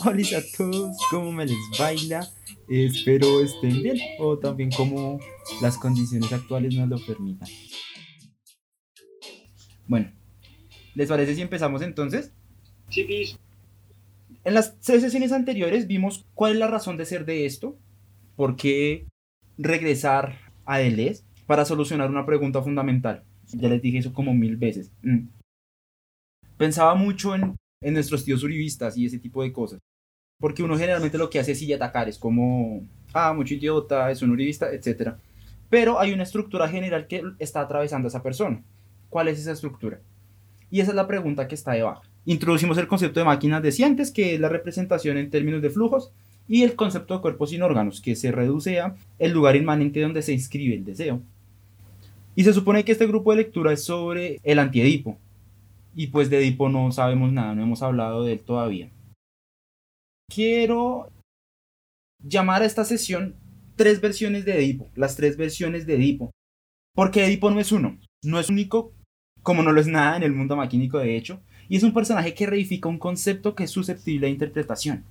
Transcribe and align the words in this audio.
Hola 0.00 0.38
a 0.38 0.42
todos, 0.56 0.96
¿cómo 1.10 1.30
me 1.30 1.44
les 1.44 1.58
baila? 1.78 2.26
Espero 2.68 3.42
estén 3.42 3.82
bien 3.82 3.98
o 4.18 4.38
también 4.38 4.70
como 4.70 5.18
las 5.60 5.76
condiciones 5.76 6.32
actuales 6.32 6.74
nos 6.74 6.88
lo 6.88 6.96
permitan. 7.04 7.50
Bueno, 9.86 10.10
¿les 10.94 11.08
parece 11.08 11.34
si 11.34 11.42
empezamos 11.42 11.82
entonces? 11.82 12.32
Sí, 12.90 13.36
En 14.44 14.54
las 14.54 14.76
sesiones 14.80 15.32
anteriores 15.32 15.86
vimos 15.86 16.26
cuál 16.34 16.52
es 16.52 16.58
la 16.58 16.68
razón 16.68 16.96
de 16.96 17.06
ser 17.06 17.24
de 17.24 17.46
esto, 17.46 17.76
por 18.36 18.56
qué 18.56 19.06
regresar 19.58 20.38
a 20.64 20.78
Deleuze 20.78 21.22
para 21.46 21.64
solucionar 21.64 22.10
una 22.10 22.26
pregunta 22.26 22.62
fundamental. 22.62 23.24
Ya 23.52 23.68
les 23.68 23.82
dije 23.82 23.98
eso 23.98 24.12
como 24.12 24.34
mil 24.34 24.56
veces. 24.56 24.90
Mm. 25.02 25.28
Pensaba 26.56 26.94
mucho 26.94 27.34
en 27.34 27.54
en 27.84 27.92
nuestros 27.92 28.24
tíos 28.24 28.42
uribistas 28.42 28.96
y 28.96 29.04
ese 29.04 29.18
tipo 29.18 29.42
de 29.42 29.52
cosas. 29.52 29.78
Porque 30.40 30.62
uno 30.62 30.76
generalmente 30.76 31.18
lo 31.18 31.30
que 31.30 31.38
hace 31.38 31.52
es 31.52 31.58
sí 31.58 31.72
atacar, 31.72 32.08
es 32.08 32.18
como, 32.18 32.82
ah, 33.12 33.32
mucho 33.34 33.54
idiota, 33.54 34.10
es 34.10 34.22
un 34.22 34.30
uribista, 34.30 34.72
etc. 34.72 35.12
Pero 35.68 36.00
hay 36.00 36.12
una 36.12 36.22
estructura 36.22 36.66
general 36.66 37.06
que 37.06 37.22
está 37.38 37.60
atravesando 37.60 38.06
a 38.06 38.08
esa 38.08 38.22
persona. 38.22 38.62
¿Cuál 39.14 39.28
es 39.28 39.38
esa 39.38 39.52
estructura? 39.52 40.00
Y 40.72 40.80
esa 40.80 40.90
es 40.90 40.96
la 40.96 41.06
pregunta 41.06 41.46
que 41.46 41.54
está 41.54 41.70
debajo. 41.70 42.02
Introducimos 42.24 42.76
el 42.78 42.88
concepto 42.88 43.20
de 43.20 43.26
máquinas 43.26 43.62
decientes, 43.62 44.10
que 44.10 44.34
es 44.34 44.40
la 44.40 44.48
representación 44.48 45.18
en 45.18 45.30
términos 45.30 45.62
de 45.62 45.70
flujos, 45.70 46.10
y 46.48 46.64
el 46.64 46.74
concepto 46.74 47.14
de 47.14 47.20
cuerpos 47.20 47.50
sin 47.50 47.62
órganos, 47.62 48.00
que 48.00 48.16
se 48.16 48.32
reduce 48.32 48.80
a 48.80 48.96
el 49.20 49.30
lugar 49.30 49.54
inmanente 49.54 50.00
donde 50.00 50.20
se 50.20 50.32
inscribe 50.32 50.74
el 50.74 50.84
deseo. 50.84 51.22
Y 52.34 52.42
se 52.42 52.52
supone 52.52 52.84
que 52.84 52.90
este 52.90 53.06
grupo 53.06 53.30
de 53.30 53.36
lectura 53.36 53.72
es 53.72 53.84
sobre 53.84 54.40
el 54.42 54.58
antiedipo, 54.58 55.16
y 55.94 56.08
pues 56.08 56.28
de 56.28 56.38
Edipo 56.38 56.68
no 56.68 56.90
sabemos 56.90 57.32
nada, 57.32 57.54
no 57.54 57.62
hemos 57.62 57.84
hablado 57.84 58.24
de 58.24 58.32
él 58.32 58.40
todavía. 58.40 58.90
Quiero 60.28 61.08
llamar 62.20 62.62
a 62.62 62.66
esta 62.66 62.84
sesión 62.84 63.36
tres 63.76 64.00
versiones 64.00 64.44
de 64.44 64.58
Edipo, 64.58 64.90
las 64.96 65.14
tres 65.14 65.36
versiones 65.36 65.86
de 65.86 65.94
Edipo. 65.94 66.32
Porque 66.96 67.24
Edipo 67.24 67.52
no 67.52 67.60
es 67.60 67.70
uno, 67.70 67.96
no 68.24 68.40
es 68.40 68.48
único, 68.48 68.92
como 69.44 69.62
no 69.62 69.70
lo 69.70 69.80
es 69.80 69.86
nada 69.86 70.16
en 70.16 70.24
el 70.24 70.32
mundo 70.32 70.56
maquínico 70.56 70.98
de 70.98 71.16
hecho, 71.16 71.40
y 71.68 71.76
es 71.76 71.84
un 71.84 71.94
personaje 71.94 72.34
que 72.34 72.46
reifica 72.46 72.88
un 72.88 72.98
concepto 72.98 73.54
que 73.54 73.64
es 73.64 73.70
susceptible 73.70 74.26
a 74.26 74.30
interpretación. 74.30 75.04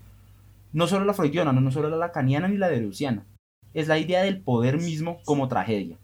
No 0.73 0.87
solo 0.87 1.05
la 1.05 1.13
freudiana, 1.13 1.53
no, 1.53 1.61
no 1.61 1.71
solo 1.71 1.89
la 1.89 1.95
lacaniana 1.95 2.49
ni 2.49 2.57
la 2.57 2.67
deleuziana. 2.67 3.25
Es 3.73 3.87
la 3.87 3.97
idea 3.97 4.23
del 4.23 4.41
poder 4.41 4.77
mismo 4.77 5.19
como 5.23 5.47
tragedia, 5.47 5.97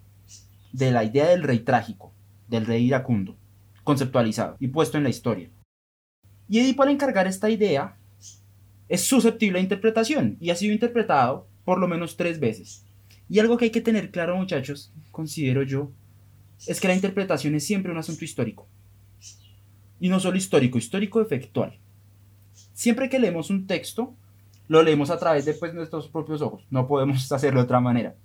de 0.71 0.91
la 0.91 1.03
idea 1.03 1.27
del 1.27 1.43
rey 1.43 1.59
trágico, 1.59 2.13
del 2.47 2.65
rey 2.65 2.85
iracundo 2.85 3.35
conceptualizado 3.89 4.55
y 4.59 4.67
puesto 4.67 4.99
en 4.99 5.03
la 5.03 5.09
historia. 5.09 5.49
Y 6.47 6.59
Edipo 6.59 6.83
al 6.83 6.89
encargar 6.89 7.25
esta 7.25 7.49
idea 7.49 7.97
es 8.87 9.03
susceptible 9.03 9.57
a 9.57 9.63
interpretación 9.63 10.37
y 10.39 10.51
ha 10.51 10.55
sido 10.55 10.73
interpretado 10.73 11.47
por 11.65 11.79
lo 11.79 11.87
menos 11.87 12.15
tres 12.15 12.39
veces. 12.39 12.85
Y 13.27 13.39
algo 13.39 13.57
que 13.57 13.65
hay 13.65 13.71
que 13.71 13.81
tener 13.81 14.11
claro 14.11 14.35
muchachos, 14.35 14.93
considero 15.11 15.63
yo, 15.63 15.91
es 16.67 16.79
que 16.79 16.87
la 16.87 16.95
interpretación 16.95 17.55
es 17.55 17.65
siempre 17.65 17.91
un 17.91 17.97
asunto 17.97 18.25
histórico. 18.25 18.67
Y 19.99 20.09
no 20.09 20.19
solo 20.19 20.37
histórico, 20.37 20.77
histórico 20.77 21.21
efectual. 21.21 21.79
Siempre 22.73 23.09
que 23.09 23.19
leemos 23.19 23.49
un 23.49 23.67
texto, 23.67 24.15
lo 24.67 24.83
leemos 24.83 25.09
a 25.09 25.19
través 25.19 25.45
de 25.45 25.53
pues, 25.53 25.73
nuestros 25.73 26.07
propios 26.07 26.41
ojos. 26.41 26.65
No 26.69 26.87
podemos 26.87 27.31
hacerlo 27.31 27.59
de 27.59 27.65
otra 27.65 27.81
manera. 27.81 28.15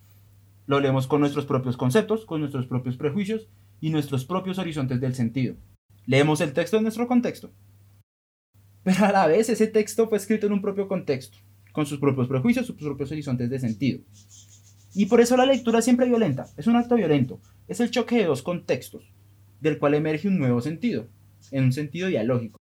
Lo 0.67 0.81
leemos 0.81 1.07
con 1.07 1.21
nuestros 1.21 1.47
propios 1.47 1.77
conceptos, 1.77 2.25
con 2.25 2.41
nuestros 2.41 2.67
propios 2.67 2.97
prejuicios 2.97 3.49
y 3.81 3.91
nuestros 3.91 4.25
propios 4.25 4.59
horizontes 4.59 5.01
del 5.01 5.15
sentido. 5.15 5.57
Leemos 6.07 6.41
el 6.41 6.53
texto 6.53 6.77
en 6.77 6.85
nuestro 6.85 7.07
contexto. 7.07 7.53
Pero 8.83 9.07
a 9.07 9.13
la 9.13 9.27
vez 9.27 9.49
ese 9.49 9.67
texto 9.67 10.09
fue 10.09 10.19
escrito 10.19 10.47
en 10.47 10.53
un 10.53 10.61
propio 10.61 10.87
contexto, 10.87 11.39
con 11.73 11.87
sus 11.87 11.99
propios 11.99 12.29
prejuicios, 12.29 12.67
sus 12.67 12.77
propios 12.77 13.11
horizontes 13.11 13.49
de 13.49 13.59
sentido. 13.59 14.01
Y 14.95 15.07
por 15.07 15.21
eso 15.21 15.37
la 15.37 15.47
lectura 15.47 15.83
siempre 15.83 16.07
violenta, 16.07 16.47
es 16.57 16.67
un 16.67 16.77
acto 16.77 16.95
violento, 16.95 17.41
es 17.69 17.81
el 17.81 17.91
choque 17.91 18.17
de 18.17 18.27
dos 18.27 18.43
contextos, 18.43 19.13
del 19.61 19.79
cual 19.79 19.95
emerge 19.95 20.29
un 20.29 20.39
nuevo 20.39 20.61
sentido, 20.61 21.09
en 21.51 21.65
un 21.65 21.73
sentido 21.73 22.09
dialógico. 22.09 22.59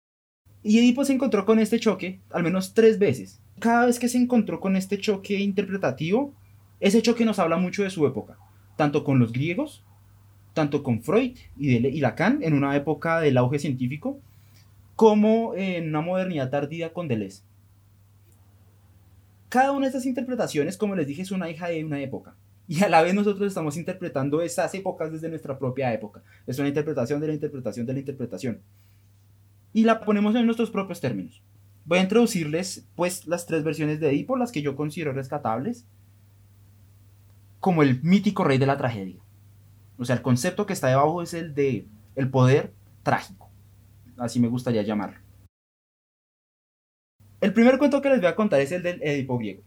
Y 0.62 0.78
Edipo 0.78 1.04
se 1.04 1.14
encontró 1.14 1.46
con 1.46 1.58
este 1.58 1.80
choque 1.80 2.20
al 2.30 2.42
menos 2.42 2.74
tres 2.74 2.98
veces. 2.98 3.40
Cada 3.58 3.86
vez 3.86 3.98
que 3.98 4.08
se 4.08 4.18
encontró 4.18 4.60
con 4.60 4.76
este 4.76 4.98
choque 4.98 5.38
interpretativo, 5.40 6.34
ese 6.80 7.02
choque 7.02 7.24
nos 7.24 7.38
habla 7.38 7.56
mucho 7.56 7.82
de 7.82 7.90
su 7.90 8.06
época, 8.06 8.38
tanto 8.76 9.04
con 9.04 9.18
los 9.18 9.32
griegos 9.32 9.84
tanto 10.58 10.82
con 10.82 11.02
Freud 11.02 11.38
y, 11.56 12.00
Lacan 12.00 12.42
en 12.42 12.52
una 12.52 12.74
época 12.74 13.20
del 13.20 13.36
auge 13.36 13.60
científico, 13.60 14.18
como 14.96 15.54
en 15.54 15.88
una 15.88 16.00
modernidad 16.00 16.50
tardía 16.50 16.92
con 16.92 17.06
Deleuze. 17.06 17.44
Cada 19.48 19.72
una 19.72 19.86
de 19.86 19.88
estas 19.88 20.06
interpretaciones, 20.06 20.76
como 20.76 20.94
les 20.94 21.06
dije, 21.06 21.22
es 21.22 21.30
una 21.30 21.50
hija 21.50 21.68
de 21.68 21.84
una 21.84 22.00
época. 22.00 22.36
Y 22.66 22.84
a 22.84 22.88
la 22.88 23.00
vez 23.00 23.14
nosotros 23.14 23.48
estamos 23.48 23.78
interpretando 23.78 24.42
esas 24.42 24.74
épocas 24.74 25.10
desde 25.10 25.30
nuestra 25.30 25.58
propia 25.58 25.92
época. 25.94 26.22
Es 26.46 26.58
una 26.58 26.68
interpretación 26.68 27.18
de 27.18 27.28
la 27.28 27.32
interpretación 27.32 27.86
de 27.86 27.94
la 27.94 27.98
interpretación. 28.00 28.60
Y 29.72 29.84
la 29.84 30.00
ponemos 30.00 30.34
en 30.34 30.44
nuestros 30.44 30.70
propios 30.70 31.00
términos. 31.00 31.42
Voy 31.86 31.98
a 31.98 32.02
introducirles 32.02 32.86
pues 32.94 33.26
las 33.26 33.46
tres 33.46 33.64
versiones 33.64 34.00
de 34.00 34.10
Edipo, 34.10 34.36
las 34.36 34.52
que 34.52 34.60
yo 34.60 34.76
considero 34.76 35.14
rescatables, 35.14 35.86
como 37.60 37.82
el 37.82 38.02
mítico 38.02 38.44
rey 38.44 38.58
de 38.58 38.66
la 38.66 38.76
tragedia. 38.76 39.20
O 39.96 40.04
sea, 40.04 40.16
el 40.16 40.22
concepto 40.22 40.66
que 40.66 40.74
está 40.74 40.88
debajo 40.88 41.22
es 41.22 41.32
el 41.32 41.54
de 41.54 41.86
el 42.16 42.28
poder 42.28 42.74
trágico. 43.02 43.48
Así 44.18 44.40
me 44.40 44.48
gustaría 44.48 44.82
llamarlo. 44.82 45.27
El 47.40 47.52
primer 47.52 47.78
cuento 47.78 48.02
que 48.02 48.10
les 48.10 48.18
voy 48.18 48.26
a 48.26 48.34
contar 48.34 48.60
es 48.60 48.72
el 48.72 48.82
del 48.82 49.00
Edipo 49.00 49.38
griego. 49.38 49.62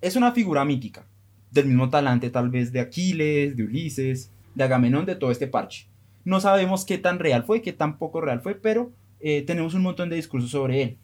Es 0.00 0.14
una 0.14 0.30
figura 0.30 0.64
mítica, 0.64 1.08
del 1.50 1.66
mismo 1.66 1.90
talante 1.90 2.30
tal 2.30 2.50
vez 2.50 2.70
de 2.70 2.78
Aquiles, 2.78 3.56
de 3.56 3.64
Ulises, 3.64 4.30
de 4.54 4.64
Agamenón, 4.64 5.06
de 5.06 5.16
todo 5.16 5.32
este 5.32 5.48
parche. 5.48 5.88
No 6.24 6.40
sabemos 6.40 6.84
qué 6.84 6.98
tan 6.98 7.18
real 7.18 7.42
fue, 7.42 7.62
qué 7.62 7.72
tan 7.72 7.98
poco 7.98 8.20
real 8.20 8.40
fue, 8.42 8.54
pero 8.54 8.92
eh, 9.18 9.42
tenemos 9.42 9.74
un 9.74 9.82
montón 9.82 10.08
de 10.08 10.16
discursos 10.16 10.52
sobre 10.52 10.82
él. 10.82 10.98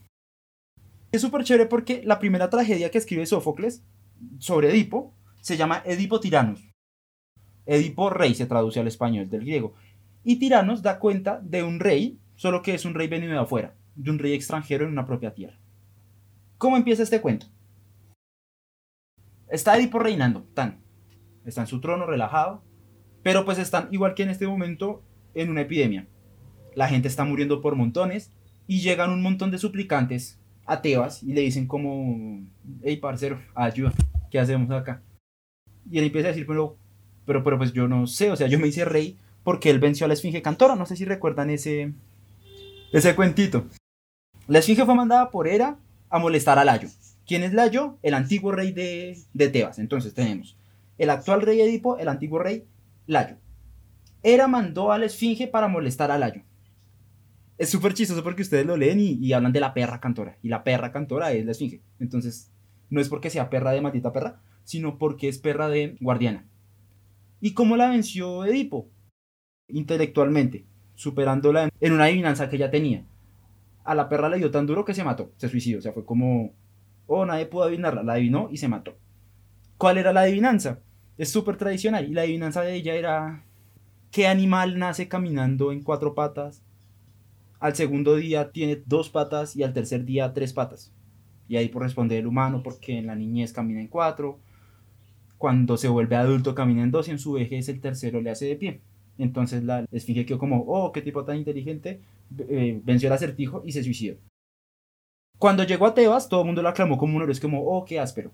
Es 1.10 1.20
súper 1.20 1.42
chévere 1.42 1.66
porque 1.66 2.03
la 2.04 2.20
primera 2.20 2.48
tragedia 2.48 2.91
que 2.91 2.98
escribe 2.98 3.26
Sófocles 3.26 3.82
sobre 4.38 4.70
Edipo 4.70 5.12
se 5.41 5.56
llama 5.56 5.82
Edipo 5.84 6.20
Tiranos. 6.20 6.62
Edipo 7.66 8.10
rey 8.10 8.36
se 8.36 8.47
traduce 8.47 8.78
al 8.78 8.86
español 8.86 9.28
del 9.28 9.41
griego. 9.41 9.74
Y 10.22 10.36
Tiranos 10.36 10.82
da 10.82 11.00
cuenta 11.00 11.41
de 11.42 11.64
un 11.64 11.80
rey, 11.80 12.20
solo 12.36 12.62
que 12.62 12.74
es 12.74 12.84
un 12.84 12.94
rey 12.94 13.09
venido 13.09 13.32
de 13.32 13.41
afuera, 13.41 13.74
de 13.94 14.10
un 14.10 14.19
rey 14.19 14.32
extranjero 14.32 14.84
en 14.84 14.92
una 14.92 15.06
propia 15.06 15.34
tierra. 15.34 15.58
¿Cómo 16.58 16.76
empieza 16.76 17.03
este 17.03 17.20
cuento? 17.20 17.47
Está 19.48 19.76
Edipo 19.76 19.98
reinando, 19.98 20.44
tan. 20.54 20.80
Está 21.44 21.62
en 21.62 21.66
su 21.66 21.80
trono 21.80 22.06
relajado, 22.06 22.62
pero 23.22 23.44
pues 23.44 23.58
están 23.58 23.88
igual 23.91 24.14
que 24.14 24.22
en 24.22 24.30
este 24.30 24.47
momento 24.47 25.03
en 25.34 25.50
una 25.50 25.62
epidemia. 25.62 26.06
La 26.75 26.88
gente 26.88 27.08
está 27.08 27.25
muriendo 27.25 27.60
por 27.60 27.76
montones 27.76 28.32
y 28.66 28.80
llegan 28.80 29.10
un 29.10 29.22
montón 29.22 29.50
de 29.50 29.58
suplicantes 29.58 30.41
a 30.64 30.80
Tebas 30.80 31.22
y 31.22 31.32
le 31.32 31.42
dicen 31.42 31.66
como, 31.66 32.47
hey 32.82 32.97
parcero, 32.97 33.41
ayuda, 33.54 33.92
¿qué 34.30 34.38
hacemos 34.38 34.70
acá? 34.70 35.03
Y 35.91 35.98
él 35.98 36.04
empieza 36.04 36.28
a 36.28 36.30
decir, 36.30 36.47
pero 36.47 36.78
pero, 37.24 37.44
pero 37.44 37.59
pues 37.59 37.72
yo 37.72 37.88
no 37.88 38.06
sé, 38.06 38.30
o 38.30 38.36
sea, 38.36 38.47
yo 38.48 38.59
me 38.59 38.69
hice 38.69 38.84
rey 38.84 39.19
porque 39.44 39.70
él 39.70 39.78
venció 39.78 40.04
a 40.04 40.09
la 40.09 40.14
Esfinge 40.14 40.42
Cantora. 40.42 40.76
No 40.76 40.86
sé 40.86 40.97
si 40.97 41.04
recuerdan 41.04 41.50
ese, 41.50 41.92
ese 42.92 43.15
cuentito. 43.15 43.66
La 44.53 44.59
Esfinge 44.59 44.84
fue 44.84 44.95
mandada 44.95 45.31
por 45.31 45.49
Hera 45.49 45.78
a 46.10 46.19
molestar 46.19 46.59
a 46.59 46.65
Layo. 46.66 46.91
¿Quién 47.27 47.43
es 47.43 47.54
Layo? 47.54 47.97
El 48.03 48.13
antiguo 48.13 48.53
rey 48.53 48.72
de, 48.72 49.49
Tebas. 49.49 49.78
Entonces 49.78 50.13
tenemos 50.13 50.59
el 50.99 51.09
actual 51.09 51.41
rey 51.41 51.63
Edipo, 51.63 51.97
el 51.97 52.07
antiguo 52.07 52.39
rey 52.39 52.66
Layo. 53.07 53.39
Hera 54.22 54.49
mandó 54.49 54.93
a 54.93 54.99
la 54.99 55.07
Esfinge 55.07 55.49
para 55.49 55.69
molestar 55.69 56.10
a 56.10 56.19
Layo. 56.19 56.43
Es 57.57 57.71
súper 57.71 57.95
chistoso 57.95 58.22
porque 58.22 58.43
ustedes 58.43 58.66
lo 58.66 58.77
leen 58.77 59.01
y, 59.01 59.13
y, 59.15 59.33
hablan 59.33 59.53
de 59.53 59.60
la 59.60 59.72
perra 59.72 60.01
cantora. 60.01 60.37
Y 60.43 60.49
la 60.49 60.65
perra 60.65 60.93
cantora 60.93 61.33
es 61.33 61.47
la 61.47 61.53
Esfinge. 61.53 61.81
Entonces, 61.99 62.51
no 62.91 63.01
es 63.01 63.09
porque 63.09 63.31
sea 63.31 63.49
perra 63.49 63.71
de 63.71 63.81
maldita 63.81 64.13
perra, 64.13 64.43
sino 64.65 64.99
porque 64.99 65.31
es 65.31 65.39
perra 65.39 65.71
de 65.71 65.97
guardiana. 65.99 66.47
¿Y 67.41 67.54
cómo 67.54 67.78
la 67.78 67.89
venció 67.89 68.45
Edipo? 68.45 68.91
Intelectualmente, 69.69 70.66
superándola 70.95 71.71
en 71.81 71.93
una 71.95 72.04
adivinanza 72.04 72.51
que 72.51 72.59
ya 72.59 72.71
tenía. 72.71 73.07
A 73.84 73.94
la 73.94 74.08
perra 74.08 74.28
le 74.28 74.38
dio 74.38 74.50
tan 74.50 74.66
duro 74.66 74.84
que 74.84 74.94
se 74.94 75.04
mató, 75.04 75.32
se 75.36 75.48
suicidó, 75.48 75.78
o 75.78 75.82
sea, 75.82 75.92
fue 75.92 76.04
como, 76.04 76.52
oh, 77.06 77.26
nadie 77.26 77.46
pudo 77.46 77.64
adivinarla, 77.64 78.02
la 78.02 78.14
adivinó 78.14 78.48
y 78.50 78.56
se 78.56 78.68
mató. 78.68 78.96
¿Cuál 79.76 79.98
era 79.98 80.12
la 80.12 80.20
adivinanza? 80.20 80.80
Es 81.18 81.30
súper 81.30 81.56
tradicional 81.56 82.08
y 82.08 82.14
la 82.14 82.22
adivinanza 82.22 82.62
de 82.62 82.74
ella 82.74 82.94
era 82.94 83.44
¿Qué 84.12 84.26
animal 84.26 84.78
nace 84.78 85.08
caminando 85.08 85.72
en 85.72 85.82
cuatro 85.82 86.14
patas? 86.14 86.62
Al 87.58 87.74
segundo 87.74 88.16
día 88.16 88.52
tiene 88.52 88.82
dos 88.84 89.08
patas 89.08 89.56
y 89.56 89.62
al 89.62 89.72
tercer 89.72 90.04
día 90.04 90.34
tres 90.34 90.52
patas. 90.52 90.92
Y 91.48 91.56
ahí 91.56 91.70
por 91.70 91.80
responder 91.80 92.18
el 92.18 92.26
humano 92.26 92.62
porque 92.62 92.98
en 92.98 93.06
la 93.06 93.16
niñez 93.16 93.54
camina 93.54 93.80
en 93.80 93.88
cuatro, 93.88 94.38
cuando 95.38 95.78
se 95.78 95.88
vuelve 95.88 96.16
adulto 96.16 96.54
camina 96.54 96.82
en 96.82 96.90
dos 96.90 97.08
y 97.08 97.12
en 97.12 97.18
su 97.18 97.32
vejez 97.32 97.70
el 97.70 97.80
tercero 97.80 98.20
le 98.20 98.28
hace 98.28 98.44
de 98.44 98.56
pie. 98.56 98.82
Entonces 99.18 99.62
la 99.62 99.84
esfinge 99.92 100.26
quedó 100.26 100.38
como, 100.38 100.64
oh, 100.66 100.92
qué 100.92 101.03
tipo 101.03 101.24
tan 101.24 101.36
inteligente, 101.36 102.00
eh, 102.38 102.80
venció 102.84 103.09
el 103.09 103.12
acertijo 103.12 103.62
y 103.64 103.72
se 103.72 103.84
suicidó. 103.84 104.16
Cuando 105.38 105.64
llegó 105.64 105.86
a 105.86 105.94
Tebas, 105.94 106.28
todo 106.28 106.41
el 106.41 106.47
mundo 106.47 106.62
lo 106.62 106.68
aclamó 106.68 106.98
como 106.98 107.16
un 107.16 107.22
héroe, 107.22 107.32
es 107.32 107.41
como, 107.41 107.62
oh, 107.64 107.84
qué 107.84 107.98
áspero. 107.98 108.32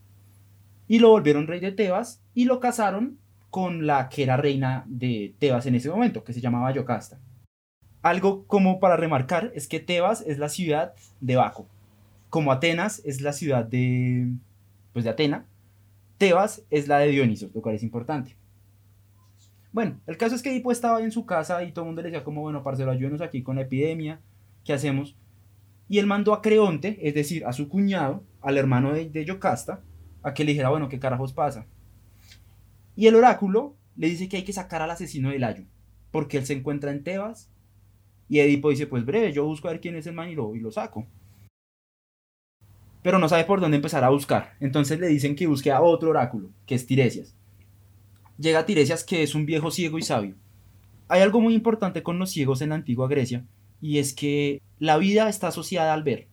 Y 0.86 0.98
lo 0.98 1.10
volvieron 1.10 1.46
rey 1.46 1.60
de 1.60 1.72
Tebas 1.72 2.22
y 2.34 2.44
lo 2.44 2.60
casaron 2.60 3.19
con 3.50 3.86
la 3.86 4.08
que 4.08 4.22
era 4.22 4.36
reina 4.36 4.84
de 4.86 5.34
Tebas 5.38 5.66
en 5.66 5.75
ese 5.75 5.90
momento, 5.90 6.22
que 6.22 6.32
se 6.32 6.40
llamaba 6.40 6.72
Yocasta. 6.72 7.19
Algo 8.02 8.46
como 8.46 8.78
para 8.78 8.96
remarcar 8.96 9.52
es 9.54 9.69
que 9.69 9.81
Tebas 9.81 10.20
es 10.22 10.38
la 10.38 10.48
ciudad 10.48 10.94
de 11.20 11.36
Baco, 11.36 11.66
como 12.31 12.52
Atenas 12.52 13.02
es 13.04 13.20
la 13.20 13.32
ciudad 13.32 13.64
de, 13.64 14.28
pues 14.92 15.04
de 15.04 15.10
Atena, 15.10 15.46
Tebas 16.19 16.62
es 16.70 16.88
la 16.88 16.98
de 16.98 17.08
Dioniso, 17.08 17.50
lo 17.54 17.62
cual 17.62 17.74
es 17.74 17.82
importante. 17.82 18.36
Bueno, 19.73 20.00
el 20.06 20.17
caso 20.17 20.35
es 20.35 20.43
que 20.43 20.50
Edipo 20.50 20.73
estaba 20.73 21.03
en 21.03 21.12
su 21.12 21.26
casa 21.26 21.62
y 21.62 21.73
todo 21.73 21.85
el 21.85 21.88
mundo 21.88 22.03
le 22.03 22.09
decía 22.11 22.25
como, 22.25 22.41
bueno, 22.41 22.62
parcero, 22.62 22.91
ayúdenos 22.91 23.20
aquí 23.20 23.43
con 23.43 23.56
la 23.56 23.62
epidemia, 23.62 24.20
¿qué 24.65 24.73
hacemos? 24.73 25.17
Y 25.88 25.99
él 25.99 26.06
mandó 26.06 26.32
a 26.32 26.43
Creonte, 26.43 26.99
es 27.03 27.15
decir, 27.15 27.44
a 27.47 27.53
su 27.53 27.69
cuñado, 27.69 28.25
al 28.41 28.59
hermano 28.59 28.93
de, 28.93 29.09
de 29.09 29.25
Yocasta, 29.25 29.82
a 30.23 30.35
que 30.35 30.44
le 30.44 30.53
dijera, 30.53 30.70
bueno, 30.70 30.88
¿qué 30.88 30.99
carajos 30.99 31.32
pasa? 31.32 31.67
Y 32.97 33.06
el 33.06 33.15
oráculo 33.15 33.76
le 33.97 34.09
dice 34.09 34.29
que 34.29 34.38
hay 34.38 34.44
que 34.44 34.53
sacar 34.53 34.82
al 34.82 34.91
asesino 34.91 35.31
del 35.31 35.44
Ayo, 35.44 35.65
porque 36.11 36.38
él 36.38 36.47
se 36.47 36.55
encuentra 36.55 36.91
en 36.91 37.05
Tebas. 37.05 37.50
Y 38.29 38.41
Edipo 38.41 38.70
dice, 38.70 38.87
pues 38.87 39.05
breve, 39.05 39.32
yo 39.32 39.47
busco 39.47 39.69
a 39.69 39.70
ver 39.70 39.81
quién 39.81 39.97
es 39.97 40.06
el 40.06 40.15
man 40.15 40.29
y 40.29 40.35
lo, 40.35 40.55
y 40.55 40.61
lo 40.61 40.70
saco. 40.70 41.06
Pero 43.03 43.19
no 43.19 43.29
sabe 43.29 43.44
por 43.44 43.61
dónde 43.61 43.76
empezar 43.76 44.05
a 44.05 44.11
buscar. 44.11 44.55
Entonces 44.61 44.99
le 44.99 45.06
dicen 45.06 45.37
que 45.37 45.47
busque 45.47 45.70
a 45.70 45.81
otro 45.81 46.11
oráculo, 46.11 46.50
que 46.67 46.75
es 46.75 46.87
Tiresias. 46.87 47.38
Llega 48.38 48.67
Tiresias, 48.67 49.05
que 49.05 49.23
es 49.23 49.35
un 49.35 49.46
viejo 49.46 49.70
ciego 49.70 49.99
y 49.99 50.02
sabio. 50.02 50.37
Hay 51.08 51.23
algo 51.23 51.40
muy 51.40 51.55
importante 51.55 52.02
con 52.02 52.19
los 52.19 52.31
ciegos 52.31 52.62
en 52.62 52.69
la 52.70 52.76
antigua 52.76 53.08
Grecia, 53.08 53.44
y 53.81 53.99
es 53.99 54.14
que 54.14 54.62
la 54.79 54.96
vida 54.96 55.29
está 55.29 55.49
asociada 55.49 55.93
al 55.93 56.05
ver. 56.05 56.29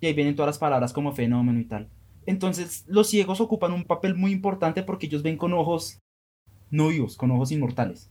Y 0.00 0.06
ahí 0.06 0.14
vienen 0.14 0.34
todas 0.34 0.48
las 0.48 0.58
palabras 0.58 0.92
como 0.92 1.12
fenómeno 1.12 1.60
y 1.60 1.64
tal. 1.64 1.88
Entonces 2.26 2.84
los 2.88 3.08
ciegos 3.08 3.40
ocupan 3.40 3.72
un 3.72 3.84
papel 3.84 4.14
muy 4.14 4.32
importante 4.32 4.82
porque 4.82 5.06
ellos 5.06 5.22
ven 5.22 5.36
con 5.36 5.52
ojos 5.52 5.98
no 6.70 6.88
vivos, 6.88 7.16
con 7.16 7.30
ojos 7.30 7.52
inmortales. 7.52 8.10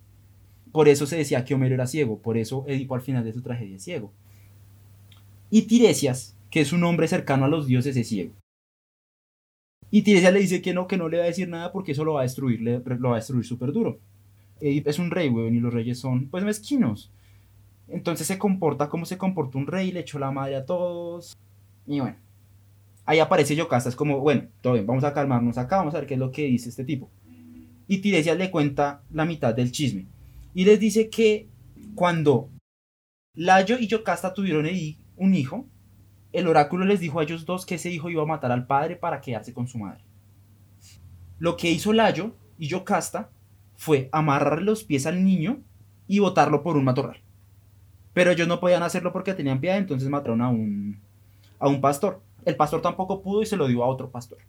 Por 0.72 0.88
eso 0.88 1.06
se 1.06 1.18
decía 1.18 1.44
que 1.46 1.54
Homero 1.54 1.75
era 1.75 1.88
ciego, 1.88 2.19
por 2.19 2.38
eso 2.38 2.63
Edipo 2.68 2.96
al 2.96 3.01
final 3.01 3.24
de 3.24 3.34
su 3.34 3.42
tragedia 3.42 3.75
es 3.75 3.84
ciego. 3.84 4.13
Y 5.50 5.63
Tiresias, 5.63 6.38
que 6.50 6.62
es 6.62 6.74
un 6.74 6.84
hombre 6.84 7.07
cercano 7.07 7.46
a 7.46 7.50
los 7.50 7.68
dioses, 7.68 7.96
es 7.98 8.07
ciego. 8.07 8.34
Y 9.94 10.01
Tiresias 10.01 10.34
le 10.34 10.40
dice 10.40 10.62
que 10.62 10.74
no, 10.74 10.88
que 10.88 10.98
no 10.98 11.07
le 11.07 11.19
va 11.19 11.24
a 11.24 11.28
decir 11.28 11.48
nada 11.48 11.72
porque 11.72 11.92
eso 11.92 12.04
lo 12.04 12.13
va 12.13 12.22
a 12.22 12.24
destruir, 12.24 12.62
lo 12.62 13.10
va 13.10 13.16
a 13.16 13.19
destruir 13.19 13.45
súper 13.45 13.72
duro. 13.72 14.00
Edipo 14.60 14.90
es 14.90 14.98
un 14.98 15.12
rey, 15.12 15.30
weón, 15.30 15.56
y 15.56 15.60
los 15.60 15.74
reyes 15.74 16.00
son, 16.00 16.30
pues, 16.30 16.44
mezquinos. 16.44 17.12
Entonces 17.88 18.25
se 18.25 18.40
comporta 18.40 18.90
como 18.90 19.06
se 19.06 19.19
comporta 19.19 19.57
un 19.57 19.68
rey, 19.68 19.92
le 19.92 20.00
echó 20.00 20.18
la 20.18 20.31
madre 20.31 20.56
a 20.56 20.66
todos. 20.66 21.38
Y 21.86 22.00
bueno, 22.00 22.16
ahí 23.06 23.19
aparece 23.19 23.56
Yocasta, 23.56 23.90
es 23.90 23.95
como, 23.95 24.19
bueno, 24.19 24.48
todo 24.62 24.74
bien, 24.74 24.88
vamos 24.88 25.04
a 25.04 25.13
calmarnos 25.13 25.57
acá, 25.60 25.78
vamos 25.78 25.94
a 25.94 26.00
ver 26.00 26.07
qué 26.07 26.16
es 26.16 26.19
lo 26.19 26.31
que 26.31 26.46
dice 26.46 26.69
este 26.69 26.86
tipo 26.86 27.12
y 27.88 28.00
Tiresias 28.00 28.38
le 28.38 28.51
cuenta 28.51 29.04
la 29.12 29.25
mitad 29.25 29.54
del 29.54 29.72
chisme. 29.72 30.07
Y 30.54 30.66
les 30.66 30.80
dice 30.80 31.10
que 31.10 31.48
cuando 31.96 32.50
Layo 33.36 33.78
y 33.80 33.88
Yocasta 33.88 34.34
tuvieron 34.34 34.68
un 35.18 35.36
hijo, 35.36 35.68
el 36.33 36.47
oráculo 36.47 36.83
les 36.85 37.00
dijo 37.00 37.19
a 37.19 37.24
ellos 37.24 37.45
dos 37.45 37.65
que 37.65 37.75
ese 37.75 37.91
hijo 37.91 38.09
iba 38.09 38.24
a 38.24 38.25
matar 38.25 38.51
al 38.51 38.65
padre 38.65 38.95
para 38.95 39.21
quedarse 39.21 39.53
con 39.53 39.68
su 39.68 39.77
madre. 39.77 40.03
Lo 41.38 41.56
que 41.56 41.71
hizo 41.71 41.94
Layo 41.94 42.35
y 42.57 42.68
Yocasta 42.68 43.30
fue 43.75 44.09
amarrar 44.12 44.62
los 44.62 44.83
pies 44.83 45.06
al 45.06 45.24
niño 45.24 45.62
y 46.07 46.19
botarlo 46.19 46.63
por 46.63 46.75
un 46.75 46.83
matorral. 46.83 47.21
Pero 48.13 48.31
ellos 48.31 48.47
no 48.47 48.59
podían 48.59 48.83
hacerlo 48.83 49.13
porque 49.13 49.33
tenían 49.33 49.59
piedad, 49.59 49.77
entonces 49.77 50.09
mataron 50.09 50.41
a 50.41 50.50
un, 50.50 51.00
a 51.59 51.68
un 51.68 51.81
pastor. 51.81 52.21
El 52.45 52.56
pastor 52.56 52.81
tampoco 52.81 53.21
pudo 53.21 53.41
y 53.41 53.45
se 53.45 53.57
lo 53.57 53.68
dio 53.68 53.83
a 53.83 53.88
otro 53.88 54.09
pastor. 54.09 54.39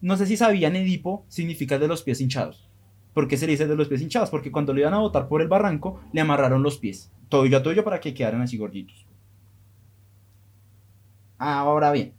No 0.00 0.16
sé 0.16 0.26
si 0.26 0.36
sabían 0.36 0.76
Edipo 0.76 1.24
significa 1.28 1.78
de 1.78 1.88
los 1.88 2.02
pies 2.02 2.20
hinchados. 2.20 2.68
¿Por 3.12 3.28
qué 3.28 3.36
se 3.36 3.46
dice 3.46 3.66
de 3.66 3.76
los 3.76 3.88
pies 3.88 4.00
hinchados? 4.00 4.30
Porque 4.30 4.52
cuando 4.52 4.72
le 4.72 4.80
iban 4.80 4.94
a 4.94 4.98
botar 4.98 5.28
por 5.28 5.42
el 5.42 5.48
barranco, 5.48 6.00
le 6.12 6.20
amarraron 6.20 6.62
los 6.62 6.78
pies. 6.78 7.12
Todo 7.28 7.44
y 7.44 7.54
a 7.54 7.62
todo 7.62 7.84
para 7.84 8.00
que 8.00 8.14
quedaran 8.14 8.40
así 8.40 8.56
gorditos. 8.56 9.06
Ahora 11.40 11.90
bien. 11.90 12.12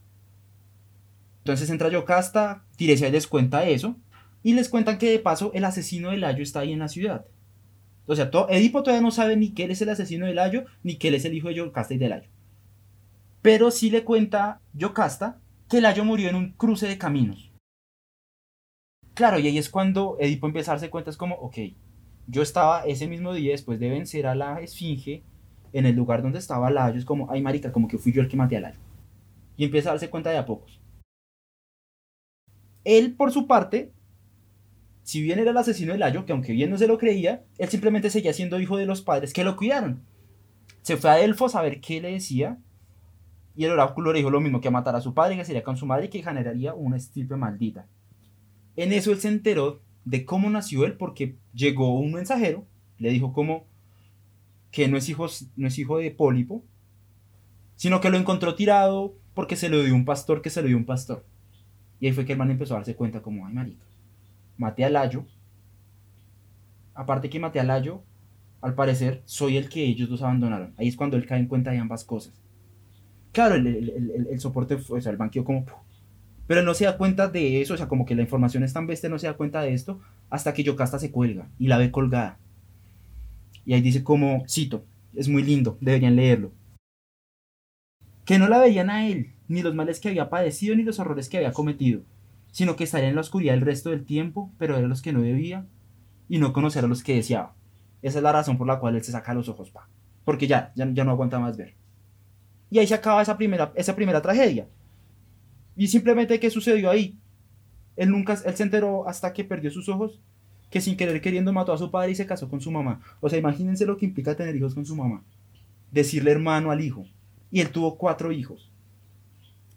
Entonces 1.44 1.70
entra 1.70 1.90
Yocasta, 1.90 2.66
Tiresia 2.76 3.10
les 3.12 3.28
cuenta 3.28 3.66
eso. 3.66 3.96
Y 4.42 4.54
les 4.54 4.68
cuentan 4.68 4.98
que 4.98 5.12
de 5.12 5.20
paso 5.20 5.52
el 5.54 5.64
asesino 5.64 6.10
del 6.10 6.24
Ayo 6.24 6.42
está 6.42 6.62
ahí 6.62 6.74
en 6.74 6.80
la 6.80 6.88
ciudad. 6.88 7.26
O 8.08 8.16
sea, 8.16 8.32
Edipo 8.50 8.82
todavía 8.82 9.04
no 9.04 9.12
sabe 9.12 9.38
ni 9.38 9.52
que 9.52 9.66
él 9.66 9.72
es 9.72 9.82
el 9.84 9.90
asesino 9.90 10.26
del 10.26 10.40
Ayo, 10.40 10.66
ni 10.82 10.96
que 10.96 11.10
él 11.10 11.14
es 11.14 11.26
el 11.26 11.36
hijo 11.36 11.50
de 11.50 11.54
Yocasta 11.54 11.94
y 11.94 12.00
del 12.00 12.14
Ayo. 12.14 12.30
Pero 13.44 13.70
sí 13.70 13.92
le 13.92 14.04
cuenta 14.04 14.60
Yocasta 14.74 15.40
que 15.70 15.78
el 15.78 15.86
Ayo 15.86 16.04
murió 16.04 16.28
en 16.28 16.36
un 16.36 16.54
cruce 16.54 16.88
de 16.88 16.98
caminos. 16.98 17.52
Claro, 19.14 19.38
y 19.38 19.46
ahí 19.46 19.60
es 19.60 19.70
cuando 19.70 20.18
Edipo 20.20 20.48
empieza 20.48 20.72
a 20.72 20.76
darse 20.76 20.90
cuenta, 20.90 21.12
es 21.12 21.18
como, 21.18 21.36
ok, 21.36 21.58
yo 22.26 22.42
estaba 22.42 22.86
ese 22.86 23.08
mismo 23.08 23.36
día 23.36 23.52
después 23.52 23.80
de 23.80 23.90
vencer 23.90 24.26
a 24.26 24.34
la 24.34 24.62
esfinge 24.62 25.22
en 25.74 25.86
el 25.86 25.96
lugar 25.96 26.24
donde 26.24 26.40
estaba 26.40 26.72
Layo, 26.72 26.98
es 26.98 27.06
como, 27.06 27.30
ay 27.30 27.42
marica, 27.44 27.72
como 27.72 27.88
que 27.88 28.00
fui 28.00 28.12
yo 28.12 28.22
el 28.24 28.28
que 28.28 28.38
maté 28.38 28.58
a 28.58 28.62
Layo. 28.62 28.80
Y 29.58 29.66
empieza 29.66 29.90
a 29.90 29.94
darse 29.94 30.10
cuenta 30.10 30.30
de 30.30 30.38
a 30.38 30.46
pocos. 30.46 30.82
Él, 32.84 33.16
por 33.16 33.32
su 33.32 33.48
parte, 33.48 33.94
si 35.04 35.22
bien 35.22 35.40
era 35.40 35.52
el 35.52 35.58
asesino 35.58 35.94
de 35.94 36.00
Layo, 36.00 36.26
que 36.26 36.32
aunque 36.32 36.54
bien 36.54 36.70
no 36.70 36.78
se 36.78 36.88
lo 36.88 36.98
creía, 36.98 37.44
él 37.58 37.70
simplemente 37.70 38.10
seguía 38.10 38.34
siendo 38.34 38.60
hijo 38.60 38.78
de 38.78 38.86
los 38.86 39.02
padres 39.02 39.34
que 39.34 39.44
lo 39.44 39.56
cuidaron. 39.56 40.04
Se 40.82 40.98
fue 40.98 41.12
a 41.12 41.16
Delfos 41.16 41.56
a 41.56 41.62
ver 41.62 41.80
qué 41.80 42.02
le 42.02 42.12
decía, 42.12 42.60
y 43.56 43.66
el 43.66 43.72
oráculo 43.72 44.12
le 44.12 44.20
dijo 44.20 44.32
lo 44.32 44.42
mismo, 44.42 44.62
que 44.62 44.72
matar 44.72 44.96
a 44.96 45.02
su 45.02 45.14
padre, 45.14 45.38
que 45.38 45.46
sería 45.46 45.64
con 45.64 45.78
su 45.78 45.86
madre 45.86 46.06
y 46.06 46.10
que 46.10 46.24
generaría 46.24 46.74
una 46.74 46.98
estirpe 46.98 47.36
maldita. 47.36 47.88
En 48.76 48.94
eso 48.94 49.12
él 49.12 49.20
se 49.20 49.28
enteró 49.28 49.82
de 50.06 50.26
cómo 50.26 50.50
nació 50.50 50.86
él 50.86 50.98
porque 50.98 51.36
llegó 51.54 52.00
un 52.00 52.14
mensajero, 52.14 52.66
le 52.98 53.10
dijo 53.10 53.34
como 53.34 53.68
que 54.72 54.88
no 54.88 54.98
es 54.98 55.10
hijo, 55.10 55.28
no 55.56 55.68
es 55.68 55.78
hijo 55.78 55.98
de 55.98 56.12
Pólipo, 56.12 56.64
sino 57.76 58.00
que 58.00 58.10
lo 58.10 58.18
encontró 58.18 58.56
tirado 58.56 59.16
porque 59.34 59.56
se 59.56 59.70
lo 59.70 59.84
dio 59.84 59.96
un 59.96 60.06
pastor 60.06 60.42
que 60.42 60.50
se 60.50 60.62
lo 60.62 60.68
dio 60.68 60.78
un 60.78 60.86
pastor. 60.86 61.26
Y 62.00 62.08
ahí 62.08 62.14
fue 62.14 62.26
que 62.26 62.34
el 62.34 62.38
man 62.38 62.52
empezó 62.52 62.74
a 62.74 62.78
darse 62.78 62.96
cuenta 62.96 63.22
como, 63.22 63.46
ay 63.46 63.54
marica, 63.54 63.86
maté 64.58 64.86
a 64.86 64.90
Layo. 64.90 65.26
Aparte 66.94 67.30
que 67.30 67.40
maté 67.40 67.60
a 67.60 67.64
Layo, 67.64 68.02
al 68.62 68.74
parecer 68.76 69.22
soy 69.26 69.58
el 69.58 69.70
que 69.70 69.84
ellos 69.84 70.10
dos 70.10 70.22
abandonaron. 70.22 70.74
Ahí 70.78 70.88
es 70.88 70.96
cuando 70.96 71.18
él 71.18 71.26
cae 71.26 71.40
en 71.40 71.48
cuenta 71.48 71.72
de 71.72 71.78
ambas 71.78 72.04
cosas. 72.04 72.34
Claro, 73.32 73.56
el, 73.56 74.40
soporte 74.40 74.78
fue, 74.78 75.00
o 75.00 75.02
sea, 75.02 75.12
el 75.12 75.18
banquillo 75.18 75.46
como 75.46 75.66
pero 76.48 76.64
no 76.64 76.74
se 76.74 76.84
da 76.84 76.98
cuenta 76.98 77.30
de 77.30 77.62
eso, 77.62 77.76
o 77.76 77.78
sea, 77.78 77.88
como 77.88 78.06
que 78.06 78.14
la 78.14 78.24
información 78.24 78.64
es 78.64 78.74
tan 78.74 78.86
bestia, 78.86 79.08
no 79.08 79.18
se 79.18 79.28
da 79.28 79.36
cuenta 79.36 79.62
de 79.62 79.74
esto, 79.74 80.02
hasta 80.30 80.54
que 80.54 80.64
Yocasta 80.64 81.00
se 81.00 81.10
cuelga 81.10 81.48
y 81.58 81.68
la 81.68 81.78
ve 81.78 81.92
colgada. 81.92 82.40
Y 83.66 83.74
ahí 83.74 83.80
dice 83.80 84.04
como, 84.04 84.44
cito, 84.50 84.84
es 85.16 85.30
muy 85.30 85.44
lindo, 85.44 85.78
deberían 85.80 86.18
leerlo. 86.18 86.52
Que 88.26 88.40
no 88.40 88.48
la 88.48 88.60
veían 88.60 88.90
a 88.90 89.08
él, 89.08 89.34
ni 89.48 89.62
los 89.62 89.76
males 89.76 90.00
que 90.00 90.10
había 90.10 90.30
padecido, 90.30 90.76
ni 90.76 90.84
los 90.84 91.00
horrores 91.00 91.30
que 91.30 91.38
había 91.38 91.52
cometido, 91.52 92.02
sino 92.52 92.76
que 92.76 92.84
estaría 92.84 93.10
en 93.10 93.16
la 93.16 93.22
oscuridad 93.22 93.56
el 93.56 93.62
resto 93.62 93.90
del 93.90 94.06
tiempo, 94.06 94.52
pero 94.58 94.78
era 94.78 94.88
los 94.88 95.02
que 95.02 95.14
no 95.14 95.22
debía, 95.22 95.66
y 96.30 96.38
no 96.38 96.54
conocer 96.54 96.86
a 96.86 96.88
los 96.88 97.04
que 97.04 97.16
deseaba. 97.16 97.54
Esa 98.02 98.20
es 98.20 98.24
la 98.24 98.32
razón 98.32 98.58
por 98.58 98.68
la 98.68 98.80
cual 98.80 98.96
él 98.96 99.04
se 99.04 99.12
saca 99.12 99.34
los 99.34 99.50
ojos, 99.50 99.70
pa. 99.70 99.90
Porque 100.24 100.48
ya, 100.48 100.72
ya, 100.76 100.90
ya 100.92 101.04
no 101.04 101.12
aguanta 101.12 101.40
más 101.40 101.58
ver. 101.58 101.76
Y 102.70 102.80
ahí 102.80 102.88
se 102.88 102.94
acaba 102.94 103.22
esa 103.22 103.38
primera, 103.38 103.74
esa 103.76 103.96
primera 103.96 104.22
tragedia. 104.22 104.68
Y 105.76 105.88
simplemente, 105.88 106.40
¿qué 106.40 106.50
sucedió 106.50 106.90
ahí? 106.90 107.20
Él 107.98 108.10
nunca, 108.10 108.38
él 108.46 108.56
se 108.56 108.64
enteró 108.64 109.08
hasta 109.08 109.34
que 109.34 109.44
perdió 109.44 109.72
sus 109.72 109.90
ojos, 109.90 110.22
que 110.70 110.80
sin 110.80 110.96
querer 110.96 111.22
queriendo 111.22 111.52
mató 111.52 111.74
a 111.74 111.78
su 111.78 111.92
padre 111.92 112.12
y 112.12 112.16
se 112.16 112.26
casó 112.26 112.50
con 112.50 112.62
su 112.62 112.72
mamá. 112.72 113.02
O 113.20 113.30
sea, 113.30 113.38
imagínense 113.38 113.86
lo 113.86 113.98
que 113.98 114.06
implica 114.06 114.36
tener 114.36 114.56
hijos 114.56 114.74
con 114.74 114.86
su 114.86 114.96
mamá. 114.96 115.24
Decirle 115.92 116.32
hermano 116.32 116.72
al 116.72 116.82
hijo. 116.82 117.06
Y 117.52 117.62
él 117.62 117.72
tuvo 117.72 117.98
cuatro 117.98 118.32
hijos. 118.32 118.72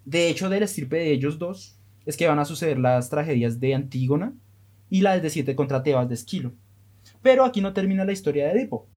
De 0.05 0.29
hecho, 0.29 0.49
del 0.49 0.63
estirpe 0.63 0.97
de 0.97 1.13
ellos 1.13 1.39
dos, 1.39 1.77
es 2.07 2.17
que 2.17 2.29
van 2.29 2.39
a 2.39 2.45
suceder 2.45 2.79
las 2.79 3.11
tragedias 3.11 3.61
de 3.61 3.75
Antígona 3.75 4.35
y 4.91 5.01
la 5.01 5.19
de 5.19 5.31
siete 5.31 5.57
contra 5.57 5.83
Tebas 5.83 6.09
de 6.09 6.15
Esquilo. 6.15 6.53
Pero 7.23 7.45
aquí 7.45 7.61
no 7.61 7.73
termina 7.73 8.05
la 8.05 8.13
historia 8.13 8.47
de 8.47 8.53
Edipo. 8.53 8.89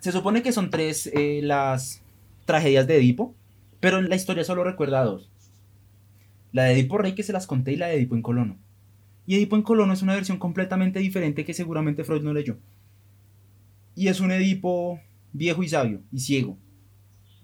Se 0.00 0.12
supone 0.12 0.42
que 0.42 0.52
son 0.52 0.70
tres 0.70 1.10
eh, 1.14 1.40
las 1.42 2.02
tragedias 2.44 2.86
de 2.86 2.98
Edipo, 2.98 3.34
pero 3.80 4.00
la 4.02 4.16
historia 4.16 4.44
solo 4.44 4.62
recuerda 4.62 5.00
a 5.00 5.04
dos. 5.04 5.30
La 6.52 6.64
de 6.64 6.74
Edipo 6.74 6.98
Rey 6.98 7.14
que 7.14 7.22
se 7.22 7.32
las 7.32 7.46
conté 7.46 7.72
y 7.72 7.76
la 7.76 7.86
de 7.86 7.96
Edipo 7.96 8.14
en 8.14 8.22
Colono. 8.22 8.58
Y 9.26 9.36
Edipo 9.36 9.56
en 9.56 9.62
Colono 9.62 9.94
es 9.94 10.02
una 10.02 10.14
versión 10.14 10.38
completamente 10.38 10.98
diferente 10.98 11.44
que 11.44 11.54
seguramente 11.54 12.04
Freud 12.04 12.22
no 12.22 12.34
leyó. 12.34 12.58
Y 13.94 14.08
es 14.08 14.20
un 14.20 14.30
Edipo 14.30 15.00
viejo 15.32 15.62
y 15.62 15.68
sabio 15.68 16.02
y 16.12 16.20
ciego. 16.20 16.58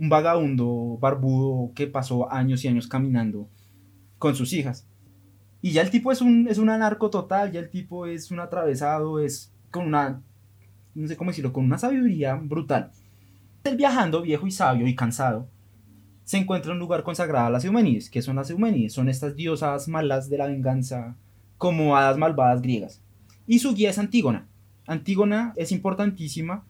Un 0.00 0.08
vagabundo 0.08 0.98
barbudo 1.00 1.72
que 1.74 1.86
pasó 1.86 2.32
años 2.32 2.64
y 2.64 2.68
años 2.68 2.88
caminando 2.88 3.48
con 4.18 4.34
sus 4.34 4.52
hijas. 4.52 4.88
Y 5.62 5.70
ya 5.72 5.82
el 5.82 5.90
tipo 5.90 6.10
es 6.10 6.20
un, 6.20 6.48
es 6.48 6.58
un 6.58 6.70
anarco 6.70 7.10
total, 7.10 7.52
ya 7.52 7.60
el 7.60 7.70
tipo 7.70 8.06
es 8.06 8.32
un 8.32 8.40
atravesado, 8.40 9.20
es 9.20 9.52
con 9.70 9.86
una, 9.86 10.22
no 10.94 11.06
sé 11.06 11.16
cómo 11.16 11.30
decirlo, 11.30 11.52
con 11.52 11.64
una 11.64 11.78
sabiduría 11.78 12.34
brutal. 12.34 12.90
Él 13.62 13.76
viajando, 13.76 14.22
viejo 14.22 14.46
y 14.46 14.50
sabio 14.50 14.88
y 14.88 14.96
cansado, 14.96 15.48
se 16.24 16.38
encuentra 16.38 16.70
en 16.70 16.76
un 16.76 16.80
lugar 16.80 17.02
consagrado 17.02 17.48
a 17.48 17.50
las 17.50 17.64
Eumenides. 17.64 18.08
que 18.08 18.22
son 18.22 18.36
las 18.36 18.48
Eumenides? 18.50 18.92
Son 18.92 19.08
estas 19.08 19.34
diosas 19.34 19.88
malas 19.88 20.30
de 20.30 20.38
la 20.38 20.46
venganza, 20.46 21.16
como 21.58 21.96
hadas 21.96 22.16
malvadas 22.16 22.62
griegas. 22.62 23.02
Y 23.46 23.58
su 23.58 23.74
guía 23.74 23.90
es 23.90 23.98
Antígona. 23.98 24.46
Antígona 24.86 25.52
es 25.56 25.72
importantísima. 25.72 26.64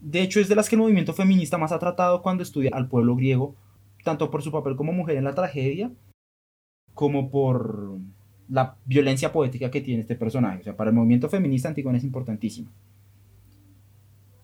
De 0.00 0.20
hecho, 0.22 0.40
es 0.40 0.48
de 0.48 0.54
las 0.54 0.68
que 0.68 0.76
el 0.76 0.82
movimiento 0.82 1.12
feminista 1.14 1.58
más 1.58 1.72
ha 1.72 1.78
tratado 1.78 2.22
cuando 2.22 2.42
estudia 2.42 2.70
al 2.72 2.88
pueblo 2.88 3.16
griego, 3.16 3.56
tanto 4.04 4.30
por 4.30 4.42
su 4.42 4.52
papel 4.52 4.76
como 4.76 4.92
mujer 4.92 5.16
en 5.16 5.24
la 5.24 5.34
tragedia, 5.34 5.90
como 6.94 7.30
por 7.30 7.98
la 8.48 8.76
violencia 8.84 9.32
poética 9.32 9.70
que 9.70 9.80
tiene 9.80 10.02
este 10.02 10.16
personaje. 10.16 10.60
O 10.60 10.64
sea, 10.64 10.76
para 10.76 10.90
el 10.90 10.96
movimiento 10.96 11.28
feminista 11.28 11.68
Antígona 11.68 11.98
es 11.98 12.04
importantísima. 12.04 12.70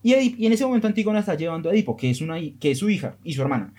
Y, 0.01 0.45
en 0.45 0.51
ese 0.51 0.65
momento 0.65 0.87
Antígona 0.87 1.19
está 1.19 1.35
llevando 1.35 1.69
a 1.69 1.73
Edipo, 1.73 1.95
que 1.95 2.09
es, 2.09 2.21
una, 2.21 2.35
que 2.59 2.71
es 2.71 2.79
su 2.79 2.89
hija 2.89 3.17
y 3.23 3.33
su 3.33 3.41
hermana. 3.41 3.73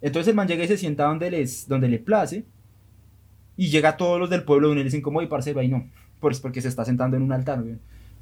Entonces 0.00 0.28
el 0.28 0.36
man 0.36 0.46
llega 0.46 0.64
y 0.64 0.68
se 0.68 0.78
sienta 0.78 1.04
donde, 1.04 1.30
les, 1.30 1.66
donde 1.66 1.88
le 1.88 1.98
place. 1.98 2.46
Y 3.56 3.68
llega 3.68 3.96
todos 3.96 4.20
los 4.20 4.30
del 4.30 4.44
pueblo 4.44 4.72
y 4.72 4.76
le 4.76 4.84
dicen 4.84 5.02
como, 5.02 5.22
y 5.22 5.26
parcero, 5.26 5.60
ahí 5.60 5.68
no. 5.68 5.90
Pues 6.20 6.40
porque 6.40 6.60
se 6.60 6.68
está 6.68 6.84
sentando 6.84 7.16
en 7.16 7.22
un 7.22 7.32
altar, 7.32 7.64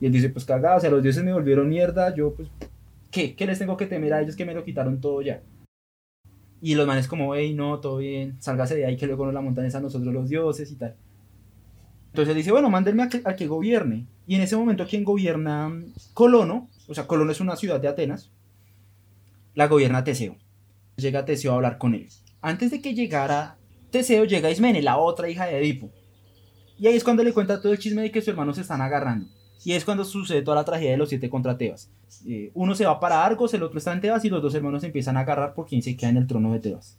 Y 0.01 0.07
él 0.07 0.13
dice, 0.13 0.29
pues 0.29 0.45
cagado, 0.45 0.79
o 0.79 0.81
sea, 0.81 0.91
los 0.91 1.03
dioses 1.03 1.25
me 1.25 1.33
volvieron 1.33 1.69
mierda, 1.69 2.15
yo 2.15 2.35
pues, 2.35 2.49
¿qué? 3.11 3.35
¿Qué 3.35 3.47
les 3.47 3.59
tengo 3.59 3.77
que 3.77 3.87
temer 3.87 4.13
a 4.13 4.21
ellos 4.21 4.37
que 4.37 4.45
me 4.45 4.55
lo 4.55 4.65
quitaron 4.65 5.01
todo 5.01 5.23
ya? 5.23 5.43
Y 6.61 6.75
los 6.75 6.87
manes 6.87 7.09
como, 7.09 7.35
hey, 7.35 7.55
no, 7.55 7.79
todo 7.81 7.99
bien, 7.99 8.41
sálgase 8.41 8.75
de 8.75 8.87
ahí 8.87 8.97
que 8.97 9.07
luego 9.07 9.25
nos 9.27 9.35
la 9.35 9.41
montan 9.41 9.67
a 9.67 9.81
nosotros 9.81 10.13
los 10.13 10.29
dioses 10.29 10.71
y 10.73 10.77
tal. 10.77 10.97
Entonces 12.15 12.31
él 12.31 12.37
dice, 12.37 12.53
bueno, 12.53 12.71
mándenme 12.71 13.03
a 13.03 13.35
que, 13.35 13.47
gobierne. 13.49 14.07
Y 14.27 14.37
en 14.37 14.43
ese 14.43 14.57
momento, 14.57 14.87
quien 14.87 15.03
gobierna 15.03 15.73
Colono, 16.15 16.71
o 16.87 16.95
sea, 16.95 17.09
Colono 17.09 17.33
es 17.33 17.41
una 17.41 17.57
ciudad 17.57 17.81
de 17.81 17.89
Atenas, 17.89 18.31
la 19.55 19.67
gobierna 19.67 20.05
Teseo. 20.05 20.37
Llega 20.97 21.25
Teseo 21.25 21.53
a 21.53 21.57
hablar 21.57 21.77
con 21.77 21.93
él. 21.95 22.09
Antes 22.41 22.71
de 22.71 22.81
que 22.81 22.95
llegara 22.95 23.59
Teseo, 23.91 24.25
llega 24.27 24.49
Ismene, 24.49 24.81
la 24.81 24.97
otra 24.97 25.29
hija 25.29 25.47
de 25.47 25.59
Edipo. 25.59 25.91
Y 26.79 26.87
ahí 26.87 26.95
es 26.95 27.03
cuando 27.03 27.25
le 27.25 27.33
cuenta 27.33 27.61
todo 27.61 27.73
el 27.73 27.79
chisme 27.81 28.03
de 28.03 28.13
que 28.13 28.21
sus 28.21 28.29
hermanos 28.29 28.55
se 28.55 28.63
están 28.63 28.81
agarrando. 28.81 29.27
Y 29.65 29.73
es 29.73 29.85
cuando 29.85 30.05
sucede 30.05 30.43
toda 30.43 30.57
la 30.57 30.65
tragedia 30.65 30.93
de 30.93 30.97
los 30.97 31.09
siete 31.09 31.31
contra 31.31 31.57
Tebas. 31.57 31.91
Eh, 32.27 32.51
uno 32.55 32.75
se 32.75 32.87
va 32.87 33.01
para 33.01 33.25
Argos, 33.25 33.53
el 33.55 33.63
otro 33.63 33.79
está 33.79 33.93
en 33.93 34.01
Tebas 34.01 34.25
y 34.25 34.31
los 34.31 34.43
dos 34.43 34.55
hermanos 34.55 34.85
empiezan 34.85 35.17
a 35.17 35.21
agarrar 35.21 35.55
por 35.55 35.67
quien 35.67 35.83
se 35.83 35.97
queda 35.97 36.11
en 36.11 36.17
el 36.17 36.27
trono 36.27 36.53
de 36.53 36.61
Tebas. 36.61 36.99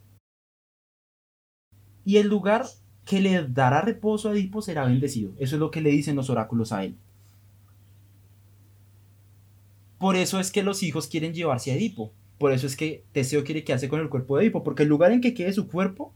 Y 2.04 2.18
el 2.18 2.28
lugar 2.28 2.66
que 3.04 3.20
le 3.20 3.46
dará 3.48 3.80
reposo 3.80 4.28
a 4.28 4.32
Edipo 4.32 4.62
será 4.62 4.84
bendecido. 4.84 5.32
Eso 5.38 5.56
es 5.56 5.60
lo 5.60 5.70
que 5.70 5.80
le 5.80 5.90
dicen 5.90 6.16
los 6.16 6.30
oráculos 6.30 6.72
a 6.72 6.84
él. 6.84 6.96
Por 9.98 10.16
eso 10.16 10.40
es 10.40 10.50
que 10.50 10.62
los 10.62 10.82
hijos 10.82 11.06
quieren 11.06 11.32
llevarse 11.32 11.70
a 11.70 11.74
Edipo. 11.74 12.12
Por 12.38 12.52
eso 12.52 12.66
es 12.66 12.76
que 12.76 13.04
Teseo 13.12 13.44
quiere 13.44 13.64
quedarse 13.64 13.88
con 13.88 14.00
el 14.00 14.08
cuerpo 14.08 14.36
de 14.36 14.44
Edipo. 14.44 14.62
Porque 14.62 14.82
el 14.82 14.88
lugar 14.88 15.12
en 15.12 15.20
que 15.20 15.34
quede 15.34 15.52
su 15.52 15.68
cuerpo 15.68 16.12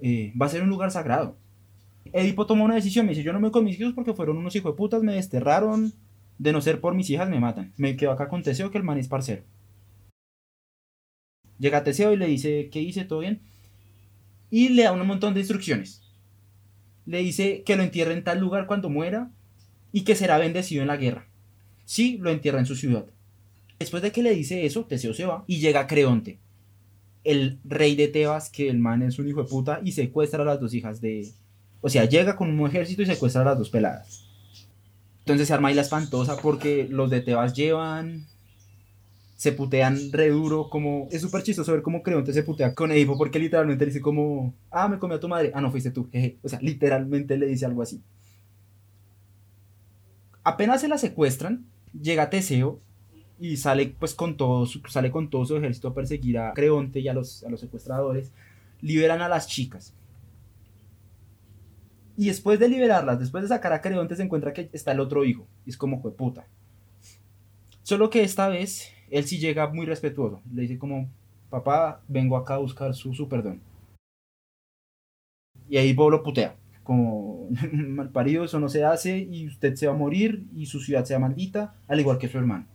eh, 0.00 0.32
va 0.40 0.46
a 0.46 0.48
ser 0.48 0.62
un 0.62 0.68
lugar 0.68 0.90
sagrado. 0.90 1.36
Edipo 2.12 2.46
tomó 2.46 2.64
una 2.64 2.74
decisión, 2.74 3.06
me 3.06 3.12
dice, 3.12 3.22
yo 3.22 3.32
no 3.32 3.40
me 3.40 3.50
con 3.50 3.64
mis 3.64 3.78
hijos 3.78 3.94
porque 3.94 4.14
fueron 4.14 4.36
unos 4.38 4.54
hijos 4.56 4.72
de 4.72 4.76
putas, 4.76 5.02
me 5.02 5.14
desterraron, 5.14 5.92
de 6.38 6.52
no 6.52 6.60
ser 6.60 6.80
por 6.80 6.94
mis 6.94 7.10
hijas 7.10 7.28
me 7.28 7.40
matan. 7.40 7.72
Me 7.76 7.96
quedo 7.96 8.12
acá 8.12 8.28
con 8.28 8.42
Teseo 8.42 8.70
que 8.70 8.78
el 8.78 8.84
man 8.84 8.98
es 8.98 9.08
parcero. 9.08 9.42
Llega 11.58 11.84
Teseo 11.84 12.12
y 12.12 12.16
le 12.16 12.26
dice, 12.26 12.68
¿qué 12.70 12.80
hice? 12.80 13.04
¿Todo 13.04 13.20
bien? 13.20 13.40
Y 14.50 14.68
le 14.70 14.84
da 14.84 14.92
un 14.92 15.06
montón 15.06 15.34
de 15.34 15.40
instrucciones. 15.40 16.02
Le 17.06 17.18
dice 17.18 17.62
que 17.64 17.76
lo 17.76 17.82
entierre 17.82 18.12
en 18.12 18.24
tal 18.24 18.40
lugar 18.40 18.66
cuando 18.66 18.90
muera 18.90 19.30
y 19.92 20.02
que 20.02 20.14
será 20.14 20.38
bendecido 20.38 20.82
en 20.82 20.88
la 20.88 20.96
guerra. 20.96 21.28
Sí, 21.84 22.18
lo 22.18 22.30
entierra 22.30 22.58
en 22.58 22.66
su 22.66 22.76
ciudad. 22.76 23.06
Después 23.78 24.02
de 24.02 24.12
que 24.12 24.22
le 24.22 24.34
dice 24.34 24.66
eso, 24.66 24.84
Teseo 24.84 25.14
se 25.14 25.26
va 25.26 25.44
y 25.46 25.58
llega 25.58 25.86
Creonte, 25.86 26.40
el 27.24 27.58
rey 27.64 27.94
de 27.94 28.08
Tebas, 28.08 28.50
que 28.50 28.68
el 28.68 28.78
man 28.78 29.02
es 29.02 29.18
un 29.18 29.28
hijo 29.28 29.42
de 29.42 29.48
puta, 29.48 29.80
y 29.84 29.92
secuestra 29.92 30.42
a 30.42 30.46
las 30.46 30.60
dos 30.60 30.74
hijas 30.74 31.00
de, 31.00 31.28
o 31.80 31.88
sea, 31.88 32.04
llega 32.04 32.36
con 32.36 32.58
un 32.58 32.66
ejército 32.66 33.02
y 33.02 33.06
secuestra 33.06 33.42
a 33.42 33.44
las 33.44 33.58
dos 33.58 33.70
peladas. 33.70 34.26
Entonces 35.20 35.48
se 35.48 35.54
arma 35.54 35.68
ahí 35.68 35.74
la 35.74 35.82
espantosa 35.82 36.36
porque 36.40 36.86
los 36.88 37.10
de 37.10 37.20
Tebas 37.20 37.52
llevan. 37.54 38.26
Se 39.36 39.52
putean 39.52 40.12
re 40.12 40.28
duro, 40.28 40.70
como. 40.70 41.08
Es 41.10 41.20
súper 41.20 41.42
chistoso 41.42 41.72
ver 41.72 41.82
cómo 41.82 42.02
Creonte 42.02 42.32
se 42.32 42.42
putea 42.42 42.74
con 42.74 42.90
Edipo 42.90 43.18
porque 43.18 43.38
literalmente 43.38 43.84
le 43.84 43.90
dice 43.90 44.00
como. 44.00 44.54
Ah, 44.70 44.88
me 44.88 44.98
comió 44.98 45.16
a 45.16 45.20
tu 45.20 45.28
madre. 45.28 45.50
Ah, 45.52 45.60
no, 45.60 45.70
fuiste 45.70 45.90
tú. 45.90 46.08
O 46.42 46.48
sea, 46.48 46.60
literalmente 46.62 47.36
le 47.36 47.46
dice 47.46 47.66
algo 47.66 47.82
así. 47.82 48.00
Apenas 50.44 50.80
se 50.80 50.88
la 50.88 50.96
secuestran, 50.96 51.66
llega 51.92 52.30
Teseo 52.30 52.80
y 53.40 53.56
sale 53.56 53.94
pues 53.98 54.14
con 54.14 54.36
todo 54.36 54.64
su, 54.64 54.80
sale 54.88 55.10
con 55.10 55.28
todo 55.28 55.44
su 55.44 55.56
ejército 55.56 55.88
a 55.88 55.94
perseguir 55.94 56.38
a 56.38 56.54
Creonte 56.54 57.00
y 57.00 57.08
a 57.08 57.12
los, 57.12 57.42
a 57.42 57.50
los 57.50 57.60
secuestradores. 57.60 58.30
Liberan 58.80 59.22
a 59.22 59.28
las 59.28 59.48
chicas 59.48 59.92
y 62.16 62.28
después 62.28 62.58
de 62.58 62.68
liberarlas, 62.68 63.18
después 63.18 63.42
de 63.42 63.48
sacar 63.48 63.72
a 63.72 63.82
Creonte, 63.82 64.16
se 64.16 64.22
encuentra 64.22 64.52
que 64.52 64.70
está 64.72 64.92
el 64.92 65.00
otro 65.00 65.24
hijo. 65.24 65.46
Y 65.66 65.70
es 65.70 65.76
como, 65.76 66.00
puta. 66.00 66.46
Solo 67.82 68.08
que 68.08 68.22
esta 68.22 68.48
vez, 68.48 68.90
él 69.10 69.24
sí 69.24 69.38
llega 69.38 69.68
muy 69.68 69.84
respetuoso. 69.84 70.40
Le 70.52 70.62
dice 70.62 70.78
como, 70.78 71.10
papá, 71.50 72.02
vengo 72.08 72.36
acá 72.36 72.54
a 72.54 72.58
buscar 72.58 72.94
su, 72.94 73.14
su 73.14 73.28
perdón. 73.28 73.60
Y 75.68 75.76
ahí 75.76 75.92
Bob 75.92 76.10
lo 76.10 76.22
putea. 76.22 76.56
Como, 76.82 77.48
mal 77.72 78.10
parido, 78.10 78.44
eso 78.44 78.58
no 78.60 78.70
se 78.70 78.84
hace 78.84 79.18
y 79.18 79.46
usted 79.46 79.74
se 79.74 79.86
va 79.86 79.92
a 79.92 79.96
morir 79.96 80.46
y 80.54 80.66
su 80.66 80.80
ciudad 80.80 81.04
sea 81.04 81.18
maldita, 81.18 81.74
al 81.86 82.00
igual 82.00 82.18
que 82.18 82.28
su 82.28 82.38
hermano. 82.38 82.66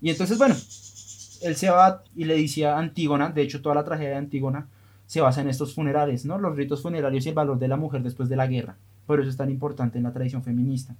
Y 0.00 0.08
entonces, 0.08 0.38
bueno, 0.38 0.54
él 0.54 1.56
se 1.56 1.68
va 1.68 2.02
y 2.16 2.24
le 2.24 2.34
dice 2.36 2.64
a 2.64 2.78
Antígona, 2.78 3.28
de 3.28 3.42
hecho 3.42 3.60
toda 3.60 3.74
la 3.74 3.84
tragedia 3.84 4.10
de 4.10 4.16
Antígona 4.16 4.68
se 5.10 5.20
basa 5.20 5.40
en 5.40 5.48
estos 5.48 5.74
funerales, 5.74 6.24
¿no? 6.24 6.38
Los 6.38 6.54
ritos 6.54 6.82
funerarios 6.82 7.26
y 7.26 7.30
el 7.30 7.34
valor 7.34 7.58
de 7.58 7.66
la 7.66 7.76
mujer 7.76 8.00
después 8.00 8.28
de 8.28 8.36
la 8.36 8.46
guerra. 8.46 8.76
Por 9.06 9.18
eso 9.18 9.28
es 9.28 9.36
tan 9.36 9.50
importante 9.50 9.98
en 9.98 10.04
la 10.04 10.12
tradición 10.12 10.44
feminista. 10.44 10.94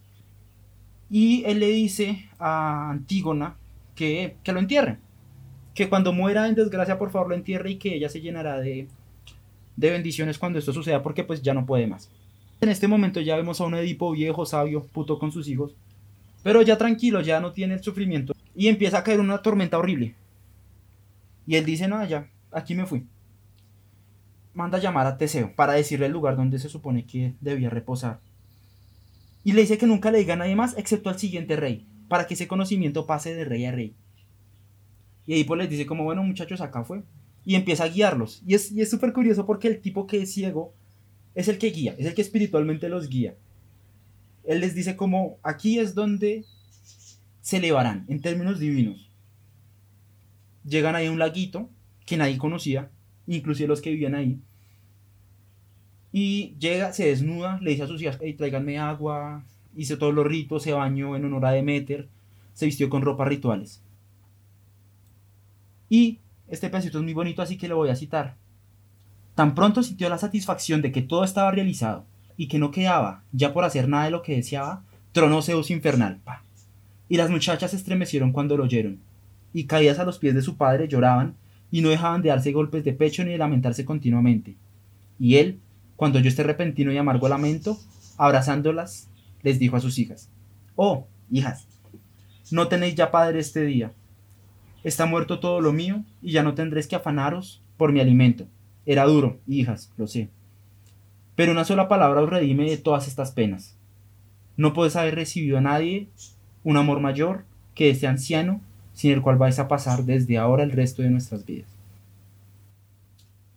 Y 1.09 1.45
él 1.47 1.61
le 1.61 1.69
dice 1.69 2.29
a 2.41 2.91
Antígona 2.91 3.55
que, 3.95 4.35
que 4.43 4.53
lo 4.53 4.59
entierre. 4.59 4.99
Que 5.77 5.89
cuando 5.89 6.13
muera 6.13 6.49
en 6.49 6.57
desgracia, 6.57 6.99
por 6.99 7.13
favor, 7.13 7.29
lo 7.29 7.35
entierre 7.37 7.71
y 7.71 7.77
que 7.77 7.95
ella 7.95 8.09
se 8.09 8.21
llenará 8.21 8.59
de, 8.59 8.89
de 9.77 9.91
bendiciones 9.91 10.39
cuando 10.39 10.59
esto 10.59 10.73
suceda, 10.73 11.05
porque 11.05 11.23
pues 11.23 11.41
ya 11.41 11.55
no 11.55 11.65
puede 11.65 11.87
más. 11.87 12.11
En 12.61 12.69
este 12.69 12.89
momento 12.89 13.21
ya 13.21 13.37
vemos 13.37 13.61
a 13.61 13.65
un 13.65 13.77
Edipo 13.77 14.11
viejo, 14.11 14.45
sabio, 14.45 14.89
puto 14.93 15.21
con 15.21 15.31
sus 15.31 15.47
hijos, 15.47 15.77
pero 16.43 16.63
ya 16.63 16.77
tranquilo, 16.77 17.21
ya 17.21 17.39
no 17.39 17.53
tiene 17.53 17.75
el 17.75 17.83
sufrimiento. 17.85 18.35
Y 18.57 18.67
empieza 18.67 18.99
a 18.99 19.05
caer 19.05 19.21
una 19.21 19.41
tormenta 19.41 19.79
horrible. 19.79 20.17
Y 21.47 21.55
él 21.55 21.65
dice, 21.65 21.87
no, 21.87 22.05
ya, 22.05 22.29
aquí 22.51 22.75
me 22.75 22.87
fui 22.87 23.07
manda 24.55 24.79
llamar 24.79 25.07
a 25.07 25.19
Teseo 25.19 25.55
para 25.55 25.75
decirle 25.75 26.07
el 26.07 26.13
lugar 26.13 26.37
donde 26.37 26.59
se 26.59 26.69
supone 26.69 27.07
que 27.07 27.35
debía 27.41 27.71
reposar. 27.71 28.21
Y 29.45 29.53
le 29.53 29.63
dice 29.63 29.79
que 29.79 29.87
nunca 29.87 30.11
le 30.11 30.19
diga 30.19 30.35
a 30.35 30.37
nadie 30.37 30.57
más 30.57 30.77
excepto 30.77 31.09
al 31.09 31.19
siguiente 31.19 31.57
rey, 31.57 31.87
para 32.09 32.27
que 32.27 32.35
ese 32.35 32.49
conocimiento 32.49 33.07
pase 33.07 33.35
de 33.35 33.45
rey 33.45 33.65
a 33.65 33.73
rey. 33.73 33.95
Y 35.27 35.35
Edipo 35.35 35.57
les 35.57 35.71
dice 35.71 35.87
como, 35.87 36.05
bueno 36.05 36.23
muchachos, 36.23 36.61
acá 36.61 36.85
fue. 36.85 37.03
Y 37.45 37.55
empieza 37.55 37.85
a 37.85 37.89
guiarlos. 37.89 38.43
Y 38.47 38.55
es 38.55 38.91
súper 38.91 39.13
curioso 39.13 39.47
porque 39.47 39.69
el 39.69 39.81
tipo 39.81 40.07
que 40.07 40.23
es 40.23 40.33
ciego 40.33 40.75
es 41.35 41.49
el 41.49 41.59
que 41.59 41.71
guía, 41.71 41.95
es 41.99 42.07
el 42.07 42.15
que 42.15 42.23
espiritualmente 42.23 42.89
los 42.89 43.09
guía. 43.09 43.35
Él 44.45 44.61
les 44.61 44.75
dice 44.75 44.97
como, 44.97 45.39
aquí 45.43 45.79
es 45.79 45.95
donde 45.95 46.45
se 47.41 47.59
elevarán, 47.59 48.05
en 48.09 48.21
términos 48.21 48.59
divinos. 48.59 49.11
Llegan 50.65 50.97
ahí 50.97 51.07
a 51.07 51.13
un 51.13 51.19
laguito 51.19 51.71
que 52.05 52.17
nadie 52.17 52.37
conocía, 52.37 52.91
inclusive 53.27 53.69
los 53.69 53.81
que 53.81 53.91
vivían 53.91 54.15
ahí. 54.15 54.39
Y 56.13 56.55
llega, 56.59 56.93
se 56.93 57.07
desnuda, 57.07 57.59
le 57.61 57.71
dice 57.71 57.85
a 57.85 57.87
sus 57.87 58.03
hijas, 58.03 58.19
hey, 58.21 58.35
tráiganme 58.35 58.79
agua, 58.79 59.45
hizo 59.77 59.99
todos 59.99 60.15
los 60.15 60.27
ritos, 60.27 60.63
se 60.63 60.73
bañó 60.73 61.15
en 61.17 61.25
honor 61.25 61.47
a 61.47 61.53
Demeter, 61.53 62.09
se 62.53 62.67
vistió 62.67 62.91
con 62.91 63.03
ropas 63.03 63.29
rituales. 63.29 63.81
Y 65.89 66.19
este 66.49 66.69
pedacito 66.69 66.99
es 66.99 67.05
muy 67.05 67.15
bonito, 67.15 67.43
así 67.43 67.57
que 67.57 67.69
lo 67.69 67.77
voy 67.77 67.91
a 67.91 67.97
citar. 67.97 68.37
Tan 69.35 69.55
pronto 69.55 69.83
sintió 69.83 70.09
la 70.09 70.19
satisfacción 70.19 70.83
de 70.83 70.93
que 70.93 71.03
todo 71.03 71.25
estaba 71.25 71.51
realizado 71.51 72.05
y 72.37 72.49
que 72.49 72.59
no 72.59 72.71
quedaba 72.71 73.23
ya 73.33 73.53
por 73.53 73.65
hacer 73.65 73.89
nada 73.89 74.05
de 74.05 74.11
lo 74.11 74.23
que 74.23 74.37
deseaba, 74.37 74.83
tronó 75.13 75.43
Zeus 75.43 75.71
infernal. 75.71 76.21
Y 77.09 77.17
las 77.17 77.31
muchachas 77.31 77.71
se 77.71 77.77
estremecieron 77.77 78.33
cuando 78.33 78.57
lo 78.57 78.65
oyeron, 78.65 78.99
y 79.53 79.65
caídas 79.65 79.99
a 79.99 80.05
los 80.05 80.19
pies 80.19 80.35
de 80.35 80.43
su 80.43 80.57
padre 80.57 80.89
lloraban 80.89 81.35
y 81.71 81.81
no 81.81 81.89
dejaban 81.89 82.23
de 82.23 82.31
darse 82.31 82.53
golpes 82.53 82.85
de 82.85 82.93
pecho 82.93 83.25
ni 83.25 83.33
de 83.33 83.39
lamentarse 83.39 83.85
continuamente. 83.85 84.57
Y 85.19 85.37
él, 85.37 85.61
cuando 85.97 86.19
oyó 86.19 86.29
este 86.29 86.43
repentino 86.43 86.93
y 86.93 86.97
amargo 86.97 87.29
lamento, 87.29 87.79
abrazándolas, 88.17 89.09
les 89.43 89.59
dijo 89.59 89.77
a 89.77 89.81
sus 89.81 89.99
hijas, 89.99 90.31
Oh, 90.77 91.07
hijas, 91.31 91.67
No 92.51 92.69
tenéis 92.69 92.95
ya 92.95 93.11
padre 93.11 93.39
este 93.39 93.65
día. 93.65 93.93
Está 94.83 95.07
muerto 95.07 95.41
todo 95.41 95.61
lo 95.61 95.73
mío 95.73 96.05
y 96.23 96.33
ya 96.33 96.43
no 96.43 96.55
tendréis 96.55 96.87
que 96.87 96.97
afanaros 96.97 97.63
por 97.77 97.93
mi 97.93 98.01
alimento. 98.01 98.47
Era 98.87 99.05
duro, 99.05 99.39
hijas, 99.47 99.93
lo 99.97 100.07
sé. 100.07 100.31
Pero 101.37 101.53
una 101.53 101.65
sola 101.65 101.87
palabra 101.87 102.23
os 102.23 102.31
redime 102.31 102.69
de 102.69 102.79
todas 102.79 103.07
estas 103.07 103.33
penas. 103.33 103.77
No 104.57 104.73
podéis 104.73 104.97
haber 104.97 105.15
recibido 105.15 105.59
a 105.59 105.61
nadie 105.61 106.09
un 106.65 106.77
amor 106.77 107.01
mayor 107.01 107.45
que 107.75 107.91
este 107.91 108.07
anciano, 108.07 108.61
sin 109.01 109.13
el 109.13 109.23
cual 109.23 109.39
vais 109.39 109.59
a 109.59 109.67
pasar 109.67 110.05
desde 110.05 110.37
ahora 110.37 110.63
el 110.63 110.73
resto 110.73 111.01
de 111.01 111.09
nuestras 111.09 111.47
vidas. 111.47 111.71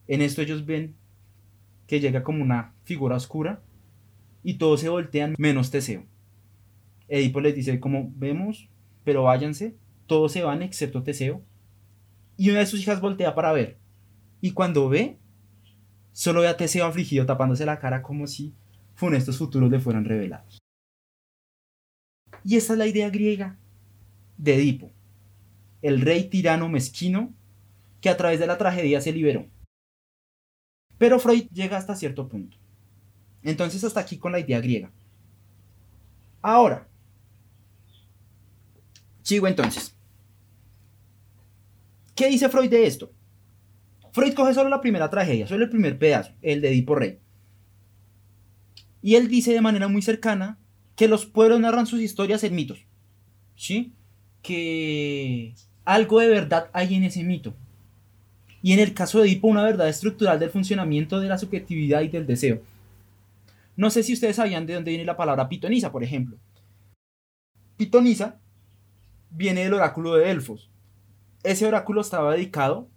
En 0.08 0.22
esto 0.22 0.42
ellos 0.42 0.66
ven 0.66 0.96
que 1.86 2.00
llega 2.00 2.24
como 2.24 2.42
una 2.42 2.74
figura 2.86 3.18
oscura 3.18 3.62
y 4.42 4.54
todos 4.54 4.80
se 4.80 4.88
voltean 4.88 5.36
menos 5.38 5.70
Teseo. 5.70 6.06
Edipo 7.10 7.42
les 7.42 7.56
dice 7.56 7.78
como 7.82 8.10
vemos, 8.16 8.70
pero 9.04 9.24
váyanse, 9.24 9.76
todos 10.08 10.32
se 10.32 10.44
van 10.44 10.62
excepto 10.62 11.04
Teseo. 11.04 11.42
Y 12.38 12.50
una 12.50 12.60
de 12.60 12.66
sus 12.66 12.80
hijas 12.80 13.02
voltea 13.02 13.36
para 13.36 13.52
ver. 13.52 13.78
Y 14.40 14.52
cuando 14.52 14.88
ve, 14.88 15.18
solo 16.14 16.40
ve 16.40 16.48
a 16.48 16.56
Teseo 16.56 16.86
afligido 16.86 17.26
tapándose 17.26 17.66
la 17.66 17.80
cara 17.80 18.02
como 18.02 18.28
si 18.28 18.54
funestos 18.96 19.40
futuros 19.40 19.70
le 19.70 19.82
fueran 19.82 20.06
revelados. 20.06 20.60
Y 22.46 22.56
esta 22.56 22.72
es 22.72 22.80
la 22.80 22.88
idea 22.88 23.10
griega 23.10 23.58
de 24.38 24.56
Edipo, 24.56 24.90
el 25.84 26.02
rey 26.02 26.24
tirano 26.30 26.70
mezquino 26.70 27.32
que 28.02 28.10
a 28.10 28.18
través 28.18 28.40
de 28.40 28.48
la 28.48 28.58
tragedia 28.58 29.02
se 29.02 29.12
liberó. 29.12 29.46
Pero 30.98 31.20
Freud 31.20 31.48
llega 31.52 31.78
hasta 31.78 31.96
cierto 31.96 32.28
punto. 32.28 32.58
Entonces 33.44 33.84
hasta 33.84 34.00
aquí 34.00 34.18
con 34.18 34.32
la 34.32 34.40
idea 34.40 34.62
griega. 34.62 34.92
Ahora, 36.42 36.88
sigo 39.22 39.48
entonces. 39.48 39.96
¿Qué 42.16 42.28
dice 42.28 42.50
Freud 42.50 42.70
de 42.70 42.86
esto? 42.86 43.12
Freud 44.14 44.34
coge 44.34 44.54
solo 44.54 44.70
la 44.70 44.82
primera 44.82 45.10
tragedia, 45.10 45.48
solo 45.48 45.66
el 45.66 45.70
primer 45.70 45.98
pedazo, 45.98 46.32
el 46.42 46.62
de 46.62 46.70
Edipo 46.70 46.96
Rey. 46.96 47.20
Y 49.02 49.16
él 49.16 49.28
dice 49.28 49.52
de 49.52 49.62
manera 49.62 49.90
muy 49.90 50.02
cercana 50.02 50.60
que 50.96 51.10
los 51.10 51.26
pueblos 51.26 51.60
narran 51.60 51.88
sus 51.88 52.00
historias 52.00 52.44
en 52.44 52.56
mitos. 52.56 52.86
¿Sí? 53.56 53.94
Que 54.42 55.56
algo 55.86 56.20
de 56.20 56.30
verdad 56.30 56.70
hay 56.74 56.96
en 56.96 57.04
ese 57.04 57.24
mito. 57.24 57.54
Y 58.62 58.72
en 58.72 58.80
el 58.80 58.94
caso 58.94 59.20
de 59.20 59.28
Edipo, 59.28 59.48
una 59.48 59.64
verdad 59.64 59.90
estructural 59.90 60.40
del 60.40 60.50
funcionamiento 60.50 61.20
de 61.20 61.28
la 61.28 61.38
subjetividad 61.38 62.02
y 62.02 62.08
del 62.08 62.26
deseo. 62.26 62.62
No 63.76 63.90
sé 63.90 64.04
si 64.04 64.14
ustedes 64.14 64.38
sabían 64.38 64.66
de 64.66 64.76
dónde 64.76 64.92
viene 64.92 65.04
la 65.04 65.18
palabra 65.18 65.50
pitonisa, 65.50 65.92
por 65.92 66.04
ejemplo. 66.04 66.38
Pitonisa 67.76 68.40
viene 69.32 69.64
del 69.64 69.74
oráculo 69.74 70.16
de 70.16 70.28
Delfos. 70.28 70.70
Ese 71.44 71.66
oráculo 71.66 72.02
estaba 72.02 72.34
dedicado 72.34 72.88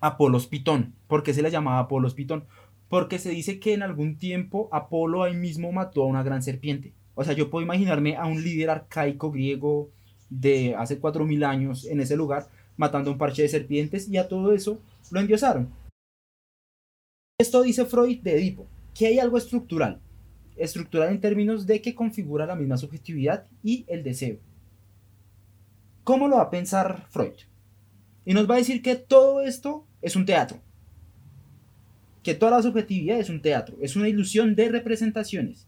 a 0.00 0.08
Apolos 0.08 0.46
Pitón. 0.46 0.94
¿Por 1.06 1.22
qué 1.22 1.32
se 1.32 1.40
le 1.40 1.50
llamaba 1.50 1.78
Apolos 1.78 2.14
Pitón? 2.14 2.44
Porque 2.88 3.18
se 3.18 3.30
dice 3.30 3.60
que 3.60 3.74
en 3.74 3.82
algún 3.82 4.18
tiempo 4.18 4.68
Apolo 4.72 5.22
ahí 5.22 5.34
mismo 5.34 5.72
mató 5.72 6.02
a 6.02 6.06
una 6.06 6.22
gran 6.22 6.42
serpiente. 6.42 6.92
O 7.14 7.24
sea, 7.24 7.32
yo 7.32 7.48
puedo 7.48 7.64
imaginarme 7.64 8.16
a 8.16 8.26
un 8.26 8.42
líder 8.42 8.70
arcaico 8.70 9.30
griego 9.30 9.90
de 10.30 10.74
hace 10.74 11.00
4.000 11.00 11.44
años 11.44 11.84
en 11.86 12.00
ese 12.00 12.16
lugar 12.16 12.48
matando 12.76 13.10
un 13.10 13.18
parche 13.18 13.42
de 13.42 13.48
serpientes 13.48 14.08
y 14.08 14.16
a 14.16 14.28
todo 14.28 14.52
eso 14.52 14.80
lo 15.10 15.20
endiosaron. 15.20 15.68
Esto 17.38 17.62
dice 17.62 17.84
Freud 17.84 18.20
de 18.20 18.36
Edipo, 18.36 18.66
que 18.94 19.06
hay 19.06 19.18
algo 19.18 19.36
estructural, 19.36 20.00
estructural 20.56 21.10
en 21.10 21.20
términos 21.20 21.66
de 21.66 21.82
que 21.82 21.94
configura 21.94 22.46
la 22.46 22.56
misma 22.56 22.76
subjetividad 22.76 23.46
y 23.62 23.84
el 23.88 24.02
deseo. 24.02 24.38
¿Cómo 26.04 26.28
lo 26.28 26.36
va 26.36 26.42
a 26.42 26.50
pensar 26.50 27.06
Freud? 27.10 27.34
Y 28.24 28.34
nos 28.34 28.48
va 28.48 28.54
a 28.54 28.58
decir 28.58 28.82
que 28.82 28.96
todo 28.96 29.40
esto 29.42 29.84
es 30.00 30.16
un 30.16 30.26
teatro, 30.26 30.60
que 32.22 32.34
toda 32.34 32.52
la 32.52 32.62
subjetividad 32.62 33.18
es 33.18 33.30
un 33.30 33.42
teatro, 33.42 33.76
es 33.80 33.96
una 33.96 34.08
ilusión 34.08 34.54
de 34.54 34.68
representaciones, 34.68 35.66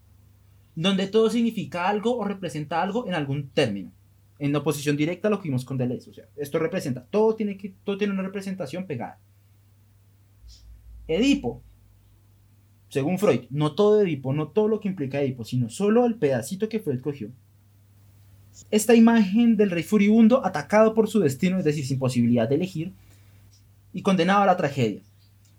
donde 0.75 1.07
todo 1.07 1.31
significa 1.31 1.88
algo 1.88 2.16
o 2.16 2.25
representa 2.25 2.83
algo 2.83 3.07
en 3.07 3.14
algún 3.14 3.49
término 3.51 3.92
en 4.40 4.57
oposición 4.57 4.96
directa 4.96 5.29
lo 5.29 5.38
que 5.38 5.48
vimos 5.48 5.64
con 5.64 5.76
Deleuze. 5.76 6.11
O 6.11 6.14
sea, 6.14 6.24
esto 6.37 6.59
representa, 6.59 7.05
todo 7.05 7.37
tiene, 7.37 7.57
que, 7.59 7.74
todo 7.85 7.98
tiene 7.98 8.14
una 8.14 8.22
representación 8.22 8.87
pegada. 8.87 9.20
Edipo, 11.07 11.62
según 12.88 13.18
Freud, 13.18 13.42
no 13.50 13.74
todo 13.74 14.00
Edipo, 14.00 14.33
no 14.33 14.48
todo 14.48 14.66
lo 14.66 14.81
que 14.81 14.88
implica 14.88 15.20
Edipo, 15.20 15.44
sino 15.44 15.68
solo 15.68 16.07
el 16.07 16.14
pedacito 16.14 16.68
que 16.70 16.81
Freud 16.81 17.00
cogió. 17.00 17.31
Esta 18.70 18.94
imagen 18.94 19.57
del 19.57 19.70
rey 19.70 19.83
furibundo 19.83 20.44
atacado 20.44 20.94
por 20.94 21.09
su 21.09 21.20
destino, 21.20 21.59
es 21.59 21.64
decir, 21.64 21.87
sin 21.87 21.98
posibilidad 21.98 22.48
de 22.48 22.55
elegir, 22.55 22.92
y 23.92 24.03
condenado 24.03 24.42
a 24.42 24.46
la 24.46 24.57
tragedia. 24.57 25.03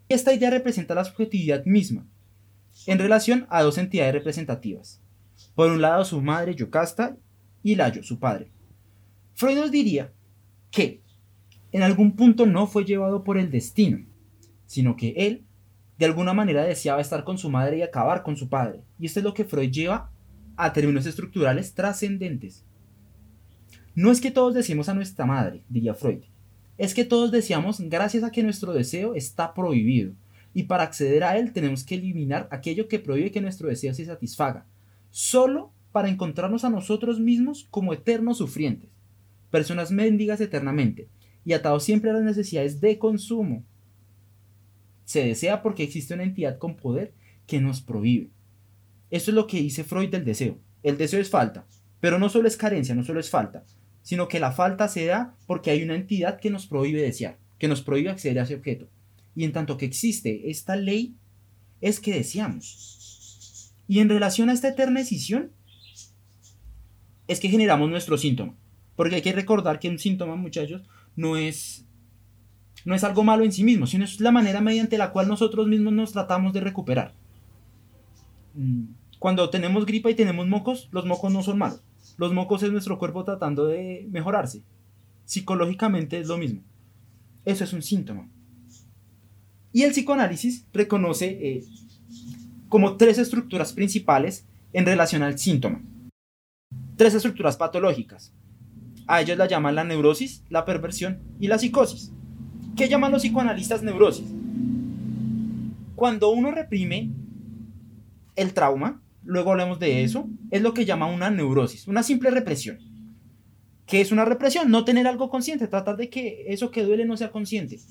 Esta 0.10 0.34
idea 0.34 0.50
representa 0.50 0.96
la 0.96 1.06
subjetividad 1.06 1.66
misma, 1.66 2.06
en 2.88 2.98
relación 2.98 3.46
a 3.50 3.62
dos 3.62 3.78
entidades 3.78 4.14
representativas. 4.14 5.00
Por 5.54 5.70
un 5.70 5.82
lado, 5.82 6.04
su 6.04 6.20
madre 6.22 6.56
Yocasta 6.56 7.16
y 7.62 7.76
Layo, 7.76 8.02
su 8.02 8.18
padre. 8.18 8.50
Freud 9.42 9.58
nos 9.58 9.72
diría 9.72 10.14
que 10.70 11.02
en 11.72 11.82
algún 11.82 12.16
punto 12.16 12.46
no 12.46 12.68
fue 12.68 12.86
llevado 12.86 13.24
por 13.24 13.40
el 13.40 13.50
destino, 13.50 14.06
sino 14.68 14.96
que 14.96 15.16
él 15.18 15.46
de 15.98 16.06
alguna 16.06 16.32
manera 16.32 16.64
deseaba 16.64 17.02
estar 17.02 17.24
con 17.24 17.40
su 17.40 17.50
madre 17.50 17.80
y 17.80 17.82
acabar 17.82 18.22
con 18.22 18.38
su 18.38 18.50
padre. 18.50 18.82
Y 19.00 19.08
esto 19.08 19.20
es 19.20 19.24
lo 19.24 19.34
que 19.34 19.46
Freud 19.46 19.72
lleva 19.72 20.12
a 20.58 20.74
términos 20.74 21.08
estructurales 21.08 21.74
trascendentes. 21.74 22.64
No 23.96 24.12
es 24.12 24.22
que 24.22 24.30
todos 24.30 24.54
deseemos 24.54 24.90
a 24.90 24.94
nuestra 24.94 25.26
madre, 25.26 25.64
diría 25.68 25.96
Freud, 25.96 26.22
es 26.78 26.94
que 26.94 27.04
todos 27.04 27.32
deseamos 27.32 27.80
gracias 27.80 28.24
a 28.24 28.30
que 28.30 28.44
nuestro 28.44 28.74
deseo 28.74 29.16
está 29.16 29.56
prohibido, 29.56 30.14
y 30.54 30.64
para 30.66 30.84
acceder 30.84 31.24
a 31.24 31.36
él 31.40 31.52
tenemos 31.52 31.84
que 31.84 31.96
eliminar 31.96 32.48
aquello 32.52 32.88
que 32.88 33.00
prohíbe 33.00 33.32
que 33.32 33.42
nuestro 33.42 33.70
deseo 33.70 33.96
se 33.96 34.06
satisfaga, 34.06 34.68
solo 35.10 35.74
para 35.92 36.10
encontrarnos 36.10 36.64
a 36.64 36.70
nosotros 36.70 37.20
mismos 37.20 37.66
como 37.72 37.92
eternos 37.92 38.38
sufrientes 38.38 38.92
personas 39.52 39.92
mendigas 39.92 40.42
eternamente 40.42 41.08
y 41.46 41.54
atados 41.54 41.84
siempre 41.84 42.10
a 42.10 42.14
las 42.14 42.24
necesidades 42.24 42.82
de 42.82 42.98
consumo. 42.98 43.64
Se 45.06 45.26
desea 45.26 45.62
porque 45.62 45.84
existe 45.84 46.14
una 46.14 46.24
entidad 46.24 46.58
con 46.58 46.78
poder 46.78 47.14
que 47.46 47.60
nos 47.60 47.82
prohíbe. 47.82 48.30
Esto 49.10 49.32
es 49.32 49.36
lo 49.36 49.46
que 49.46 49.62
dice 49.62 49.84
Freud 49.84 50.10
del 50.10 50.26
deseo. 50.26 50.58
El 50.84 50.98
deseo 50.98 51.20
es 51.20 51.30
falta, 51.30 51.68
pero 52.00 52.18
no 52.18 52.30
solo 52.30 52.48
es 52.48 52.58
carencia, 52.58 52.96
no 52.96 53.04
solo 53.04 53.20
es 53.20 53.30
falta, 53.30 53.66
sino 54.02 54.28
que 54.28 54.40
la 54.40 54.52
falta 54.52 54.88
se 54.88 55.06
da 55.06 55.36
porque 55.46 55.70
hay 55.70 55.84
una 55.84 55.96
entidad 55.96 56.40
que 56.40 56.50
nos 56.50 56.66
prohíbe 56.66 57.02
desear, 57.02 57.38
que 57.60 57.68
nos 57.68 57.82
prohíbe 57.82 58.10
acceder 58.10 58.40
a 58.40 58.44
ese 58.44 58.56
objeto. 58.56 58.88
Y 59.36 59.44
en 59.44 59.52
tanto 59.52 59.78
que 59.78 59.86
existe 59.86 60.50
esta 60.50 60.76
ley, 60.76 61.16
es 61.82 62.00
que 62.00 62.14
deseamos. 62.14 63.74
Y 63.88 64.00
en 64.00 64.10
relación 64.10 64.50
a 64.50 64.54
esta 64.54 64.70
eterna 64.70 65.00
decisión, 65.00 65.52
es 67.28 67.40
que 67.40 67.50
generamos 67.50 67.90
nuestro 67.90 68.18
síntoma. 68.18 68.56
Porque 68.96 69.16
hay 69.16 69.22
que 69.22 69.34
recordar 69.34 69.80
que 69.80 69.90
un 69.90 70.00
síntoma, 70.00 70.36
muchachos, 70.36 70.84
no 71.16 71.38
es, 71.38 71.86
no 72.86 72.96
es 72.96 73.04
algo 73.04 73.24
malo 73.24 73.44
en 73.44 73.52
sí 73.52 73.64
mismo, 73.64 73.88
sino 73.88 74.06
es 74.06 74.20
la 74.20 74.32
manera 74.32 74.62
mediante 74.62 74.98
la 74.98 75.12
cual 75.12 75.28
nosotros 75.28 75.68
mismos 75.68 75.94
nos 75.94 76.12
tratamos 76.12 76.54
de 76.54 76.62
recuperar. 76.62 77.14
Mm, 78.54 78.86
cuando 79.20 79.50
tenemos 79.50 79.86
gripa 79.86 80.10
y 80.10 80.16
tenemos 80.16 80.48
mocos, 80.48 80.90
los 80.92 81.06
mocos 81.06 81.32
no 81.32 81.44
son 81.44 81.58
malos. 81.58 81.82
Los 82.18 82.34
mocos 82.34 82.64
es 82.64 82.72
nuestro 82.72 83.00
cuerpo 83.00 83.24
tratando 83.24 83.68
de 83.68 84.08
mejorarse. 84.10 84.64
Psicológicamente 85.26 86.20
es 86.20 86.28
lo 86.28 86.38
mismo. 86.38 86.62
Eso 87.46 87.64
es 87.64 87.74
un 87.74 87.82
síntoma. 87.82 88.30
Y 89.74 89.84
el 89.84 89.92
psicoanálisis 89.92 90.66
reconoce 90.74 91.28
eh, 91.28 91.64
como 92.68 92.98
tres 92.98 93.18
estructuras 93.18 93.74
principales 93.74 94.46
en 94.74 94.86
relación 94.86 95.24
al 95.24 95.38
síntoma. 95.38 95.82
Tres 96.98 97.14
estructuras 97.14 97.58
patológicas. 97.58 98.34
A 99.12 99.20
ellos 99.20 99.38
la 99.38 99.46
llaman 99.46 99.76
la 99.76 99.84
neurosis, 99.84 100.42
la 100.48 100.64
perversión 100.64 101.20
y 101.38 101.50
la 101.50 101.60
psicosis. 101.60 102.14
¿Qué 102.78 102.88
llaman 102.88 103.12
los 103.12 103.24
psicoanalistas 103.24 103.84
neurosis? 103.84 104.26
Cuando 105.98 106.30
uno 106.30 106.50
reprime 106.50 107.10
el 108.38 108.54
trauma, 108.54 109.02
luego 109.26 109.52
hablamos 109.52 109.80
de 109.80 110.06
eso, 110.06 110.30
es 110.50 110.62
lo 110.62 110.74
que 110.74 110.86
llama 110.86 111.08
una 111.08 111.30
neurosis, 111.30 111.90
una 111.90 112.04
simple 112.04 112.32
represión. 112.32 112.80
¿Qué 113.86 114.00
es 114.00 114.14
una 114.14 114.24
represión? 114.24 114.72
No 114.72 114.86
tener 114.86 115.06
algo 115.06 115.30
consciente, 115.30 115.68
tratar 115.68 115.98
de 115.98 116.10
que 116.10 116.46
eso 116.48 116.72
que 116.72 116.86
duele 116.86 117.04
no 117.04 117.18
sea 117.18 117.32
consciente. 117.32 117.82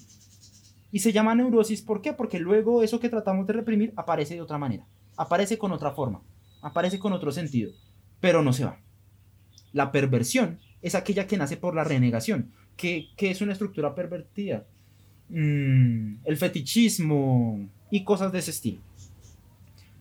Y 0.91 1.01
se 1.01 1.13
llama 1.13 1.35
neurosis, 1.35 1.83
¿por 1.83 2.01
qué? 2.01 2.15
Porque 2.15 2.39
luego 2.39 2.83
eso 2.83 2.99
que 2.99 3.11
tratamos 3.11 3.47
de 3.47 3.53
reprimir 3.53 3.93
aparece 3.95 4.37
de 4.37 4.41
otra 4.41 4.57
manera, 4.57 4.87
aparece 5.19 5.59
con 5.59 5.71
otra 5.73 5.91
forma, 5.91 6.23
aparece 6.63 6.99
con 6.99 7.13
otro 7.13 7.31
sentido, 7.31 7.73
pero 8.21 8.43
no 8.43 8.55
se 8.55 8.65
va. 8.65 8.81
La 9.75 9.93
perversión 9.93 10.61
es 10.83 10.95
aquella 10.95 11.27
que 11.27 11.37
nace 11.37 11.57
por 11.57 11.75
la 11.75 11.85
renegación, 11.85 12.51
que, 12.77 13.09
es 13.19 13.41
una 13.41 13.53
estructura 13.53 13.95
pervertida. 13.95 14.67
Mm, 15.29 16.17
el 16.25 16.37
fetichismo 16.37 17.69
y 17.91 18.05
cosas 18.05 18.33
de 18.33 18.39
ese 18.39 18.51
estilo. 18.51 18.81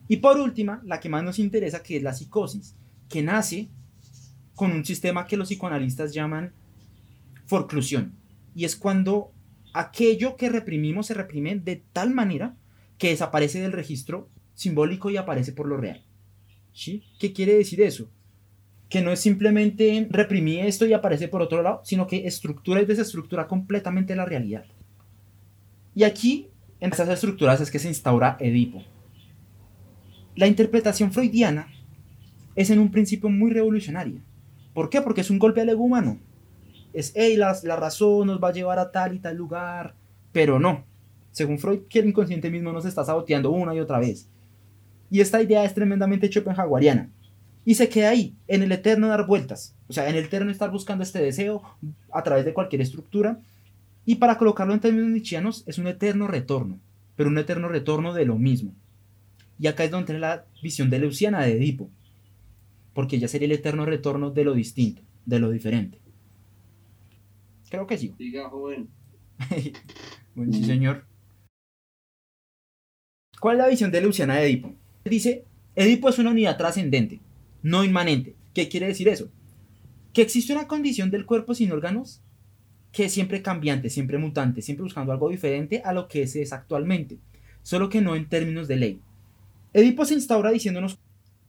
Y 0.08 0.18
por 0.18 0.39
última, 0.39 0.82
la 0.86 1.00
que 1.00 1.10
más 1.10 1.24
nos 1.24 1.38
interesa, 1.39 1.84
que 1.84 1.98
es 1.98 2.04
la 2.04 2.13
psicosis, 2.13 2.76
que 3.08 3.22
nace 3.22 3.68
con 4.56 4.72
un 4.72 4.84
sistema 4.84 5.28
que 5.28 5.38
los 5.38 5.50
psicoanalistas 5.50 6.13
llaman 6.13 6.52
forclusión. 7.46 8.13
Y 8.56 8.65
es 8.65 8.76
cuando 8.76 9.32
aquello 9.74 10.36
que 10.36 10.50
reprimimos 10.50 11.08
se 11.08 11.13
reprime 11.13 11.56
de 11.56 11.84
tal 11.94 12.12
manera 12.12 12.56
que 12.98 13.10
desaparece 13.10 13.62
del 13.62 13.72
registro 13.72 14.30
simbólico 14.56 15.10
y 15.10 15.18
aparece 15.18 15.52
por 15.52 15.68
lo 15.68 15.78
real. 15.78 16.04
¿Sí? 16.74 17.04
¿Qué 17.20 17.34
quiere 17.34 17.56
decir 17.56 17.82
eso? 17.82 18.10
Que 18.89 19.02
no 19.02 19.12
es 19.12 19.19
simplemente 19.19 20.08
reprimir 20.10 20.65
esto 20.65 20.86
y 20.86 20.93
aparece 20.93 21.28
por 21.28 21.41
otro 21.41 21.62
lado, 21.62 21.82
sino 21.84 22.08
que 22.08 22.25
estructura 22.28 22.82
y 22.82 22.86
desestructura 22.86 23.47
completamente 23.47 24.15
la 24.15 24.25
realidad. 24.25 24.65
Y 25.93 26.04
aquí, 26.04 26.49
en 26.80 26.91
estas 26.91 27.10
estructuras, 27.10 27.62
es 27.62 27.69
que 27.69 27.80
se 27.80 27.88
instaura 27.88 28.38
Edipo. 28.39 28.84
La 30.36 30.47
interpretación 30.47 31.12
freudiana 31.12 31.67
es 32.56 32.69
en 32.69 32.80
un 32.80 32.91
principio 32.91 33.30
muy 33.30 33.52
revolucionaria. 33.52 34.21
¿Por 34.73 34.89
qué? 34.89 35.02
Porque 35.02 35.21
es 35.21 35.30
un 35.30 35.39
golpe 35.39 35.62
al 35.62 35.69
ego 35.69 35.84
humano. 35.84 36.19
Es, 36.93 37.12
hey, 37.15 37.36
la, 37.36 37.56
la 37.63 37.75
razón 37.75 38.28
nos 38.28 38.41
va 38.41 38.49
a 38.49 38.54
llevar 38.54 38.80
a 38.80 38.91
tal 38.91 39.13
y 39.13 39.19
tal 39.19 39.36
lugar. 39.36 39.95
Pero 40.32 40.60
no. 40.60 40.86
Según 41.32 41.60
Freud, 41.60 41.82
que 41.89 41.99
el 41.99 42.08
inconsciente 42.08 42.49
mismo 42.49 42.71
nos 42.71 42.86
está 42.86 43.04
saboteando 43.04 43.52
una 43.52 43.75
y 43.75 43.80
otra 43.80 43.99
vez. 43.99 44.30
Y 45.12 45.21
esta 45.21 45.41
idea 45.41 45.63
es 45.63 45.73
tremendamente 45.73 46.32
schopenhaueriana. 46.32 47.10
Y 47.65 47.76
se 47.76 47.89
queda 47.89 48.10
ahí, 48.10 48.36
en 48.48 48.63
el 48.63 48.72
eterno 48.72 49.08
dar 49.08 49.28
vueltas. 49.28 49.76
O 49.88 49.93
sea, 49.93 50.10
en 50.10 50.15
el 50.15 50.26
eterno 50.26 50.52
estar 50.52 50.72
buscando 50.72 51.04
este 51.04 51.19
deseo 51.19 51.62
a 52.12 52.24
través 52.24 52.45
de 52.45 52.54
cualquier 52.54 52.82
estructura. 52.82 53.39
Y 54.06 54.15
para 54.15 54.38
colocarlo 54.38 54.74
en 54.74 54.80
términos 54.80 55.12
nietzscheanos, 55.12 55.63
es 55.67 55.78
un 55.78 55.88
eterno 55.88 56.28
retorno. 56.28 56.80
Pero 57.15 57.30
un 57.30 57.38
eterno 57.38 57.67
retorno 57.67 58.13
de 58.13 58.26
lo 58.26 58.38
mismo. 58.38 58.74
Y 59.60 59.67
acá 59.67 59.84
es 59.84 59.91
donde 59.91 60.17
la 60.17 60.45
visión 60.63 60.89
de 60.89 61.00
Leuciana 61.00 61.41
de 61.41 61.58
Edipo 61.58 61.89
porque 63.00 63.17
ya 63.17 63.30
sería 63.30 63.45
el 63.45 63.54
eterno 63.54 63.86
retorno 63.86 64.32
de 64.32 64.43
lo 64.43 64.54
distinto, 64.54 65.02
de 65.26 65.39
lo 65.39 65.50
diferente. 65.50 65.98
Creo 67.69 67.88
que 67.88 67.98
sí. 67.98 68.13
Diga, 68.19 68.50
joven. 68.50 68.89
bueno, 70.36 70.52
sí, 70.52 70.65
señor. 70.65 71.06
¿Cuál 73.39 73.56
es 73.56 73.63
la 73.63 73.69
visión 73.69 73.89
de 73.89 74.02
Luciana 74.02 74.36
de 74.36 74.48
Edipo? 74.48 74.74
Dice, 75.06 75.45
Edipo 75.78 76.10
es 76.10 76.19
una 76.19 76.32
unidad 76.32 76.58
trascendente, 76.58 77.22
no 77.62 77.84
inmanente. 77.84 78.36
¿Qué 78.54 78.69
quiere 78.69 78.88
decir 78.88 79.08
eso? 79.08 79.30
Que 80.13 80.22
existe 80.22 80.54
una 80.54 80.67
condición 80.67 81.12
del 81.12 81.26
cuerpo 81.26 81.54
sin 81.54 81.72
órganos 81.72 82.22
que 82.91 83.06
es 83.06 83.13
siempre 83.13 83.41
cambiante, 83.41 83.89
siempre 83.89 84.17
mutante, 84.17 84.62
siempre 84.62 84.84
buscando 84.84 85.12
algo 85.12 85.30
diferente 85.30 85.82
a 85.86 85.93
lo 85.93 86.08
que 86.08 86.24
ese 86.24 86.41
es 86.41 86.54
actualmente, 86.54 87.19
solo 87.62 87.89
que 87.89 88.02
no 88.02 88.15
en 88.15 88.28
términos 88.28 88.67
de 88.67 88.76
ley. 88.78 89.02
Edipo 89.74 90.06
se 90.06 90.15
instaura 90.15 90.52
diciéndonos, 90.52 90.98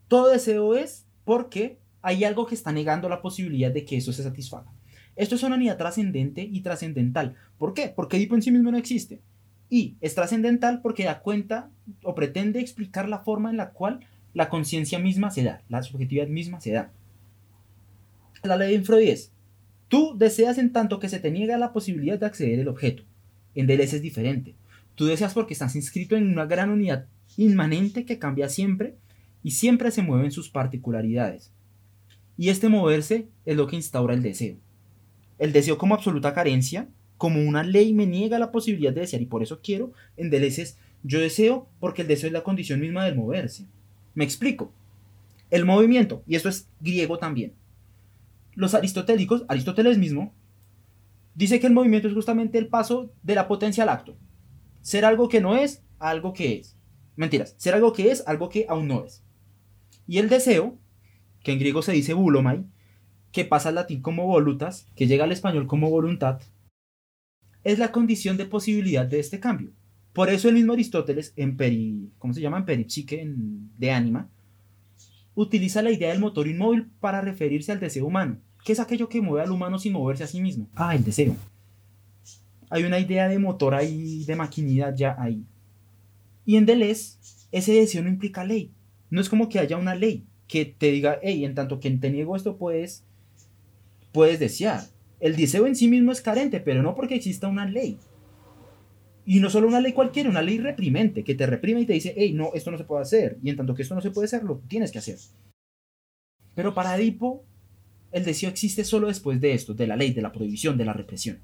todo 0.09 0.31
deseo 0.31 0.77
es 0.77 1.07
porque 1.25 1.79
hay 2.03 2.25
algo 2.25 2.47
que 2.47 2.55
está 2.55 2.73
negando 2.73 3.09
la 3.09 3.23
posibilidad 3.23 3.71
de 3.71 3.85
que 3.85 3.97
eso 3.97 4.13
se 4.13 4.23
satisfaga. 4.23 4.71
Esto 5.17 5.35
es 5.35 5.43
una 5.43 5.57
unidad 5.57 5.79
trascendente 5.79 6.43
y 6.43 6.61
trascendental. 6.61 7.37
¿Por 7.59 7.75
qué? 7.75 7.93
Porque 7.95 8.17
Edipo 8.17 8.35
en 8.35 8.43
sí 8.43 8.51
mismo 8.51 8.71
no 8.71 8.79
existe. 8.79 9.21
Y 9.69 9.97
es 10.01 10.15
trascendental 10.15 10.81
porque 10.83 11.05
da 11.05 11.21
cuenta 11.21 11.71
o 12.03 12.15
pretende 12.15 12.61
explicar 12.61 13.09
la 13.09 13.21
forma 13.21 13.51
en 13.51 13.57
la 13.57 13.71
cual 13.71 14.01
la 14.35 14.49
conciencia 14.49 14.99
misma 14.99 15.31
se 15.31 15.43
da, 15.43 15.63
la 15.69 15.83
subjetividad 15.83 16.29
misma 16.29 16.61
se 16.61 16.73
da. 16.73 16.93
La 18.43 18.57
ley 18.57 18.77
de 18.77 18.85
Freud 18.85 19.09
es, 19.09 19.33
tú 19.89 20.15
deseas 20.17 20.59
en 20.59 20.73
tanto 20.73 20.99
que 20.99 21.09
se 21.09 21.19
te 21.19 21.31
niega 21.31 21.59
la 21.59 21.73
posibilidad 21.73 22.19
de 22.19 22.27
acceder 22.27 22.61
al 22.61 22.69
objeto. 22.69 23.03
En 23.55 23.67
Deleuze 23.67 23.97
es 23.97 24.03
diferente. 24.03 24.55
Tú 24.95 25.07
deseas 25.07 25.35
porque 25.35 25.55
estás 25.55 25.77
inscrito 25.77 26.17
en 26.17 26.29
una 26.29 26.47
gran 26.47 26.71
unidad 26.71 27.07
inmanente 27.37 28.05
que 28.05 28.19
cambia 28.19 28.49
siempre 28.49 28.97
y 29.43 29.53
siempre 29.53 29.91
se 29.91 30.03
mueven 30.03 30.31
sus 30.31 30.51
particularidades. 30.51 31.53
Y 32.37 32.49
este 32.49 32.69
moverse 32.69 33.29
es 33.45 33.57
lo 33.57 33.67
que 33.67 33.77
instaura 33.77 34.15
el 34.15 34.23
deseo. 34.23 34.57
El 35.39 35.53
deseo 35.53 35.79
como 35.79 35.95
absoluta 35.95 36.35
carencia, 36.35 36.89
como 37.17 37.43
una 37.43 37.63
ley 37.63 37.93
me 37.93 38.07
niega 38.07 38.39
la 38.39 38.53
posibilidad 38.53 38.93
de 38.93 39.03
desear 39.03 39.23
y 39.23 39.27
por 39.27 39.43
eso 39.43 39.61
quiero, 39.63 39.93
en 40.17 40.31
Deleuze 40.31 40.75
yo 41.03 41.21
deseo 41.21 41.69
porque 41.81 42.03
el 42.03 42.09
deseo 42.09 42.29
es 42.29 42.33
la 42.33 42.43
condición 42.43 42.81
misma 42.81 43.05
del 43.05 43.17
moverse. 43.17 43.67
Me 44.15 44.25
explico. 44.25 44.73
El 45.51 45.65
movimiento, 45.65 46.23
y 46.27 46.37
esto 46.37 46.49
es 46.49 46.69
griego 46.81 47.19
también. 47.19 47.55
Los 48.55 48.75
aristotélicos, 48.75 49.45
Aristóteles 49.49 49.99
mismo, 49.99 50.33
dice 51.35 51.61
que 51.61 51.67
el 51.67 51.73
movimiento 51.73 52.09
es 52.09 52.15
justamente 52.15 52.59
el 52.59 52.69
paso 52.69 53.13
de 53.23 53.35
la 53.35 53.49
potencia 53.49 53.83
al 53.83 53.89
acto. 53.89 54.17
Ser 54.83 55.05
algo 55.05 55.29
que 55.29 55.41
no 55.41 55.57
es, 55.57 55.83
algo 55.99 56.33
que 56.33 56.59
es. 56.59 56.77
Mentiras, 57.17 57.55
ser 57.59 57.75
algo 57.75 57.93
que 57.93 58.11
es, 58.11 58.27
algo 58.27 58.49
que 58.49 58.67
aún 58.69 58.89
no 58.89 59.05
es. 59.05 59.23
Y 60.07 60.19
el 60.19 60.29
deseo, 60.29 60.79
que 61.43 61.53
en 61.53 61.59
griego 61.59 61.83
se 61.83 61.93
dice 61.93 62.15
bulomai, 62.15 62.65
que 63.33 63.45
pasa 63.45 63.69
al 63.69 63.77
latín 63.77 64.03
como 64.03 64.27
volutas, 64.27 64.89
que 64.97 65.07
llega 65.07 65.25
al 65.25 65.33
español 65.33 65.67
como 65.67 65.91
voluntad, 65.91 66.41
es 67.63 67.79
la 67.79 67.93
condición 67.93 68.37
de 68.37 68.47
posibilidad 68.47 69.07
de 69.07 69.21
este 69.21 69.41
cambio. 69.41 69.73
Por 70.13 70.29
eso 70.29 70.49
el 70.49 70.55
mismo 70.55 70.73
Aristóteles, 70.73 71.33
en 71.37 71.57
peri, 71.57 72.11
¿cómo 72.19 72.35
se 72.35 72.41
llama? 72.41 72.59
En 72.59 72.65
peripsique 72.65 73.33
de 73.79 73.91
ánima, 73.91 74.29
utiliza 75.35 75.83
la 75.83 75.93
idea 75.93 76.11
del 76.11 76.21
motor 76.21 76.49
inmóvil 76.49 76.91
para 77.01 77.21
referirse 77.21 77.73
al 77.73 77.81
deseo 77.81 78.07
humano, 78.07 78.39
que 78.65 78.73
es 78.73 78.81
aquello 78.81 79.09
que 79.09 79.21
mueve 79.21 79.45
al 79.45 79.53
humano 79.53 79.79
sin 79.79 79.93
moverse 79.93 80.25
a 80.25 80.27
sí 80.27 80.41
mismo. 80.41 80.69
Ah, 80.75 80.95
el 80.95 81.05
deseo. 81.05 81.37
Hay 82.69 82.85
una 82.85 82.99
idea 82.99 83.29
de 83.29 83.39
motor 83.39 83.75
ahí, 83.75 84.25
de 84.25 84.37
maquinidad 84.37 84.95
ya 84.97 85.17
ahí. 85.19 85.45
Y 86.45 86.57
en 86.57 86.67
Deleuze, 86.67 87.19
ese 87.53 87.73
deseo 87.73 88.03
no 88.03 88.09
implica 88.09 88.45
ley, 88.45 88.73
no 89.11 89.21
es 89.21 89.29
como 89.29 89.49
que 89.49 89.59
haya 89.59 89.77
una 89.77 89.95
ley 89.95 90.27
que 90.47 90.65
te 90.65 90.91
diga, 90.91 91.19
hey, 91.23 91.45
en 91.45 91.55
tanto 91.55 91.79
que 91.79 91.91
te 91.91 92.11
niego 92.11 92.35
esto 92.35 92.57
puedes, 92.57 93.05
puedes 94.13 94.41
desear. 94.41 94.83
El 95.21 95.37
deseo 95.37 95.67
en 95.67 95.77
sí 95.77 95.87
mismo 95.87 96.11
es 96.11 96.23
carente, 96.23 96.59
pero 96.61 96.83
no 96.83 96.95
porque 96.95 97.15
exista 97.15 97.47
una 97.47 97.67
ley. 97.67 97.99
Y 99.31 99.39
no 99.39 99.49
solo 99.49 99.69
una 99.69 99.79
ley 99.79 99.93
cualquiera, 99.93 100.29
una 100.29 100.43
ley 100.43 100.59
reprimente, 100.59 101.23
que 101.23 101.37
te 101.37 101.47
reprime 101.47 101.83
y 101.83 101.87
te 101.87 101.93
dice, 101.93 102.13
hey, 102.17 102.33
no, 102.33 102.51
esto 102.53 102.73
no 102.73 102.79
se 102.79 102.83
puede 102.83 103.03
hacer. 103.03 103.39
Y 103.45 103.51
en 103.51 103.57
tanto 103.57 103.77
que 103.77 103.83
esto 103.83 103.95
no 103.95 104.01
se 104.01 104.11
puede 104.11 104.25
hacer, 104.25 104.43
lo 104.43 104.59
tienes 104.67 104.91
que 104.91 104.99
hacer. 104.99 105.19
Pero 106.57 106.75
para 106.75 106.97
Edipo, 106.97 107.45
el 108.11 108.25
deseo 108.25 108.51
existe 108.51 108.83
solo 108.83 109.07
después 109.07 109.41
de 109.41 109.53
esto, 109.53 109.73
de 109.73 109.87
la 109.87 109.95
ley, 109.95 110.13
de 110.13 110.21
la 110.21 110.33
prohibición, 110.33 110.77
de 110.77 110.85
la 110.85 110.95
represión. 110.95 111.39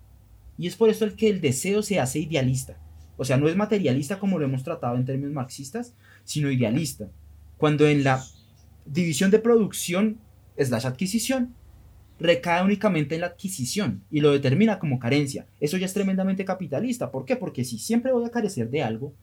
Y 0.59 0.67
es 0.67 0.75
por 0.75 0.91
esto 0.91 1.05
el 1.05 1.15
que 1.15 1.29
el 1.29 1.41
deseo 1.41 1.81
se 1.81 2.01
hace 2.01 2.19
idealista. 2.19 2.77
O 3.17 3.25
sea, 3.25 3.37
no 3.37 3.47
es 3.47 3.55
materialista 3.55 4.19
como 4.19 4.41
lo 4.41 4.47
hemos 4.47 4.65
tratado 4.65 4.97
en 4.97 5.05
términos 5.05 5.33
marxistas, 5.33 5.95
sino 6.25 6.51
idealista 6.51 7.09
cuando 7.57 7.87
en 7.87 8.03
la 8.03 8.21
división 8.85 9.31
de 9.31 9.39
producción 9.39 10.19
slash 10.59 10.87
adquisición 10.87 11.55
recae 12.19 12.65
únicamente 12.65 13.15
en 13.15 13.21
la 13.23 13.29
adquisición 13.29 14.03
y 14.11 14.21
lo 14.21 14.33
determina 14.33 14.79
como 14.79 14.99
carencia. 14.99 15.47
Eso 15.61 15.77
ya 15.77 15.87
es 15.87 15.95
tremendamente 15.95 16.45
capitalista. 16.45 17.11
¿Por 17.11 17.25
qué? 17.25 17.37
Porque 17.37 17.65
si 17.65 17.79
siempre 17.79 18.13
voy 18.13 18.25
a 18.25 18.31
carecer 18.31 18.71
de 18.71 18.83
algo, 18.83 19.15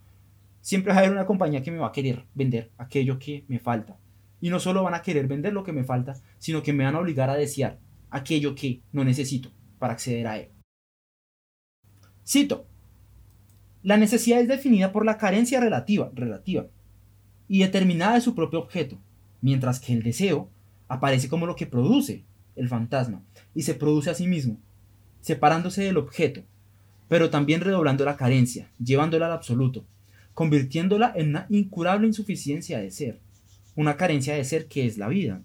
siempre 0.62 0.92
va 0.92 0.98
a 0.98 1.00
haber 1.00 1.12
una 1.12 1.26
compañía 1.26 1.64
que 1.64 1.72
me 1.72 1.80
va 1.80 1.88
a 1.88 1.92
querer 1.92 2.26
vender 2.36 2.72
aquello 2.78 3.20
que 3.20 3.46
me 3.48 3.60
falta. 3.60 3.98
Y 4.42 4.50
no 4.50 4.60
solo 4.60 4.84
van 4.84 4.94
a 4.94 5.02
querer 5.02 5.28
vender 5.28 5.54
lo 5.54 5.64
que 5.64 5.74
me 5.74 5.84
falta, 5.84 6.16
sino 6.38 6.62
que 6.62 6.74
me 6.74 6.84
van 6.84 6.96
a 6.96 7.00
obligar 7.00 7.30
a 7.30 7.36
desear 7.36 7.80
aquello 8.10 8.56
que 8.56 8.82
no 8.92 9.04
necesito 9.04 9.50
para 9.80 9.94
acceder 9.94 10.28
a 10.28 10.38
él. 10.38 10.50
Cito. 12.26 12.68
La 13.82 13.98
necesidad 13.98 14.40
es 14.40 14.48
definida 14.48 14.94
por 14.94 15.06
la 15.06 15.18
carencia 15.18 15.60
relativa, 15.60 16.10
relativa 16.14 16.68
y 17.50 17.60
determinada 17.60 18.16
de 18.16 18.22
su 18.22 18.34
propio 18.34 18.60
objeto, 18.60 18.98
mientras 19.42 19.82
que 19.82 19.92
el 19.92 20.04
deseo 20.04 20.50
aparece 20.88 21.28
como 21.28 21.46
lo 21.46 21.58
que 21.58 21.66
produce 21.66 22.24
el 22.56 22.68
fantasma 22.68 23.24
y 23.54 23.64
se 23.64 23.74
produce 23.74 24.10
a 24.10 24.16
sí 24.16 24.28
mismo, 24.28 24.58
separándose 25.22 25.84
del 25.84 25.98
objeto, 25.98 26.44
pero 27.08 27.30
también 27.30 27.62
redoblando 27.62 28.06
la 28.06 28.18
carencia, 28.18 28.72
llevándola 28.84 29.28
al 29.28 29.34
absoluto, 29.34 29.86
convirtiéndola 30.34 31.12
en 31.16 31.30
una 31.30 31.46
incurable 31.50 32.08
insuficiencia 32.08 32.80
de 32.80 32.92
ser, 32.92 33.20
una 33.76 33.98
carencia 33.98 34.36
de 34.36 34.44
ser 34.44 34.68
que 34.68 34.86
es 34.86 34.98
la 34.98 35.08
vida. 35.08 35.42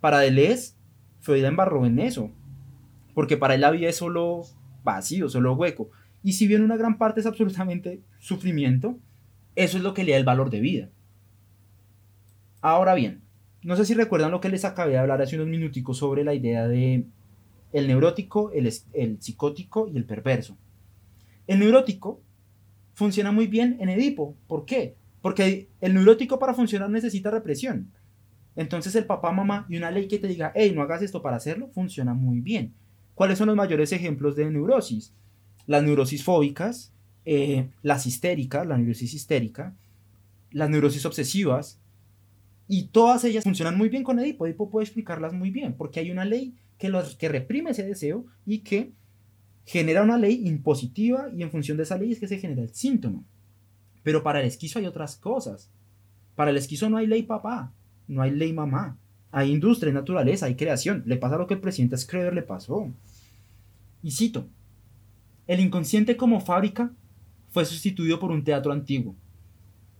Para 0.00 0.20
Deleuze, 0.20 0.74
Freud 1.20 1.44
embarró 1.44 1.86
en 1.86 1.98
eso, 1.98 2.30
porque 3.14 3.36
para 3.36 3.54
él 3.54 3.62
la 3.62 3.70
vida 3.70 3.88
es 3.88 3.96
solo 3.96 4.42
vacío, 4.84 5.28
solo 5.28 5.54
hueco, 5.54 5.90
y 6.22 6.34
si 6.34 6.46
bien 6.46 6.62
una 6.62 6.76
gran 6.76 6.98
parte 6.98 7.20
es 7.20 7.26
absolutamente 7.26 8.02
sufrimiento, 8.18 8.98
eso 9.56 9.76
es 9.76 9.82
lo 9.82 9.94
que 9.94 10.04
le 10.04 10.12
da 10.12 10.18
el 10.18 10.24
valor 10.24 10.50
de 10.50 10.60
vida. 10.60 10.90
Ahora 12.60 12.94
bien, 12.94 13.22
no 13.62 13.76
sé 13.76 13.84
si 13.84 13.94
recuerdan 13.94 14.30
lo 14.30 14.40
que 14.40 14.48
les 14.48 14.64
acabé 14.64 14.92
de 14.92 14.98
hablar 14.98 15.20
hace 15.20 15.36
unos 15.36 15.48
minuticos 15.48 15.98
sobre 15.98 16.24
la 16.24 16.34
idea 16.34 16.68
de 16.68 17.04
el 17.72 17.86
neurótico, 17.86 18.50
el, 18.52 18.72
el 18.92 19.20
psicótico 19.20 19.88
y 19.88 19.96
el 19.96 20.04
perverso. 20.04 20.56
El 21.46 21.58
neurótico 21.58 22.20
funciona 22.94 23.32
muy 23.32 23.46
bien 23.46 23.76
en 23.80 23.88
Edipo. 23.88 24.36
¿Por 24.46 24.64
qué? 24.64 24.96
Porque 25.20 25.68
el 25.80 25.94
neurótico 25.94 26.38
para 26.38 26.54
funcionar 26.54 26.90
necesita 26.90 27.30
represión. 27.30 27.90
Entonces 28.56 28.94
el 28.96 29.06
papá, 29.06 29.32
mamá 29.32 29.66
y 29.68 29.76
una 29.76 29.90
ley 29.90 30.08
que 30.08 30.18
te 30.18 30.26
diga, 30.26 30.52
hey, 30.54 30.72
no 30.74 30.82
hagas 30.82 31.02
esto 31.02 31.22
para 31.22 31.36
hacerlo, 31.36 31.68
funciona 31.68 32.14
muy 32.14 32.40
bien. 32.40 32.74
¿Cuáles 33.14 33.38
son 33.38 33.48
los 33.48 33.56
mayores 33.56 33.92
ejemplos 33.92 34.36
de 34.36 34.50
neurosis? 34.50 35.12
Las 35.66 35.82
neurosis 35.82 36.24
fóbicas, 36.24 36.92
eh, 37.24 37.68
las 37.82 38.06
histéricas, 38.06 38.66
la 38.66 38.76
neurosis 38.76 39.14
histérica, 39.14 39.74
las 40.50 40.70
neurosis 40.70 41.04
obsesivas, 41.04 41.80
Y 42.68 42.88
todas 42.88 43.24
ellas 43.24 43.44
funcionan 43.44 43.78
muy 43.78 43.88
bien 43.88 44.04
con 44.04 44.18
Edipo. 44.18 44.46
Edipo 44.46 44.70
puede 44.70 44.84
explicarlas 44.84 45.32
muy 45.32 45.50
bien, 45.50 45.74
porque 45.74 46.00
hay 46.00 46.10
una 46.10 46.26
ley 46.26 46.54
que, 46.76 46.90
los, 46.90 47.16
que 47.16 47.28
reprime 47.28 47.70
ese 47.70 47.86
deseo 47.86 48.26
y 48.44 48.58
que 48.58 48.92
genera 49.64 50.02
una 50.02 50.18
ley 50.18 50.46
impositiva 50.46 51.28
y 51.34 51.42
en 51.42 51.50
función 51.50 51.76
de 51.76 51.82
esa 51.82 51.98
ley 51.98 52.12
es 52.12 52.20
que 52.20 52.28
se 52.28 52.38
genera 52.38 52.62
el 52.62 52.74
síntoma. 52.74 53.22
Pero 54.02 54.22
para 54.22 54.40
el 54.40 54.46
esquizo 54.46 54.78
hay 54.78 54.86
otras 54.86 55.16
cosas. 55.16 55.70
Para 56.34 56.50
el 56.50 56.56
esquizo 56.56 56.88
no 56.88 56.98
hay 56.98 57.06
ley 57.06 57.22
papá, 57.22 57.72
no 58.06 58.22
hay 58.22 58.30
ley 58.30 58.52
mamá. 58.52 58.98
Hay 59.30 59.50
industria, 59.50 59.90
hay 59.90 59.94
naturaleza, 59.94 60.46
hay 60.46 60.54
creación. 60.54 61.02
Le 61.04 61.16
pasa 61.16 61.36
lo 61.36 61.46
que 61.46 61.54
el 61.54 61.60
presidente 61.60 61.96
Schröder 61.96 62.32
le 62.32 62.42
pasó. 62.42 62.90
Y 64.02 64.10
cito, 64.12 64.46
el 65.46 65.60
inconsciente 65.60 66.16
como 66.16 66.40
fábrica 66.40 66.92
fue 67.50 67.64
sustituido 67.64 68.18
por 68.18 68.30
un 68.30 68.44
teatro 68.44 68.72
antiguo. 68.72 69.16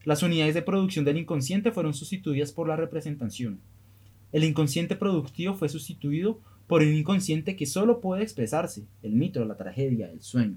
Las 0.09 0.23
unidades 0.23 0.55
de 0.55 0.63
producción 0.63 1.05
del 1.05 1.19
inconsciente 1.19 1.71
fueron 1.71 1.93
sustituidas 1.93 2.51
por 2.51 2.67
la 2.67 2.77
representación. 2.77 3.61
El 4.33 4.43
inconsciente 4.43 4.97
productivo 4.97 5.53
fue 5.53 5.69
sustituido 5.69 6.41
por 6.67 6.81
un 6.81 6.95
inconsciente 6.95 7.57
que 7.57 7.67
solo 7.67 8.01
puede 8.01 8.23
expresarse, 8.23 8.87
el 9.03 9.13
mito, 9.13 9.45
la 9.45 9.59
tragedia, 9.59 10.11
el 10.11 10.23
sueño. 10.23 10.57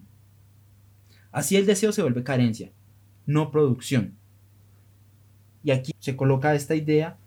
Así 1.34 1.58
el 1.58 1.66
deseo 1.66 1.92
se 1.92 2.02
vuelve 2.02 2.24
carencia, 2.24 2.72
no 3.26 3.52
producción. 3.52 4.16
Y 5.66 5.72
aquí 5.72 5.92
se 6.00 6.16
coloca 6.16 6.56
esta 6.56 6.76
idea 6.76 7.18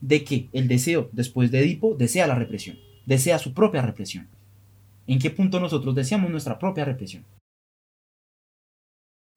de 0.00 0.24
que 0.24 0.48
el 0.54 0.68
deseo, 0.68 1.10
después 1.12 1.50
de 1.50 1.60
Edipo, 1.60 1.94
desea 1.96 2.26
la 2.26 2.34
represión, 2.34 2.78
desea 3.04 3.38
su 3.38 3.52
propia 3.52 3.82
represión. 3.82 4.26
¿En 5.06 5.18
qué 5.18 5.28
punto 5.30 5.60
nosotros 5.60 5.94
deseamos 5.94 6.30
nuestra 6.30 6.58
propia 6.58 6.86
represión? 6.86 7.26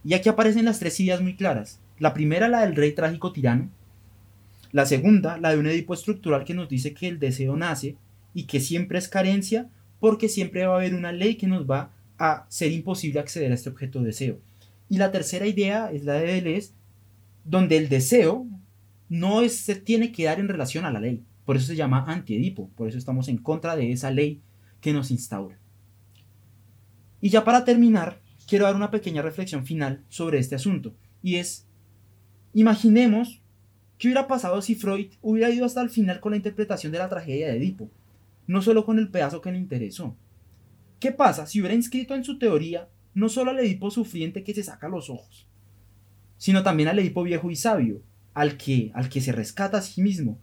Y 0.06 0.14
aquí 0.14 0.30
aparecen 0.30 0.64
las 0.64 0.80
tres 0.80 0.98
ideas 1.02 1.20
muy 1.20 1.36
claras. 1.36 1.82
La 2.02 2.16
primera, 2.16 2.50
la 2.50 2.62
del 2.62 2.76
rey 2.76 2.94
trágico 2.94 3.32
tirano. 3.32 3.70
La 4.72 4.88
segunda, 4.88 5.38
la 5.38 5.52
de 5.52 5.60
un 5.60 5.68
Edipo 5.68 5.94
estructural 5.94 6.46
que 6.46 6.56
nos 6.56 6.68
dice 6.68 6.96
que 6.96 7.08
el 7.08 7.20
deseo 7.20 7.56
nace 7.56 7.96
y 8.34 8.46
que 8.46 8.60
siempre 8.60 8.98
es 8.98 9.08
carencia 9.08 9.70
porque 10.00 10.28
siempre 10.28 10.66
va 10.66 10.74
a 10.74 10.78
haber 10.78 10.96
una 10.96 11.12
ley 11.12 11.36
que 11.36 11.46
nos 11.46 11.70
va 11.70 11.92
a 12.18 12.48
ser 12.50 12.72
imposible 12.72 13.20
acceder 13.20 13.52
a 13.52 13.54
este 13.54 13.70
objeto 13.70 14.00
de 14.00 14.08
deseo. 14.08 14.40
Y 14.90 14.98
la 14.98 15.12
tercera 15.12 15.46
idea 15.46 15.92
es 15.92 16.04
la 16.04 16.14
de 16.14 16.26
Deleuze, 16.26 16.72
donde 17.46 17.78
el 17.78 17.88
deseo 17.88 18.48
no 19.08 19.48
se 19.48 19.76
tiene 19.76 20.12
que 20.12 20.24
dar 20.24 20.40
en 20.40 20.48
relación 20.48 20.86
a 20.86 20.92
la 20.92 21.00
ley. 21.00 21.24
Por 21.46 21.56
eso 21.56 21.68
se 21.68 21.76
llama 21.76 22.06
antiedipo, 22.08 22.72
por 22.76 22.90
eso 22.90 22.98
estamos 22.98 23.28
en 23.28 23.38
contra 23.38 23.76
de 23.76 23.92
esa 23.92 24.10
ley 24.10 24.42
que 24.80 24.92
nos 24.92 25.12
instaura. 25.12 25.60
Y 27.22 27.30
ya 27.30 27.44
para 27.44 27.64
terminar, 27.64 28.20
quiero 28.48 28.66
dar 28.66 28.76
una 28.76 28.90
pequeña 28.90 29.22
reflexión 29.22 29.68
final 29.68 30.04
sobre 30.10 30.40
este 30.40 30.56
asunto, 30.56 30.96
y 31.22 31.36
es, 31.36 31.68
imaginemos 32.54 33.42
qué 33.98 34.08
hubiera 34.08 34.28
pasado 34.28 34.62
si 34.62 34.76
Freud 34.76 35.12
hubiera 35.22 35.50
ido 35.50 35.66
hasta 35.66 35.82
el 35.82 35.90
final 35.90 36.20
con 36.20 36.32
la 36.32 36.38
interpretación 36.38 36.92
de 36.92 37.00
la 37.00 37.10
tragedia 37.10 37.48
de 37.48 37.58
Edipo, 37.58 37.90
no 38.48 38.62
solo 38.62 38.86
con 38.86 39.00
el 39.00 39.10
pedazo 39.10 39.42
que 39.42 39.52
le 39.52 39.58
interesó. 39.58 40.16
¿Qué 41.00 41.12
pasa 41.12 41.46
si 41.46 41.60
hubiera 41.60 41.76
inscrito 41.76 42.16
en 42.16 42.24
su 42.24 42.38
teoría 42.38 42.88
no 43.14 43.30
solo 43.30 43.52
al 43.52 43.60
Edipo 43.60 43.92
sufriente 43.92 44.44
que 44.44 44.54
se 44.54 44.64
saca 44.64 44.88
los 44.88 45.10
ojos, 45.10 45.48
sino 46.38 46.64
también 46.64 46.90
al 46.90 47.00
Edipo 47.00 47.24
viejo 47.24 47.52
y 47.52 47.56
sabio, 47.56 48.02
al 48.34 48.58
que, 48.58 48.92
al 48.94 49.10
que 49.10 49.22
se 49.22 49.32
rescata 49.32 49.78
a 49.78 49.82
sí 49.82 50.02
mismo, 50.02 50.40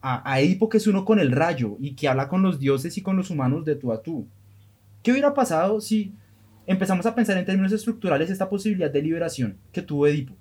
a, 0.00 0.30
a 0.30 0.40
Edipo 0.40 0.68
que 0.68 0.78
es 0.78 0.86
uno 0.86 1.04
con 1.04 1.18
el 1.18 1.32
rayo 1.32 1.76
y 1.80 1.94
que 1.94 2.08
habla 2.08 2.28
con 2.28 2.42
los 2.42 2.58
dioses 2.58 2.96
y 2.96 3.02
con 3.02 3.16
los 3.16 3.30
humanos 3.30 3.64
de 3.64 3.76
tú 3.76 3.92
a 3.92 4.02
tú? 4.02 4.26
¿Qué 5.02 5.10
hubiera 5.10 5.34
pasado 5.34 5.80
si 5.80 6.14
empezamos 6.66 7.06
a 7.06 7.14
pensar 7.14 7.36
en 7.36 7.44
términos 7.44 7.72
estructurales 7.72 8.30
esta 8.30 8.48
posibilidad 8.48 8.90
de 8.90 9.02
liberación 9.02 9.58
que 9.72 9.82
tuvo 9.82 10.06
Edipo? 10.06 10.36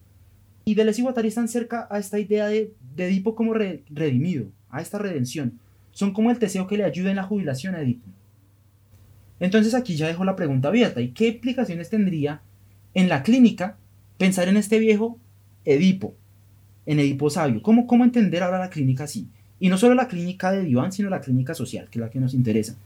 Y 0.72 0.74
Deleuze 0.74 1.02
y 1.02 1.04
Guattari 1.04 1.28
están 1.28 1.50
cerca 1.50 1.86
a 1.92 2.00
esta 2.00 2.18
idea 2.18 2.48
de, 2.48 2.74
Edipo 2.96 3.36
como 3.36 3.54
redimido, 3.54 4.46
a 4.70 4.80
esta 4.80 4.98
redención 4.98 5.60
son 5.92 6.14
como 6.14 6.32
el 6.32 6.40
deseo 6.40 6.66
que 6.66 6.78
le 6.78 6.86
ayuda 6.86 7.10
en 7.10 7.18
la 7.18 7.24
jubilación 7.24 7.76
a 7.76 7.82
Edipo. 7.82 8.08
Entonces 9.42 9.74
aquí 9.76 9.98
ya 9.98 10.08
dejo 10.08 10.24
la 10.24 10.38
pregunta 10.38 10.70
abierta. 10.70 11.02
¿Y 11.02 11.10
qué 11.10 11.28
implicaciones 11.28 11.90
tendría 11.90 12.42
en 12.94 13.10
la 13.10 13.22
clínica 13.22 13.76
pensar 14.18 14.48
en 14.48 14.56
este 14.56 14.80
viejo 14.80 15.20
Edipo, 15.66 16.16
en 16.86 17.02
Edipo 17.02 17.30
sabio? 17.30 17.62
¿Cómo, 17.62 17.86
cómo 17.86 18.06
entender 18.06 18.42
ahora 18.42 18.60
la 18.60 18.70
clínica 18.70 19.04
así? 19.04 19.28
Y 19.60 19.68
no 19.68 19.78
solo 19.78 19.94
la 19.94 20.08
clínica 20.08 20.54
de 20.54 20.64
diván, 20.64 20.94
sino 20.94 21.10
la 21.10 21.20
clínica 21.20 21.54
social, 21.54 21.90
que 21.92 22.00
es 22.00 22.02
la 22.02 22.10
que 22.10 22.22
nos 22.22 22.34
interesa. 22.34 22.78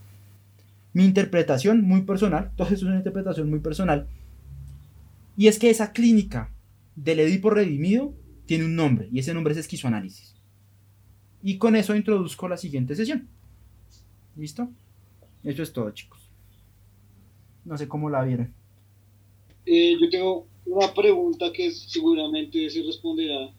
Mi 0.91 1.05
interpretación 1.05 1.83
muy 1.83 2.01
personal, 2.01 2.49
todo 2.55 2.69
esto 2.69 2.77
es 2.77 2.83
una 2.89 2.97
interpretación 2.97 3.47
muy 3.47 3.59
personal, 3.59 4.07
y 5.37 5.49
es 5.49 5.59
que 5.59 5.69
esa 5.69 5.91
clínica 5.91 6.49
del 6.95 7.19
Edipo 7.19 7.49
redimido 7.49 8.13
tiene 8.45 8.65
un 8.65 8.75
nombre, 8.75 9.09
y 9.11 9.19
ese 9.19 9.33
nombre 9.33 9.53
es 9.53 9.59
esquizoanálisis. 9.59 10.35
Y 11.43 11.57
con 11.57 11.75
eso 11.75 11.95
introduzco 11.95 12.47
la 12.47 12.57
siguiente 12.57 12.95
sesión. 12.95 13.29
¿Listo? 14.35 14.69
Eso 15.43 15.63
es 15.63 15.71
todo, 15.71 15.91
chicos. 15.91 16.19
No 17.63 17.77
sé 17.77 17.87
cómo 17.87 18.09
la 18.09 18.23
vieron. 18.23 18.53
Eh, 19.65 19.97
yo 19.99 20.09
tengo 20.09 20.47
una 20.65 20.93
pregunta 20.93 21.51
que 21.51 21.71
seguramente 21.71 22.69
se 22.69 22.83
responderá 22.83 23.53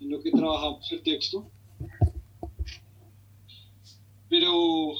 en 0.00 0.10
lo 0.10 0.20
que 0.20 0.30
trabajamos 0.30 0.90
el 0.92 1.02
texto. 1.02 1.48
Pero 4.28 4.92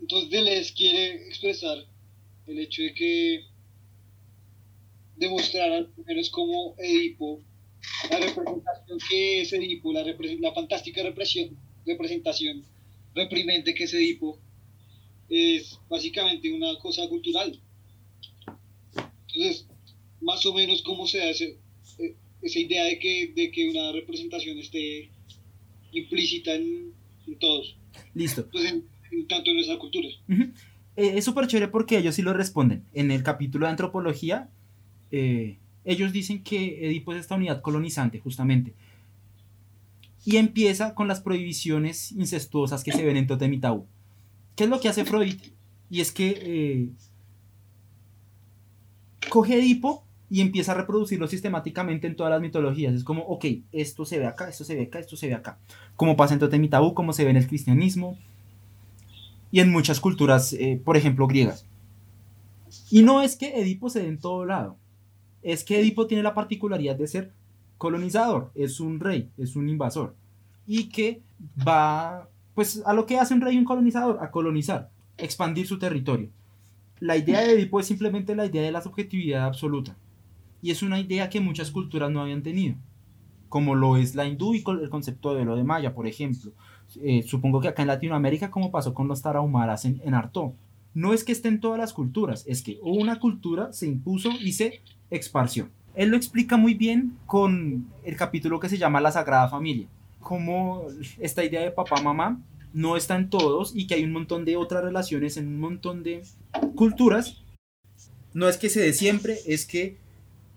entonces 0.00 0.42
les 0.42 0.72
quiere 0.72 1.26
expresar 1.26 1.78
el 2.46 2.58
hecho 2.58 2.82
de 2.82 2.94
que 2.94 3.44
demostraran 5.16 5.88
menos 6.06 6.30
como 6.30 6.74
Edipo 6.78 7.42
la 8.10 8.18
representación 8.18 8.98
que 9.08 9.40
es 9.40 9.52
Edipo, 9.52 9.92
la, 9.92 10.04
la 10.04 10.52
fantástica 10.52 11.02
represión, 11.02 11.56
representación 11.86 12.64
reprimente 13.14 13.74
que 13.74 13.84
es 13.84 13.94
Edipo, 13.94 14.38
es 15.28 15.78
básicamente 15.88 16.52
una 16.52 16.78
cosa 16.78 17.08
cultural. 17.08 17.58
Entonces, 19.28 19.66
más 20.20 20.44
o 20.46 20.54
menos 20.54 20.82
cómo 20.82 21.06
se 21.06 21.22
hace 21.22 21.58
eh, 21.98 22.14
esa 22.42 22.58
idea 22.58 22.84
de 22.84 22.98
que, 22.98 23.32
de 23.34 23.50
que 23.50 23.70
una 23.70 23.92
representación 23.92 24.58
esté 24.58 25.10
implícita 25.92 26.54
en, 26.54 26.94
todos. 27.40 27.76
Listo. 28.14 28.48
Pues 28.50 28.64
en, 28.66 28.86
tanto 29.26 29.50
en 29.50 29.56
nuestra 29.56 29.78
cultura. 29.78 30.08
Eh, 30.96 31.18
es 31.18 31.24
súper 31.24 31.46
chévere 31.46 31.68
porque 31.68 31.98
ellos 31.98 32.14
sí 32.14 32.22
lo 32.22 32.32
responden. 32.32 32.84
En 32.94 33.10
el 33.10 33.22
capítulo 33.22 33.66
de 33.66 33.70
antropología, 33.70 34.48
eh, 35.10 35.58
ellos 35.84 36.12
dicen 36.12 36.42
que 36.42 36.86
Edipo 36.86 37.12
es 37.12 37.20
esta 37.20 37.34
unidad 37.34 37.60
colonizante, 37.60 38.18
justamente. 38.18 38.74
Y 40.24 40.36
empieza 40.38 40.94
con 40.94 41.06
las 41.06 41.20
prohibiciones 41.20 42.10
incestuosas 42.12 42.82
que 42.82 42.92
se 42.92 43.04
ven 43.04 43.16
en 43.16 43.26
Totem 43.26 43.52
y 43.52 43.58
Tabú. 43.58 43.86
¿Qué 44.56 44.64
es 44.64 44.70
lo 44.70 44.80
que 44.80 44.88
hace 44.88 45.04
Freud? 45.04 45.36
Y 45.88 46.00
es 46.00 46.10
que 46.10 46.38
eh, 46.40 46.88
coge 49.28 49.58
Edipo 49.58 50.04
y 50.28 50.40
empieza 50.40 50.72
a 50.72 50.74
reproducirlo 50.74 51.28
sistemáticamente 51.28 52.08
en 52.08 52.16
todas 52.16 52.32
las 52.32 52.40
mitologías. 52.40 52.94
Es 52.94 53.04
como, 53.04 53.22
ok, 53.22 53.44
esto 53.70 54.04
se 54.04 54.18
ve 54.18 54.26
acá, 54.26 54.48
esto 54.48 54.64
se 54.64 54.74
ve 54.74 54.84
acá, 54.84 54.98
esto 54.98 55.16
se 55.16 55.28
ve 55.28 55.34
acá. 55.34 55.60
Como 55.94 56.16
pasa 56.16 56.34
en 56.34 56.40
Totem 56.40 56.64
y 56.64 56.68
Tabú, 56.68 56.94
como 56.94 57.12
se 57.12 57.22
ve 57.22 57.30
en 57.30 57.36
el 57.36 57.46
cristianismo 57.46 58.18
y 59.56 59.60
en 59.60 59.72
muchas 59.72 60.00
culturas, 60.00 60.52
eh, 60.52 60.78
por 60.84 60.98
ejemplo, 60.98 61.26
griegas. 61.26 61.64
Y 62.90 63.02
no 63.02 63.22
es 63.22 63.36
que 63.36 63.58
Edipo 63.58 63.88
se 63.88 64.00
dé 64.00 64.08
en 64.08 64.18
todo 64.18 64.44
lado 64.44 64.76
es 65.42 65.64
que 65.64 65.80
Edipo 65.80 66.06
tiene 66.06 66.22
la 66.22 66.34
particularidad 66.34 66.94
de 66.94 67.06
ser 67.06 67.32
colonizador, 67.78 68.50
es 68.54 68.80
un 68.80 69.00
rey, 69.00 69.30
es 69.38 69.56
un 69.56 69.70
invasor, 69.70 70.14
y 70.66 70.90
que 70.90 71.22
va, 71.66 72.28
pues, 72.54 72.82
a 72.84 72.92
lo 72.92 73.06
que 73.06 73.18
hace 73.18 73.32
un 73.32 73.40
rey 73.40 73.54
y 73.54 73.58
un 73.58 73.64
colonizador, 73.64 74.18
a 74.20 74.30
colonizar, 74.30 74.90
expandir 75.16 75.66
su 75.66 75.78
territorio. 75.78 76.28
La 77.00 77.16
idea 77.16 77.40
de 77.40 77.52
Edipo 77.52 77.80
es 77.80 77.86
simplemente 77.86 78.36
la 78.36 78.44
idea 78.44 78.62
de 78.62 78.72
la 78.72 78.82
subjetividad 78.82 79.46
absoluta, 79.46 79.96
y 80.60 80.70
es 80.70 80.82
una 80.82 81.00
idea 81.00 81.30
que 81.30 81.40
muchas 81.40 81.70
culturas 81.70 82.10
no 82.10 82.20
habían 82.20 82.42
tenido, 82.42 82.74
como 83.48 83.74
lo 83.74 83.96
es 83.96 84.14
la 84.16 84.26
hindú 84.26 84.54
y 84.54 84.62
el 84.66 84.90
concepto 84.90 85.34
de 85.34 85.46
lo 85.46 85.56
de 85.56 85.64
Maya, 85.64 85.94
por 85.94 86.06
ejemplo. 86.06 86.52
Eh, 87.02 87.24
supongo 87.26 87.60
que 87.60 87.68
acá 87.68 87.82
en 87.82 87.88
Latinoamérica, 87.88 88.50
como 88.50 88.70
pasó 88.70 88.94
con 88.94 89.08
los 89.08 89.22
tarahumaras 89.22 89.84
en, 89.84 90.00
en 90.04 90.14
Artó, 90.14 90.54
no 90.94 91.12
es 91.12 91.24
que 91.24 91.32
estén 91.32 91.60
todas 91.60 91.78
las 91.78 91.92
culturas, 91.92 92.44
es 92.46 92.62
que 92.62 92.78
una 92.82 93.18
cultura 93.18 93.72
se 93.72 93.86
impuso 93.86 94.30
y 94.30 94.52
se 94.52 94.80
expansión. 95.10 95.70
Él 95.94 96.10
lo 96.10 96.16
explica 96.16 96.56
muy 96.56 96.74
bien 96.74 97.18
con 97.26 97.86
el 98.04 98.16
capítulo 98.16 98.60
que 98.60 98.68
se 98.68 98.78
llama 98.78 99.00
La 99.00 99.12
Sagrada 99.12 99.48
Familia, 99.48 99.88
como 100.20 100.84
esta 101.18 101.44
idea 101.44 101.62
de 101.62 101.70
papá-mamá 101.70 102.40
no 102.72 102.96
está 102.96 103.16
en 103.16 103.30
todos 103.30 103.72
y 103.74 103.86
que 103.86 103.94
hay 103.94 104.04
un 104.04 104.12
montón 104.12 104.44
de 104.44 104.56
otras 104.56 104.84
relaciones 104.84 105.38
en 105.38 105.48
un 105.48 105.58
montón 105.58 106.02
de 106.02 106.22
culturas. 106.74 107.42
No 108.34 108.48
es 108.48 108.58
que 108.58 108.68
se 108.68 108.80
dé 108.80 108.92
siempre, 108.92 109.38
es 109.46 109.64
que 109.64 109.96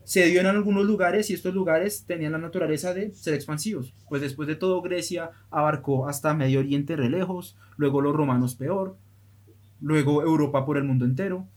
se 0.10 0.26
dio 0.26 0.40
en 0.42 0.48
algunos 0.48 0.88
lugares 0.88 1.30
y 1.30 1.36
estos 1.36 1.54
lugares 1.54 2.04
tenían 2.04 2.32
la 2.32 2.40
naturaleza 2.40 2.96
de 2.96 3.14
ser 3.14 3.36
expansivos. 3.36 3.94
Pues 4.10 4.24
después 4.24 4.48
de 4.48 4.56
todo 4.56 4.82
Grecia 4.82 5.30
abarcó 5.52 6.10
hasta 6.10 6.34
Medio 6.34 6.62
Oriente 6.62 6.96
re 6.96 7.12
lejos, 7.12 7.56
luego 7.78 8.02
los 8.02 8.16
romanos 8.16 8.56
peor, 8.56 8.98
luego 9.80 10.24
Europa 10.24 10.66
por 10.66 10.78
el 10.78 10.84
mundo 10.84 11.06
entero. 11.06 11.48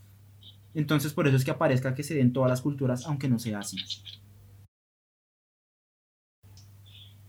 Entonces 0.74 1.14
por 1.14 1.26
eso 1.26 1.36
es 1.38 1.46
que 1.46 1.50
aparezca 1.50 1.94
que 1.94 2.02
se 2.02 2.14
den 2.14 2.34
todas 2.34 2.50
las 2.50 2.60
culturas, 2.60 3.06
aunque 3.06 3.26
no 3.26 3.38
sea 3.38 3.60
así. 3.60 3.78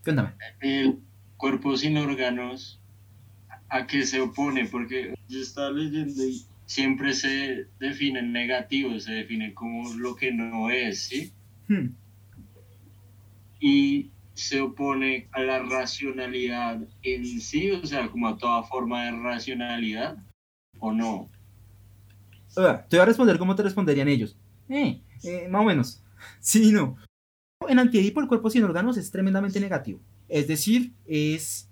Cuéntame. 0.04 0.34
El 0.60 0.98
cuerpo 1.38 1.74
sin 1.78 1.96
órganos, 1.96 2.82
¿a 3.70 3.86
qué 3.86 4.04
se 4.04 4.20
opone? 4.20 4.66
Porque 4.66 5.14
yo 5.26 5.40
estaba 5.40 5.70
leyendo 5.70 6.22
y 6.22 6.44
siempre 6.66 7.14
se 7.14 7.66
define 7.78 8.20
en 8.20 8.32
negativo, 8.32 8.98
se 9.00 9.12
define 9.12 9.54
como 9.54 9.92
lo 9.94 10.14
que 10.14 10.32
no 10.32 10.70
es, 10.70 11.04
¿sí? 11.04 11.32
Hmm. 11.68 11.94
Y 13.60 14.10
se 14.34 14.60
opone 14.60 15.28
a 15.32 15.42
la 15.42 15.60
racionalidad 15.60 16.80
en 17.02 17.40
sí, 17.40 17.70
o 17.70 17.86
sea, 17.86 18.08
como 18.08 18.28
a 18.28 18.36
toda 18.36 18.62
forma 18.64 19.04
de 19.04 19.12
racionalidad, 19.12 20.16
¿o 20.78 20.92
no? 20.92 21.30
Te 22.54 22.96
voy 22.96 23.00
a 23.00 23.04
responder 23.04 23.38
como 23.38 23.56
te 23.56 23.62
responderían 23.62 24.08
ellos. 24.08 24.36
Eh, 24.68 25.02
eh, 25.24 25.48
más 25.48 25.62
o 25.62 25.64
menos. 25.64 26.00
Sí, 26.40 26.72
no. 26.72 26.96
En 27.68 27.78
Antiedipo 27.78 28.18
el 28.20 28.28
cuerpo 28.28 28.48
sin 28.48 28.64
órganos 28.64 28.96
es 28.96 29.10
tremendamente 29.10 29.60
negativo. 29.60 30.00
Es 30.26 30.48
decir, 30.48 30.94
es, 31.04 31.68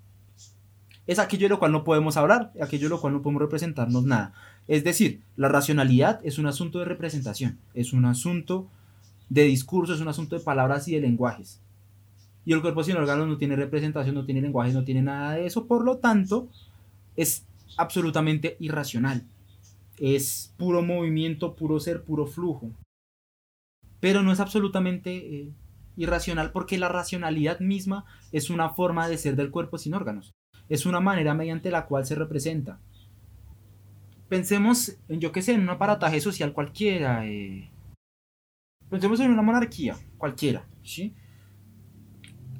es 1.05 1.19
aquello 1.19 1.45
de 1.45 1.49
lo 1.49 1.59
cual 1.59 1.71
no 1.71 1.83
podemos 1.83 2.15
hablar, 2.17 2.51
aquello 2.61 2.85
de 2.85 2.89
lo 2.89 3.01
cual 3.01 3.13
no 3.13 3.21
podemos 3.21 3.41
representarnos 3.41 4.03
nada. 4.03 4.33
Es 4.67 4.83
decir, 4.83 5.21
la 5.35 5.49
racionalidad 5.49 6.21
es 6.23 6.37
un 6.37 6.45
asunto 6.45 6.79
de 6.79 6.85
representación, 6.85 7.59
es 7.73 7.91
un 7.91 8.05
asunto 8.05 8.69
de 9.29 9.43
discurso, 9.43 9.93
es 9.93 9.99
un 9.99 10.07
asunto 10.07 10.37
de 10.37 10.43
palabras 10.43 10.87
y 10.87 10.95
de 10.95 11.01
lenguajes. 11.01 11.59
Y 12.45 12.53
el 12.53 12.61
cuerpo 12.61 12.83
sin 12.83 12.95
órganos 12.95 13.27
no 13.27 13.37
tiene 13.37 13.55
representación, 13.55 14.15
no 14.15 14.25
tiene 14.25 14.41
lenguaje, 14.41 14.73
no 14.73 14.83
tiene 14.83 15.01
nada 15.01 15.33
de 15.33 15.45
eso, 15.45 15.65
por 15.65 15.83
lo 15.83 15.97
tanto, 15.97 16.47
es 17.15 17.45
absolutamente 17.77 18.57
irracional. 18.59 19.23
Es 19.97 20.53
puro 20.57 20.81
movimiento, 20.81 21.55
puro 21.55 21.79
ser, 21.79 22.03
puro 22.03 22.25
flujo. 22.25 22.71
Pero 23.99 24.23
no 24.23 24.31
es 24.31 24.39
absolutamente 24.39 25.15
eh, 25.15 25.51
irracional 25.95 26.51
porque 26.51 26.77
la 26.77 26.89
racionalidad 26.89 27.59
misma 27.59 28.05
es 28.31 28.49
una 28.49 28.69
forma 28.69 29.07
de 29.07 29.17
ser 29.17 29.35
del 29.35 29.51
cuerpo 29.51 29.77
sin 29.77 29.93
órganos. 29.93 30.33
Es 30.69 30.85
una 30.85 30.99
manera 30.99 31.33
mediante 31.33 31.71
la 31.71 31.85
cual 31.85 32.05
se 32.05 32.15
representa. 32.15 32.79
Pensemos, 34.29 34.97
en, 35.09 35.19
yo 35.19 35.31
qué 35.31 35.41
sé, 35.41 35.53
en 35.53 35.61
un 35.61 35.69
aparataje 35.69 36.19
social 36.21 36.53
cualquiera. 36.53 37.25
eh, 37.27 37.69
Pensemos 38.89 39.19
en 39.19 39.31
una 39.31 39.41
monarquía 39.41 39.97
cualquiera. 40.17 40.65
¿sí? 40.83 41.13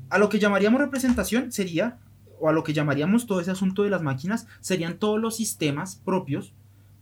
A 0.10 0.18
lo 0.18 0.30
que 0.30 0.40
llamaríamos 0.40 0.82
representación 0.82 1.52
sería, 1.52 2.00
o 2.40 2.50
a 2.50 2.54
lo 2.54 2.64
que 2.64 2.74
llamaríamos 2.74 3.26
todo 3.26 3.40
ese 3.40 3.52
asunto 3.52 3.84
de 3.84 3.90
las 3.90 4.02
máquinas, 4.02 4.48
serían 4.60 5.00
todos 5.00 5.20
los 5.20 5.36
sistemas 5.38 5.96
propios 5.96 6.54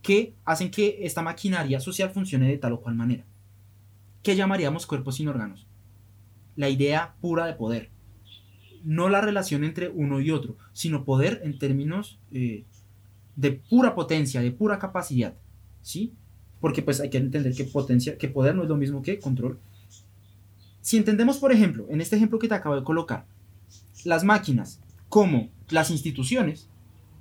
que 0.02 0.34
hacen 0.44 0.70
que 0.70 0.98
esta 1.02 1.22
maquinaria 1.22 1.80
social 1.80 2.10
funcione 2.10 2.48
de 2.48 2.58
tal 2.58 2.72
o 2.72 2.80
cual 2.80 2.94
manera. 2.94 3.24
¿Qué 4.22 4.36
llamaríamos 4.36 4.86
cuerpos 4.86 5.16
sin 5.16 5.28
órganos? 5.28 5.66
La 6.56 6.68
idea 6.68 7.14
pura 7.20 7.46
de 7.46 7.54
poder. 7.54 7.90
No 8.84 9.08
la 9.08 9.20
relación 9.20 9.64
entre 9.64 9.88
uno 9.88 10.20
y 10.20 10.30
otro, 10.30 10.56
sino 10.72 11.04
poder 11.04 11.40
en 11.44 11.58
términos 11.58 12.18
eh, 12.32 12.64
de 13.36 13.52
pura 13.52 13.94
potencia, 13.94 14.40
de 14.40 14.50
pura 14.50 14.78
capacidad. 14.78 15.34
¿Sí? 15.82 16.12
Porque 16.60 16.82
pues 16.82 17.00
hay 17.00 17.10
que 17.10 17.18
entender 17.18 17.54
que 17.54 17.64
potencia, 17.64 18.16
que 18.18 18.28
poder 18.28 18.54
no 18.54 18.62
es 18.62 18.68
lo 18.68 18.76
mismo 18.76 19.02
que 19.02 19.18
control. 19.18 19.58
Si 20.80 20.96
entendemos, 20.96 21.38
por 21.38 21.52
ejemplo, 21.52 21.86
en 21.88 22.00
este 22.00 22.16
ejemplo 22.16 22.38
que 22.38 22.48
te 22.48 22.54
acabo 22.54 22.76
de 22.76 22.84
colocar, 22.84 23.26
las 24.04 24.24
máquinas 24.24 24.80
como 25.08 25.50
las 25.70 25.90
instituciones 25.90 26.68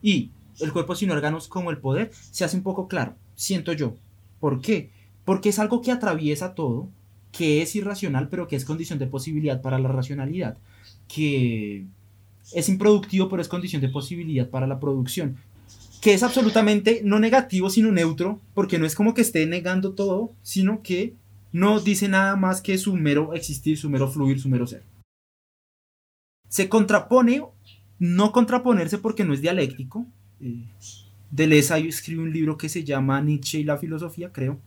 y 0.02 0.32
el 0.60 0.74
cuerpo 0.74 0.95
sin 0.95 1.12
órganos 1.12 1.47
como 1.47 1.71
el 1.71 1.78
poder, 1.78 2.12
se 2.13 2.43
hace 2.43 2.58
un 2.58 2.63
poco 2.63 2.88
claro, 2.88 3.15
siento 3.36 3.74
yo. 3.74 3.95
¿Por 4.39 4.62
qué? 4.62 4.91
Porque 5.26 5.50
es 5.50 5.60
algo 5.60 5.82
que 5.82 5.91
atraviesa 5.91 6.56
todo, 6.56 6.89
que 7.32 7.62
es 7.62 7.76
irracional, 7.76 8.30
pero 8.30 8.47
que 8.47 8.56
es 8.56 8.65
condición 8.65 9.00
de 9.00 9.08
posibilidad 9.08 9.62
para 9.62 9.80
la 9.80 9.89
racionalidad, 9.89 10.58
que 11.13 11.86
es 12.54 12.69
improductivo, 12.69 13.30
pero 13.30 13.41
es 13.41 13.47
condición 13.47 13.82
de 13.82 13.89
posibilidad 13.89 14.50
para 14.50 14.67
la 14.67 14.80
producción, 14.80 15.38
que 16.02 16.13
es 16.13 16.24
absolutamente 16.24 17.02
no 17.04 17.19
negativo, 17.19 17.69
sino 17.69 17.91
neutro, 17.91 18.39
porque 18.54 18.80
no 18.80 18.86
es 18.86 18.95
como 18.95 19.13
que 19.13 19.21
esté 19.21 19.45
negando 19.45 19.93
todo, 19.93 20.32
sino 20.41 20.82
que 20.82 21.15
no 21.52 21.80
dice 21.80 22.08
nada 22.08 22.36
más 22.36 22.62
que 22.62 22.78
su 22.78 22.95
mero 22.95 23.34
existir, 23.34 23.78
su 23.78 23.89
mero 23.89 24.10
fluir, 24.10 24.39
su 24.39 24.50
mero 24.50 24.67
ser. 24.67 24.84
Se 26.47 26.69
contrapone, 26.69 27.43
no 28.00 28.32
contraponerse 28.32 28.97
porque 28.97 29.24
no 29.24 29.34
es 29.34 29.41
dialéctico. 29.41 30.06
Eh, 30.39 30.65
Deleuze 31.30 31.88
escribe 31.88 32.24
un 32.24 32.34
libro 32.34 32.58
que 32.58 32.67
se 32.69 32.84
llama 32.84 33.21
Nietzsche 33.21 33.60
y 33.60 33.63
la 33.63 33.78
filosofía, 33.78 34.32
creo. 34.32 34.60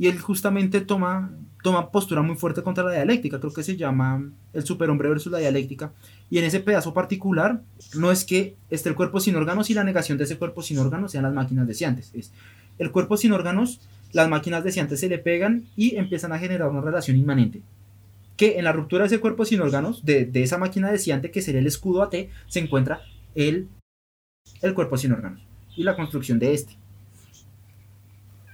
Y 0.00 0.08
él 0.08 0.18
justamente 0.18 0.80
toma, 0.80 1.30
toma 1.62 1.90
postura 1.90 2.22
muy 2.22 2.34
fuerte 2.34 2.62
contra 2.62 2.82
la 2.82 2.92
dialéctica, 2.92 3.38
creo 3.38 3.52
que 3.52 3.62
se 3.62 3.76
llama 3.76 4.32
El 4.54 4.64
superhombre 4.64 5.10
versus 5.10 5.30
la 5.30 5.40
dialéctica. 5.40 5.92
Y 6.30 6.38
en 6.38 6.46
ese 6.46 6.60
pedazo 6.60 6.94
particular, 6.94 7.60
no 7.94 8.10
es 8.10 8.24
que 8.24 8.56
esté 8.70 8.88
el 8.88 8.94
cuerpo 8.94 9.20
sin 9.20 9.36
órganos 9.36 9.68
y 9.68 9.74
la 9.74 9.84
negación 9.84 10.16
de 10.16 10.24
ese 10.24 10.38
cuerpo 10.38 10.62
sin 10.62 10.78
órganos 10.78 11.12
sean 11.12 11.24
las 11.24 11.34
máquinas 11.34 11.66
deseantes. 11.66 12.12
Es 12.14 12.32
el 12.78 12.92
cuerpo 12.92 13.18
sin 13.18 13.32
órganos, 13.32 13.82
las 14.12 14.26
máquinas 14.30 14.64
deseantes 14.64 15.00
se 15.00 15.10
le 15.10 15.18
pegan 15.18 15.66
y 15.76 15.96
empiezan 15.96 16.32
a 16.32 16.38
generar 16.38 16.70
una 16.70 16.80
relación 16.80 17.18
inmanente. 17.18 17.60
Que 18.38 18.56
en 18.56 18.64
la 18.64 18.72
ruptura 18.72 19.02
de 19.02 19.08
ese 19.08 19.20
cuerpo 19.20 19.44
sin 19.44 19.60
órganos, 19.60 20.02
de, 20.06 20.24
de 20.24 20.42
esa 20.42 20.56
máquina 20.56 20.90
deseante 20.90 21.30
que 21.30 21.42
sería 21.42 21.60
el 21.60 21.66
escudo 21.66 22.02
AT, 22.02 22.14
se 22.46 22.58
encuentra 22.58 23.02
el, 23.34 23.68
el 24.62 24.72
cuerpo 24.72 24.96
sin 24.96 25.12
órganos 25.12 25.42
y 25.76 25.82
la 25.82 25.94
construcción 25.94 26.38
de 26.38 26.54
este. 26.54 26.79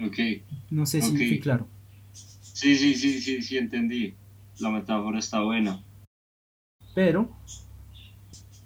Ok. 0.01 0.19
No 0.71 0.87
sé 0.87 1.01
si 1.03 1.17
fui 1.17 1.41
claro. 1.41 1.67
Sí, 2.13 2.77
sí, 2.77 2.95
sí, 2.95 3.21
sí, 3.21 3.43
sí, 3.43 3.57
entendí. 3.59 4.15
La 4.59 4.71
metáfora 4.71 5.19
está 5.19 5.41
buena. 5.43 5.83
Pero, 6.95 7.31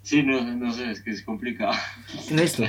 Sí, 0.03 0.23
no, 0.23 0.41
no 0.57 0.73
sé, 0.73 0.91
es 0.91 1.01
que 1.01 1.11
es 1.11 1.21
complicado. 1.23 1.73
esto. 2.31 2.63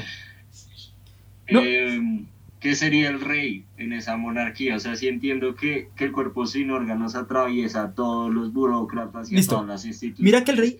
No. 1.50 1.60
Eh, 1.60 2.24
¿Qué 2.60 2.76
sería 2.76 3.08
el 3.08 3.20
rey 3.20 3.64
en 3.76 3.92
esa 3.92 4.16
monarquía? 4.16 4.76
O 4.76 4.78
sea, 4.78 4.94
sí 4.94 5.08
entiendo 5.08 5.56
que, 5.56 5.88
que 5.96 6.04
el 6.04 6.12
cuerpo 6.12 6.46
sin 6.46 6.70
órganos 6.70 7.16
atraviesa 7.16 7.82
a 7.82 7.94
todos 7.94 8.32
los 8.32 8.52
burócratas 8.52 9.32
y 9.32 9.36
a 9.40 9.44
todas 9.44 9.66
las 9.66 9.84
instituciones. 9.84 10.24
Mira 10.24 10.44
que 10.44 10.52
el 10.52 10.58
rey, 10.58 10.78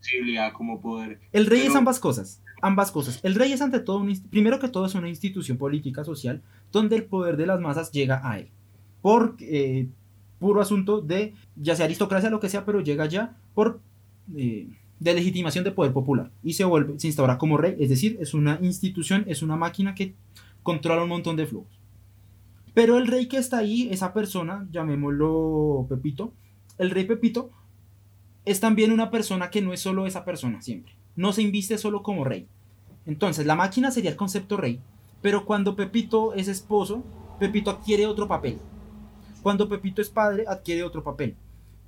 Posibilidad 0.00 0.52
como 0.52 0.80
poder. 0.80 1.20
el 1.32 1.46
rey 1.46 1.60
es 1.66 1.76
ambas 1.76 2.00
cosas. 2.00 2.42
Ambas 2.66 2.90
cosas. 2.90 3.20
El 3.22 3.36
rey 3.36 3.52
es 3.52 3.62
ante 3.62 3.78
todo, 3.78 3.98
un 3.98 4.12
primero 4.28 4.58
que 4.58 4.66
todo, 4.66 4.86
es 4.86 4.96
una 4.96 5.08
institución 5.08 5.56
política 5.56 6.02
social 6.02 6.42
donde 6.72 6.96
el 6.96 7.04
poder 7.04 7.36
de 7.36 7.46
las 7.46 7.60
masas 7.60 7.92
llega 7.92 8.28
a 8.28 8.40
él. 8.40 8.48
Por 9.02 9.36
eh, 9.38 9.86
puro 10.40 10.60
asunto 10.60 11.00
de, 11.00 11.34
ya 11.54 11.76
sea 11.76 11.84
aristocracia 11.84 12.28
lo 12.28 12.40
que 12.40 12.48
sea, 12.48 12.64
pero 12.64 12.80
llega 12.80 13.06
ya 13.06 13.36
por 13.54 13.78
eh, 14.36 14.66
de 14.98 15.14
legitimación 15.14 15.62
de 15.62 15.70
poder 15.70 15.92
popular. 15.92 16.32
Y 16.42 16.54
se 16.54 16.64
vuelve, 16.64 16.98
se 16.98 17.06
instaura 17.06 17.38
como 17.38 17.56
rey. 17.56 17.76
Es 17.78 17.88
decir, 17.88 18.16
es 18.20 18.34
una 18.34 18.58
institución, 18.60 19.22
es 19.28 19.42
una 19.42 19.54
máquina 19.54 19.94
que 19.94 20.16
controla 20.64 21.04
un 21.04 21.10
montón 21.10 21.36
de 21.36 21.46
flujos. 21.46 21.78
Pero 22.74 22.98
el 22.98 23.06
rey 23.06 23.28
que 23.28 23.36
está 23.36 23.58
ahí, 23.58 23.88
esa 23.92 24.12
persona, 24.12 24.66
llamémoslo 24.72 25.86
Pepito, 25.88 26.32
el 26.78 26.90
rey 26.90 27.04
Pepito 27.04 27.52
es 28.44 28.58
también 28.58 28.90
una 28.90 29.12
persona 29.12 29.50
que 29.50 29.62
no 29.62 29.72
es 29.72 29.78
solo 29.78 30.04
esa 30.08 30.24
persona 30.24 30.62
siempre. 30.62 30.94
No 31.14 31.32
se 31.32 31.42
inviste 31.42 31.78
solo 31.78 32.02
como 32.02 32.24
rey. 32.24 32.48
Entonces, 33.06 33.46
la 33.46 33.54
máquina 33.54 33.90
sería 33.90 34.10
el 34.10 34.16
concepto 34.16 34.56
rey, 34.56 34.80
pero 35.22 35.44
cuando 35.44 35.76
Pepito 35.76 36.34
es 36.34 36.48
esposo, 36.48 37.04
Pepito 37.38 37.70
adquiere 37.70 38.06
otro 38.06 38.26
papel. 38.26 38.58
Cuando 39.42 39.68
Pepito 39.68 40.02
es 40.02 40.10
padre, 40.10 40.44
adquiere 40.46 40.82
otro 40.82 41.04
papel. 41.04 41.36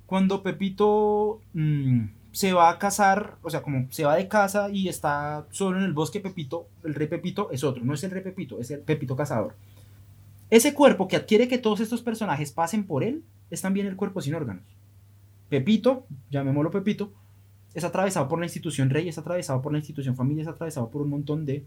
Cuando 0.05 0.41
Pepito 0.41 1.41
mm, 1.53 2.05
se 2.31 2.53
va 2.53 2.69
a 2.69 2.79
casar, 2.79 3.37
o 3.41 3.49
sea, 3.49 3.61
como 3.61 3.87
se 3.91 4.05
va 4.05 4.15
de 4.15 4.27
casa 4.27 4.69
y 4.71 4.87
está 4.87 5.45
solo 5.51 5.77
en 5.77 5.83
el 5.83 5.93
bosque, 5.93 6.19
Pepito, 6.19 6.67
el 6.83 6.95
rey 6.95 7.07
Pepito 7.07 7.49
es 7.51 7.63
otro, 7.63 7.83
no 7.83 7.93
es 7.93 8.03
el 8.03 8.11
rey 8.11 8.23
Pepito, 8.23 8.59
es 8.59 8.71
el 8.71 8.79
Pepito 8.79 9.15
cazador. 9.15 9.55
Ese 10.49 10.73
cuerpo 10.73 11.07
que 11.07 11.15
adquiere 11.15 11.47
que 11.47 11.57
todos 11.57 11.79
estos 11.79 12.01
personajes 12.01 12.51
pasen 12.51 12.85
por 12.85 13.03
él 13.03 13.23
es 13.51 13.61
también 13.61 13.87
el 13.87 13.95
cuerpo 13.95 14.21
sin 14.21 14.35
órganos. 14.35 14.63
Pepito, 15.49 16.05
llamémoslo 16.29 16.71
Pepito, 16.71 17.11
es 17.73 17.83
atravesado 17.83 18.27
por 18.27 18.39
la 18.39 18.45
institución 18.45 18.89
rey, 18.89 19.07
es 19.07 19.17
atravesado 19.17 19.61
por 19.61 19.71
la 19.71 19.77
institución 19.77 20.15
familia, 20.15 20.43
es 20.43 20.47
atravesado 20.47 20.89
por 20.89 21.01
un 21.01 21.09
montón 21.09 21.45
de... 21.45 21.65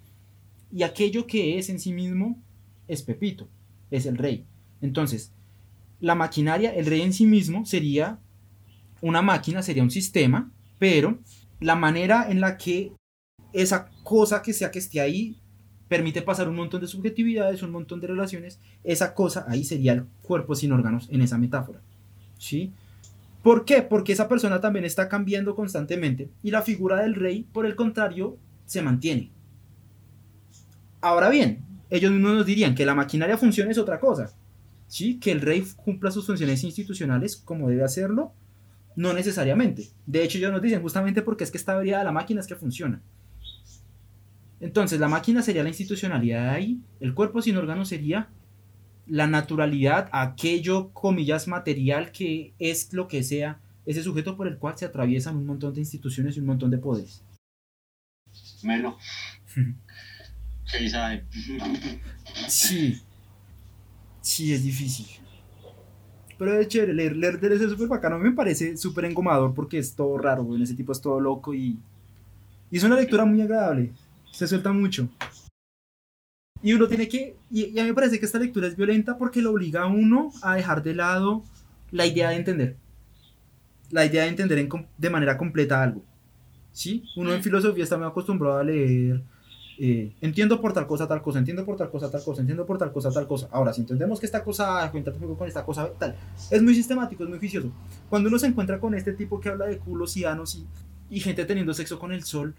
Y 0.73 0.83
aquello 0.83 1.27
que 1.27 1.59
es 1.59 1.69
en 1.69 1.79
sí 1.79 1.93
mismo 1.93 2.43
es 2.89 3.03
Pepito, 3.03 3.49
es 3.91 4.07
el 4.07 4.17
rey. 4.17 4.47
Entonces, 4.81 5.33
la 6.01 6.15
maquinaria, 6.15 6.75
el 6.75 6.87
rey 6.87 7.03
en 7.03 7.13
sí 7.13 7.27
mismo 7.27 7.65
sería 7.65 8.19
una 9.01 9.23
máquina, 9.23 9.63
sería 9.63 9.83
un 9.83 9.91
sistema, 9.91 10.51
pero 10.79 11.19
la 11.61 11.77
manera 11.77 12.29
en 12.29 12.41
la 12.41 12.57
que 12.57 12.93
esa 13.53 13.91
cosa 14.03 14.43
que 14.43 14.53
sea 14.53 14.71
que 14.71 14.79
esté 14.79 15.01
ahí 15.01 15.39
permite 15.89 16.23
pasar 16.23 16.49
un 16.49 16.57
montón 16.57 16.81
de 16.81 16.87
subjetividades, 16.87 17.63
un 17.63 17.71
montón 17.71 18.01
de 18.01 18.07
relaciones, 18.07 18.59
esa 18.83 19.15
cosa 19.15 19.45
ahí 19.49 19.63
sería 19.63 19.93
el 19.93 20.07
cuerpo 20.23 20.55
sin 20.55 20.73
órganos 20.73 21.09
en 21.11 21.21
esa 21.21 21.39
metáfora. 21.39 21.83
¿Sí? 22.39 22.73
¿Por 23.43 23.65
qué? 23.65 23.83
Porque 23.83 24.13
esa 24.13 24.29
persona 24.29 24.61
también 24.61 24.85
está 24.85 25.09
cambiando 25.09 25.55
constantemente 25.55 26.31
y 26.43 26.51
la 26.51 26.63
figura 26.63 27.03
del 27.03 27.15
rey, 27.15 27.47
por 27.53 27.67
el 27.67 27.75
contrario, 27.75 28.39
se 28.67 28.83
mantiene. 28.83 29.33
Ahora 31.01 31.29
bien, 31.29 31.65
ellos 31.91 32.13
mismos 32.13 32.35
nos 32.35 32.47
dirían 32.47 32.75
que 32.75 32.87
la 32.87 32.95
maquinaria 32.95 33.37
funcione 33.37 33.73
es 33.73 33.79
otra 33.79 33.99
cosa. 33.99 34.33
¿Sí? 34.87 35.19
Que 35.19 35.33
el 35.33 35.41
rey 35.41 35.65
cumpla 35.77 36.11
sus 36.11 36.27
funciones 36.27 36.63
institucionales 36.65 37.37
como 37.37 37.69
debe 37.69 37.85
hacerlo, 37.85 38.35
No 38.95 39.15
necesariamente. 39.15 39.89
De 40.05 40.23
hecho, 40.23 40.37
ellos 40.37 40.53
nos 40.53 40.61
dicen 40.61 40.83
justamente 40.83 41.23
porque 41.23 41.45
es 41.45 41.51
que 41.51 41.57
está 41.57 41.73
habilidad 41.73 42.05
la 42.05 42.13
máquina 42.13 42.41
es 42.41 42.47
que 42.47 42.57
funciona. 42.57 43.01
Entonces, 44.61 45.01
la 45.01 45.09
máquina 45.09 45.43
sería 45.43 45.63
la 45.63 45.71
institucionalidad 45.71 46.43
de 46.43 46.51
ahí, 46.51 46.81
el 47.01 47.15
cuerpo 47.15 47.41
sin 47.41 47.57
órgano 47.57 47.87
sería 47.87 48.29
la 49.07 49.27
naturalidad, 49.27 50.09
aquello, 50.13 50.91
comillas, 50.93 51.49
material 51.49 52.13
que 52.13 52.55
es 52.59 52.93
lo 52.93 53.09
que 53.09 53.23
sea, 53.23 53.61
ese 53.85 54.03
sujeto 54.03 54.37
por 54.37 54.47
el 54.47 54.59
cual 54.59 54.79
se 54.79 54.85
atraviesan 54.85 55.37
un 55.37 55.47
montón 55.47 55.75
de 55.75 55.81
instituciones 55.81 56.37
y 56.37 56.41
un 56.41 56.47
montón 56.47 56.71
de 56.71 56.79
poderes. 56.79 57.23
Melo. 58.63 58.97
¿Qué 60.71 60.89
sabe? 60.89 61.25
Sí. 62.49 63.01
Sí, 64.21 64.53
es 64.53 64.63
difícil. 64.63 65.07
Pero 66.39 66.61
es 66.61 66.69
chévere, 66.69 66.95
leer, 66.95 67.17
leer 67.17 67.39
de 67.39 67.55
es 67.55 67.71
súper 67.71 67.89
bacano. 67.89 68.17
A 68.17 68.19
mí 68.19 68.31
me 68.31 68.37
parece 68.37 68.77
súper 68.77 69.05
engomador 69.05 69.53
porque 69.55 69.79
es 69.79 69.95
todo 69.95 70.17
raro, 70.19 70.55
en 70.55 70.63
ese 70.63 70.75
tipo 70.75 70.93
es 70.93 71.01
todo 71.01 71.21
loco 71.21 71.55
y, 71.55 71.79
y 72.71 72.77
es 72.77 72.85
una 72.85 72.97
lectura 72.97 73.25
muy 73.25 73.43
agradable. 73.43 73.93
Se 74.33 74.47
suelta 74.47 74.73
mucho. 74.73 75.09
Y 76.63 76.73
uno 76.73 76.87
tiene 76.87 77.09
que, 77.09 77.37
y, 77.51 77.79
a 77.79 77.83
mí 77.83 77.89
me 77.89 77.95
parece 77.95 78.19
que 78.19 78.27
esta 78.27 78.39
lectura 78.39 78.69
es 78.69 78.77
violenta 78.77 79.19
porque 79.19 79.43
lo 79.43 79.51
obliga 79.51 79.83
a 79.83 79.87
uno 79.87 80.33
a 80.43 80.55
dejar 80.55 80.83
de 80.83 80.95
lado 80.95 81.43
la 81.91 82.07
idea 82.07 82.31
de 82.31 82.37
entender. 82.37 82.77
La 83.91 84.07
idea 84.07 84.23
de 84.23 84.29
entender 84.29 84.69
de 84.99 85.11
manera 85.11 85.37
completa 85.37 85.83
algo. 85.83 86.03
¿Sí? 86.73 87.05
Uno 87.17 87.35
en 87.35 87.43
filosofía 87.43 87.85
está 87.85 87.99
muy 87.99 88.07
acostumbrado 88.07 88.59
a 88.59 88.65
leer 88.65 89.23
eh, 89.79 90.13
entiendo 90.21 90.61
por 90.61 90.73
tal 90.73 90.87
cosa, 90.87 91.09
tal 91.09 91.23
cosa, 91.23 91.39
entiendo 91.39 91.65
por 91.65 91.77
tal 91.77 91.91
cosa, 91.91 92.11
tal 92.11 92.23
cosa, 92.23 92.41
entiendo 92.41 92.67
por 92.67 92.79
tal 92.79 92.93
cosa, 92.93 93.11
tal 93.11 93.27
cosa. 93.27 93.49
Ahora, 93.51 93.73
si 93.73 93.81
entendemos 93.81 94.21
que 94.21 94.27
esta 94.27 94.45
cosa 94.45 94.89
cuenta 94.93 95.13
con 95.13 95.49
esta 95.49 95.65
cosa, 95.65 95.91
tal, 95.99 96.15
es 96.51 96.63
muy 96.63 96.75
sistemático, 96.75 97.25
es 97.25 97.29
muy 97.29 97.39
oficioso. 97.39 97.73
Cuando 98.09 98.29
uno 98.29 98.39
se 98.39 98.47
encuentra 98.47 98.79
con 98.79 98.95
este 98.95 99.13
tipo 99.13 99.41
que 99.41 99.49
habla 99.49 99.67
de 99.67 99.79
culos 99.79 100.17
y 100.17 100.25
anos 100.25 100.55
y, 100.55 101.17
y 101.17 101.21
gente 101.21 101.45
teniendo 101.45 101.75
sexo 101.75 101.99
con 101.99 102.13
el 102.13 102.23
sol, 102.23 102.55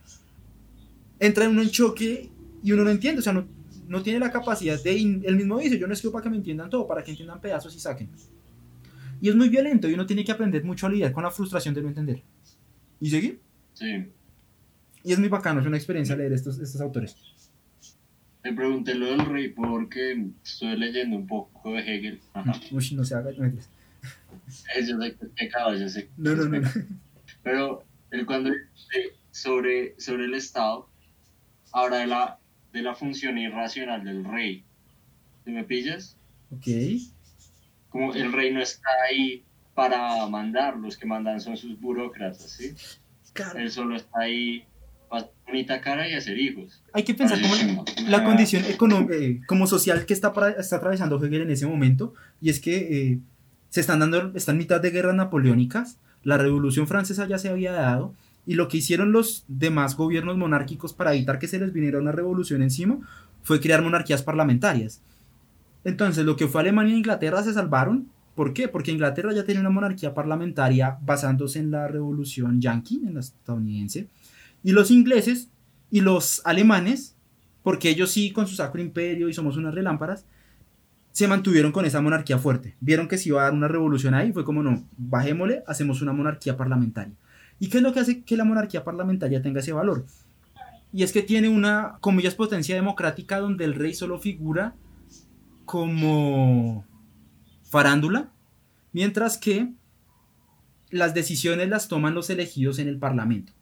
entra 1.19 1.45
en 1.45 1.57
un 1.57 1.69
choque 1.69 2.29
y 2.61 2.71
uno 2.71 2.83
no 2.83 2.89
entiende, 2.89 3.19
o 3.19 3.23
sea, 3.23 3.31
no, 3.33 3.45
no 3.87 4.01
tiene 4.01 4.19
la 4.19 4.31
capacidad 4.31 4.81
de, 4.81 4.95
él 4.97 5.35
mismo 5.35 5.59
dice, 5.59 5.77
yo 5.77 5.87
no 5.87 5.93
escribo 5.93 6.13
para 6.13 6.23
que 6.23 6.29
me 6.29 6.37
entiendan 6.37 6.69
todo, 6.69 6.87
para 6.87 7.03
que 7.03 7.11
entiendan 7.11 7.41
pedazos 7.41 7.75
y 7.75 7.79
saquen. 7.79 8.09
Y 9.21 9.29
es 9.29 9.35
muy 9.35 9.49
violento 9.49 9.89
y 9.89 9.93
uno 9.93 10.05
tiene 10.05 10.23
que 10.23 10.31
aprender 10.31 10.63
mucho 10.63 10.87
a 10.87 10.89
lidiar 10.89 11.11
con 11.11 11.23
la 11.23 11.31
frustración 11.31 11.73
de 11.73 11.81
no 11.81 11.87
entender. 11.87 12.21
¿Y 12.99 13.09
seguir? 13.09 13.39
Sí. 13.73 14.11
Y 15.03 15.11
es 15.11 15.19
muy 15.19 15.29
bacano, 15.29 15.61
es 15.61 15.67
una 15.67 15.77
experiencia 15.77 16.15
leer 16.15 16.33
estos, 16.33 16.59
estos 16.59 16.81
autores. 16.81 17.15
Me 18.43 18.53
pregunté 18.53 18.93
lo 18.95 19.05
del 19.05 19.25
rey 19.25 19.49
porque 19.49 20.27
estoy 20.43 20.77
leyendo 20.77 21.15
un 21.15 21.27
poco 21.27 21.73
de 21.73 21.79
Hegel. 21.79 22.19
Uy, 22.71 22.89
no 22.95 23.05
se 23.05 23.15
haga. 23.15 23.31
No, 23.31 23.49
yo 23.49 23.61
sé 24.99 25.15
que 25.17 25.25
es 25.25 25.31
pecado, 25.37 25.75
yo 25.75 25.87
sé. 25.87 26.09
No, 26.17 26.35
no, 26.35 26.45
no. 26.45 26.69
Pero 27.43 27.83
él 28.11 28.25
cuando 28.25 28.51
sobre, 29.31 29.99
sobre 29.99 30.25
el 30.25 30.33
Estado, 30.35 30.87
habla 31.71 31.97
de 31.97 32.07
la, 32.07 32.39
de 32.73 32.81
la 32.81 32.95
función 32.95 33.37
irracional 33.37 34.03
del 34.03 34.25
rey. 34.25 34.63
¿Te 35.45 35.51
me 35.51 35.63
pillas? 35.63 36.17
Ok. 36.51 36.67
Como 37.89 38.13
el 38.13 38.33
rey 38.33 38.51
no 38.53 38.61
está 38.61 38.89
ahí 39.09 39.43
para 39.73 40.27
mandar, 40.27 40.77
los 40.77 40.97
que 40.97 41.05
mandan 41.05 41.39
son 41.39 41.55
sus 41.55 41.79
burócratas, 41.79 42.41
¿sí? 42.41 42.73
Claro. 43.31 43.59
Él 43.59 43.71
solo 43.71 43.95
está 43.95 44.19
ahí 44.21 44.65
bonita 45.45 45.81
cara 45.81 46.09
y 46.09 46.13
hacer 46.13 46.39
hijos. 46.39 46.81
Hay 46.93 47.03
que 47.03 47.13
pensar 47.13 47.39
como 47.41 47.85
la 48.07 48.23
condición 48.23 48.63
eh, 48.65 49.41
como 49.45 49.67
social 49.67 50.05
que 50.05 50.13
está, 50.13 50.33
está 50.57 50.77
atravesando 50.77 51.23
Hegel 51.23 51.43
en 51.43 51.51
ese 51.51 51.67
momento, 51.67 52.13
y 52.41 52.49
es 52.49 52.59
que 52.59 52.77
eh, 52.77 53.19
se 53.69 53.81
están 53.81 53.99
dando, 53.99 54.31
están 54.35 54.57
mitad 54.57 54.81
de 54.81 54.89
guerras 54.89 55.15
napoleónicas, 55.15 55.99
la 56.23 56.37
revolución 56.37 56.87
francesa 56.87 57.27
ya 57.27 57.37
se 57.37 57.49
había 57.49 57.71
dado, 57.71 58.15
y 58.45 58.55
lo 58.55 58.67
que 58.67 58.77
hicieron 58.77 59.11
los 59.11 59.45
demás 59.47 59.95
gobiernos 59.95 60.37
monárquicos 60.37 60.93
para 60.93 61.13
evitar 61.13 61.39
que 61.39 61.47
se 61.47 61.59
les 61.59 61.73
viniera 61.73 61.99
una 61.99 62.11
revolución 62.11 62.61
encima 62.61 62.99
fue 63.41 63.59
crear 63.59 63.81
monarquías 63.81 64.23
parlamentarias. 64.23 65.01
Entonces, 65.83 66.25
lo 66.25 66.35
que 66.35 66.47
fue 66.47 66.61
Alemania 66.61 66.93
e 66.93 66.97
Inglaterra 66.97 67.43
se 67.43 67.53
salvaron. 67.53 68.09
¿Por 68.35 68.53
qué? 68.53 68.67
Porque 68.67 68.91
Inglaterra 68.91 69.33
ya 69.33 69.43
tenía 69.43 69.61
una 69.61 69.69
monarquía 69.69 70.13
parlamentaria 70.13 70.97
basándose 71.01 71.59
en 71.59 71.71
la 71.71 71.87
revolución 71.87 72.61
yankee, 72.61 73.01
en 73.05 73.15
la 73.15 73.19
estadounidense. 73.19 74.07
Y 74.63 74.71
los 74.71 74.91
ingleses 74.91 75.49
y 75.91 76.01
los 76.01 76.41
alemanes, 76.45 77.15
porque 77.61 77.89
ellos 77.89 78.11
sí 78.11 78.31
con 78.31 78.47
su 78.47 78.55
sacro 78.55 78.81
imperio 78.81 79.29
y 79.29 79.33
somos 79.33 79.57
unas 79.57 79.75
relámparas, 79.75 80.25
se 81.11 81.27
mantuvieron 81.27 81.71
con 81.71 81.85
esa 81.85 82.01
monarquía 82.01 82.39
fuerte. 82.39 82.75
Vieron 82.79 83.07
que 83.07 83.19
se 83.19 83.29
iba 83.29 83.41
a 83.41 83.43
dar 83.45 83.53
una 83.53 83.67
revolución 83.67 84.15
ahí, 84.15 84.33
fue 84.33 84.43
como 84.43 84.63
no, 84.63 84.83
bajémosle, 84.97 85.63
hacemos 85.67 86.01
una 86.01 86.11
monarquía 86.11 86.57
parlamentaria. 86.57 87.13
¿Y 87.63 87.69
qué 87.69 87.77
es 87.77 87.83
lo 87.83 87.93
que 87.93 88.01
hace 88.01 88.23
que 88.23 88.35
la 88.35 88.43
monarquía 88.43 88.83
parlamentaria 88.83 89.41
tenga 89.41 89.61
ese 89.61 89.71
valor? 89.71 90.05
Y 90.91 91.03
es 91.03 91.13
que 91.13 91.21
tiene 91.21 91.47
una, 91.47 91.95
comillas, 92.01 92.35
potencia 92.35 92.75
democrática 92.75 93.39
donde 93.39 93.63
el 93.63 93.73
rey 93.73 93.93
solo 93.93 94.19
figura 94.19 94.75
como 95.63 96.85
farándula, 97.63 98.33
mientras 98.91 99.37
que 99.37 99.69
las 100.89 101.13
decisiones 101.13 101.69
las 101.69 101.87
toman 101.87 102.13
los 102.13 102.29
elegidos 102.29 102.79
en 102.79 102.89
el 102.89 102.99
parlamento. 102.99 103.53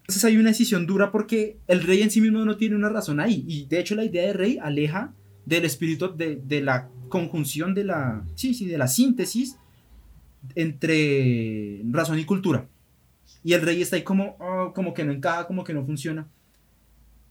Entonces 0.00 0.22
hay 0.26 0.36
una 0.36 0.50
decisión 0.50 0.84
dura 0.84 1.10
porque 1.10 1.56
el 1.66 1.82
rey 1.82 2.02
en 2.02 2.10
sí 2.10 2.20
mismo 2.20 2.44
no 2.44 2.58
tiene 2.58 2.76
una 2.76 2.90
razón 2.90 3.20
ahí. 3.20 3.42
Y 3.48 3.64
de 3.64 3.80
hecho 3.80 3.94
la 3.94 4.04
idea 4.04 4.26
de 4.26 4.34
rey 4.34 4.58
aleja 4.60 5.14
del 5.46 5.64
espíritu 5.64 6.14
de, 6.14 6.60
la 6.60 6.90
conjunción 7.08 7.72
de 7.72 7.84
la, 7.84 8.22
sí, 8.34 8.52
sí, 8.52 8.66
de 8.66 8.76
la 8.76 8.86
síntesis 8.86 9.56
entre 10.54 11.80
razón 11.90 12.18
y 12.18 12.26
cultura. 12.26 12.68
Y 13.42 13.54
el 13.54 13.62
rey 13.62 13.80
está 13.80 13.96
ahí 13.96 14.02
como, 14.02 14.36
oh, 14.38 14.72
como 14.74 14.92
que 14.94 15.04
no 15.04 15.12
encaja, 15.12 15.46
como 15.46 15.64
que 15.64 15.74
no 15.74 15.84
funciona. 15.84 16.26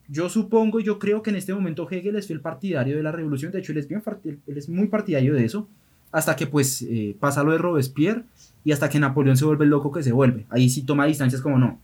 Yo 0.08 0.28
supongo, 0.28 0.80
yo 0.80 0.98
creo 0.98 1.22
que 1.22 1.30
en 1.30 1.36
este 1.36 1.54
momento 1.54 1.88
Hegel 1.90 2.16
es 2.16 2.26
fiel 2.26 2.42
partidario 2.42 2.98
de 2.98 3.04
la 3.04 3.12
revolución. 3.12 3.52
De 3.52 3.60
hecho, 3.60 3.72
él 3.74 3.78
es, 3.78 3.88
bien, 3.88 4.02
él 4.26 4.58
es 4.58 4.68
muy 4.68 4.88
partidario 4.88 5.36
de 5.36 5.46
eso. 5.46 5.68
Hasta 6.12 6.36
que 6.36 6.48
pues 6.48 6.82
eh, 6.82 7.16
pasa 7.20 7.44
lo 7.44 7.52
de 7.52 7.60
Robespierre 7.60 8.24
y 8.64 8.72
hasta 8.72 8.90
que 8.90 9.00
Napoleón 9.00 9.38
se 9.38 9.46
vuelve 9.46 9.66
el 9.66 9.70
loco 9.70 9.92
que 9.92 10.02
se 10.02 10.12
vuelve. 10.12 10.48
Ahí 10.50 10.68
sí 10.68 10.82
toma 10.82 11.06
distancias 11.06 11.42
como 11.42 11.60
no 11.60 11.80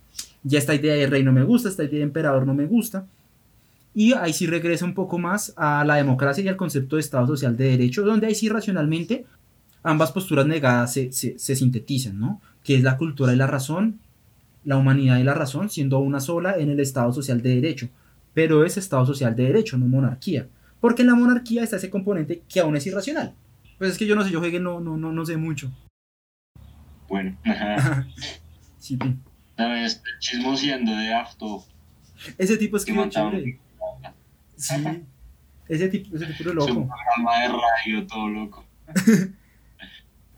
ya 0.45 0.59
esta 0.59 0.75
idea 0.75 0.93
de 0.93 1.07
rey 1.07 1.23
no 1.23 1.31
me 1.31 1.43
gusta, 1.43 1.69
esta 1.69 1.83
idea 1.83 1.97
de 1.97 2.03
emperador 2.03 2.45
no 2.45 2.53
me 2.53 2.67
gusta. 2.67 3.07
Y 3.95 4.13
ahí 4.13 4.31
sí 4.31 4.45
regresa 4.45 4.85
un 4.85 4.93
poco 4.93 5.17
más 5.17 5.53
a 5.57 5.83
la 5.83 5.95
democracia 5.95 6.43
y 6.43 6.47
al 6.47 6.55
concepto 6.55 6.97
de 6.97 6.99
Estado 6.99 7.25
social 7.25 7.57
de 7.57 7.71
derecho, 7.71 8.03
donde 8.03 8.27
ahí 8.27 8.35
sí 8.35 8.47
racionalmente 8.47 9.25
ambas 9.81 10.11
posturas 10.11 10.45
negadas 10.45 10.93
se, 10.93 11.11
se, 11.11 11.55
sintetizan, 11.55 12.19
¿no? 12.19 12.41
Que 12.63 12.75
es 12.75 12.83
la 12.83 12.97
cultura 12.97 13.33
y 13.33 13.37
la 13.37 13.47
razón, 13.47 13.99
la 14.65 14.77
humanidad 14.77 15.19
y 15.19 15.23
la 15.23 15.33
razón, 15.33 15.69
siendo 15.69 15.99
una 15.99 16.19
sola 16.19 16.57
en 16.57 16.69
el 16.69 16.79
Estado 16.79 17.13
social 17.13 17.41
de 17.41 17.55
derecho. 17.55 17.87
Pero 18.33 18.65
es 18.65 18.75
Estado 18.77 19.05
social 19.05 19.35
de 19.35 19.43
derecho, 19.43 19.77
no 19.77 19.85
monarquía. 19.85 20.47
Porque 20.81 21.03
en 21.03 21.07
la 21.07 21.15
monarquía 21.15 21.63
está 21.63 21.77
ese 21.77 21.89
componente 21.89 22.43
que 22.49 22.59
aún 22.59 22.75
es 22.75 22.85
irracional. 22.85 23.33
Pues 23.77 23.91
es 23.91 23.97
que 23.97 24.05
yo 24.05 24.15
no 24.15 24.23
sé, 24.23 24.31
yo 24.31 24.43
Hegel 24.43 24.63
no, 24.63 24.79
no, 24.81 24.97
no, 24.97 25.11
no 25.11 25.25
sé 25.25 25.37
mucho. 25.37 25.71
Bueno. 27.07 27.37
sí, 28.77 28.97
vez 29.57 30.01
chismoseando 30.19 30.91
de 30.95 31.13
Afto. 31.13 31.63
Ese 32.37 32.57
tipo 32.57 32.77
es 32.77 32.85
que 32.85 33.09
chévere. 33.09 33.59
Sí. 34.55 35.03
Ese 35.67 35.89
tipo, 35.89 36.15
ese 36.15 36.25
tipo 36.33 36.49
es 36.49 36.55
loco. 36.55 36.69
Es 36.69 36.75
un 36.75 36.87
programa 36.87 37.39
de 37.41 37.47
radio 37.47 38.07
todo 38.07 38.29
loco. 38.29 38.65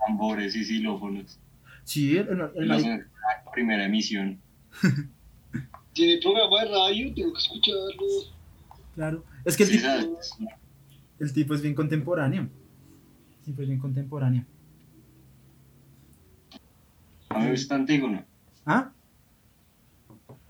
Tambores 0.06 0.56
y 0.56 0.64
xilófonos. 0.64 1.40
Sí, 1.84 2.18
el, 2.18 2.28
el, 2.56 2.68
la 2.68 2.78
primera 3.58 3.86
emisión. 3.86 4.40
Tiene 5.94 6.22
programa 6.22 6.62
de 6.62 6.70
radio, 6.70 7.14
tengo 7.16 7.34
que 7.34 7.40
escucharlo. 7.40 8.06
Claro. 8.94 9.24
Es 9.44 9.58
que 9.58 9.64
el, 9.64 9.72
tipo, 9.72 9.88
el 11.20 11.34
tipo 11.34 11.56
es 11.56 11.62
bien 11.64 11.74
contemporáneo. 11.74 12.44
El 12.44 13.46
tipo 13.46 13.64
es 13.64 13.68
bien 13.68 13.80
contemporáneo. 13.80 14.46
A 17.30 17.40
mí 17.40 17.46
me 17.46 17.52
gusta 17.52 17.74
Antígona. 17.74 18.26
¿Ah? 18.64 18.92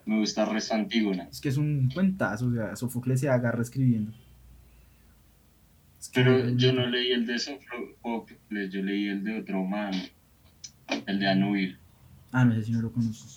Me 0.05 0.19
gusta 0.19 0.43
Resto 0.43 0.73
Antígona. 0.73 1.29
Es 1.31 1.39
que 1.39 1.47
es 1.47 1.55
un 1.55 1.89
cuentazo, 1.93 2.47
o 2.47 2.53
sea, 2.53 2.75
Sofocles 2.75 3.21
se 3.21 3.29
agarra 3.29 3.61
escribiendo. 3.61 4.11
Pero 6.13 6.49
yo 6.49 6.73
no 6.73 6.85
leí 6.87 7.11
el 7.13 7.25
de 7.25 7.39
Sofocles, 7.39 8.69
yo 8.69 8.81
leí 8.81 9.07
el 9.07 9.23
de 9.23 9.39
otro 9.39 9.63
man, 9.63 9.93
el 11.05 11.19
de 11.19 11.27
Anubis. 11.27 11.77
Ah, 12.31 12.45
no 12.45 12.53
sé 12.55 12.63
si 12.63 12.71
no 12.71 12.81
lo 12.81 12.91
conozco. 12.91 13.27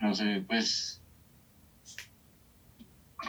No 0.00 0.14
sé, 0.14 0.44
pues. 0.46 1.00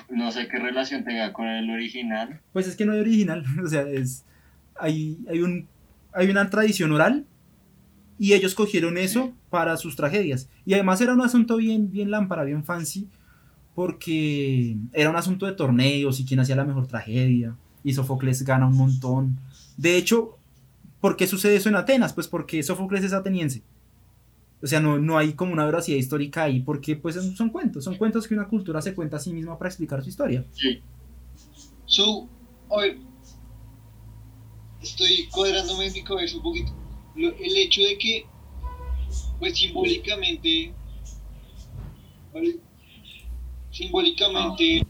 No 0.10 0.32
sé 0.32 0.48
qué 0.48 0.60
relación 0.60 1.04
tenga 1.04 1.34
con 1.34 1.48
el 1.48 1.70
original. 1.70 2.42
Pues 2.54 2.68
es 2.68 2.76
que 2.76 2.86
no 2.86 2.94
hay 2.94 3.00
original, 3.00 3.44
o 3.64 3.68
sea, 3.68 3.82
es. 3.84 4.26
Hay, 4.80 5.18
hay, 5.30 5.42
un, 5.42 5.68
hay 6.14 6.30
una 6.30 6.50
tradición 6.50 6.92
oral 6.92 7.26
y 8.18 8.34
ellos 8.34 8.56
cogieron 8.56 8.98
eso 8.98 9.34
para 9.50 9.78
sus 9.78 9.96
tragedias. 9.96 10.50
Y 10.66 10.74
además 10.74 11.02
era 11.02 11.14
un 11.14 11.22
asunto 11.22 11.58
bien, 11.58 11.92
bien 11.92 12.12
lámpara, 12.12 12.44
bien 12.44 12.64
fancy, 12.64 13.10
porque 13.76 14.78
era 14.94 15.10
un 15.10 15.16
asunto 15.16 15.46
de 15.46 15.54
torneos 15.54 16.20
y 16.20 16.26
quién 16.26 16.40
hacía 16.40 16.56
la 16.56 16.66
mejor 16.66 16.88
tragedia. 16.88 17.56
Y 17.84 17.94
Sófocles 17.94 18.44
gana 18.44 18.68
un 18.68 18.76
montón. 18.76 19.40
De 19.78 19.98
hecho, 19.98 20.38
¿por 21.00 21.16
qué 21.16 21.28
sucede 21.28 21.56
eso 21.56 21.70
en 21.70 21.76
Atenas? 21.76 22.14
Pues 22.14 22.28
porque 22.28 22.62
Sófocles 22.64 23.04
es 23.04 23.14
ateniense. 23.14 23.64
O 24.62 24.68
sea, 24.68 24.80
no, 24.80 25.00
no 25.00 25.18
hay 25.18 25.34
como 25.34 25.54
una 25.54 25.66
veracidad 25.66 25.98
histórica 25.98 26.44
ahí 26.44 26.60
porque 26.60 26.96
pues 26.96 27.16
son, 27.36 27.50
cuentos, 27.50 27.84
son 27.84 27.96
cuentos 27.96 28.28
que 28.28 28.34
una 28.34 28.48
cultura 28.48 28.82
se 28.82 28.94
cuenta 28.94 29.18
a 29.18 29.20
sí 29.20 29.32
misma 29.32 29.58
para 29.58 29.70
explicar 29.70 30.04
su 30.04 30.10
historia. 30.10 30.46
Sí. 30.52 30.82
So, 31.86 32.28
a 32.70 32.82
ver, 32.82 32.98
estoy 34.82 35.28
cuadrándome 35.32 35.88
en 35.88 35.94
mi 35.94 36.04
cabeza 36.04 36.38
un 36.38 36.44
poquito. 36.44 36.72
El 37.16 37.58
hecho 37.58 37.82
de 37.82 37.98
que, 37.98 38.26
pues 39.40 39.58
simbólicamente, 39.58 40.74
¿vale? 42.34 42.60
simbólicamente, 43.72 44.86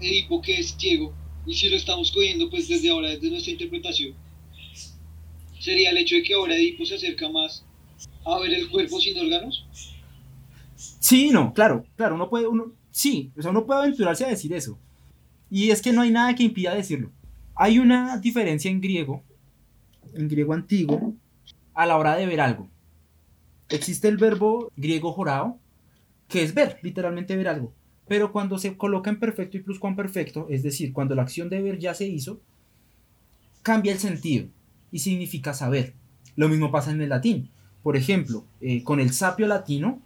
Edipo 0.00 0.40
que 0.40 0.58
es 0.58 0.76
ciego, 0.78 1.12
y 1.46 1.54
si 1.54 1.68
lo 1.68 1.76
estamos 1.76 2.10
cogiendo 2.10 2.48
pues 2.48 2.68
desde 2.68 2.90
ahora, 2.90 3.10
desde 3.10 3.30
nuestra 3.30 3.52
interpretación, 3.52 4.14
sería 5.60 5.90
el 5.90 5.98
hecho 5.98 6.16
de 6.16 6.22
que 6.22 6.34
ahora 6.34 6.56
Edipo 6.56 6.84
se 6.84 6.96
acerca 6.96 7.28
más 7.28 7.64
a 8.24 8.38
ver 8.40 8.52
el 8.52 8.68
cuerpo 8.68 8.98
sin 9.00 9.16
órganos. 9.18 9.66
Sí, 10.74 11.30
no, 11.30 11.52
claro, 11.52 11.84
claro, 11.96 12.14
uno 12.14 12.28
puede, 12.28 12.46
uno, 12.46 12.72
sí, 12.90 13.30
o 13.36 13.42
sea, 13.42 13.50
uno 13.50 13.66
puede 13.66 13.80
aventurarse 13.80 14.24
a 14.24 14.28
decir 14.28 14.52
eso. 14.52 14.78
Y 15.50 15.70
es 15.70 15.82
que 15.82 15.92
no 15.92 16.00
hay 16.02 16.10
nada 16.10 16.34
que 16.34 16.44
impida 16.44 16.74
decirlo. 16.74 17.10
Hay 17.54 17.78
una 17.78 18.16
diferencia 18.16 18.70
en 18.70 18.80
griego, 18.80 19.22
en 20.14 20.28
griego 20.28 20.54
antiguo, 20.54 21.14
a 21.74 21.86
la 21.86 21.96
hora 21.96 22.16
de 22.16 22.26
ver 22.26 22.40
algo. 22.40 22.68
Existe 23.68 24.08
el 24.08 24.16
verbo 24.16 24.72
griego 24.76 25.12
jorao, 25.12 25.58
que 26.28 26.42
es 26.42 26.54
ver, 26.54 26.78
literalmente 26.82 27.36
ver 27.36 27.48
algo. 27.48 27.74
Pero 28.08 28.32
cuando 28.32 28.58
se 28.58 28.76
coloca 28.76 29.10
en 29.10 29.20
perfecto 29.20 29.56
y 29.56 29.60
pluscuamperfecto, 29.60 30.46
es 30.48 30.62
decir, 30.62 30.92
cuando 30.92 31.14
la 31.14 31.22
acción 31.22 31.48
de 31.50 31.60
ver 31.60 31.78
ya 31.78 31.94
se 31.94 32.08
hizo, 32.08 32.40
cambia 33.62 33.92
el 33.92 33.98
sentido 33.98 34.48
y 34.92 35.00
significa 35.00 35.54
saber. 35.54 35.94
Lo 36.36 36.48
mismo 36.48 36.70
pasa 36.70 36.90
en 36.90 37.00
el 37.00 37.08
latín. 37.08 37.50
Por 37.82 37.96
ejemplo, 37.96 38.44
eh, 38.60 38.82
con 38.84 39.00
el 39.00 39.12
sapio 39.12 39.46
latino, 39.46 40.00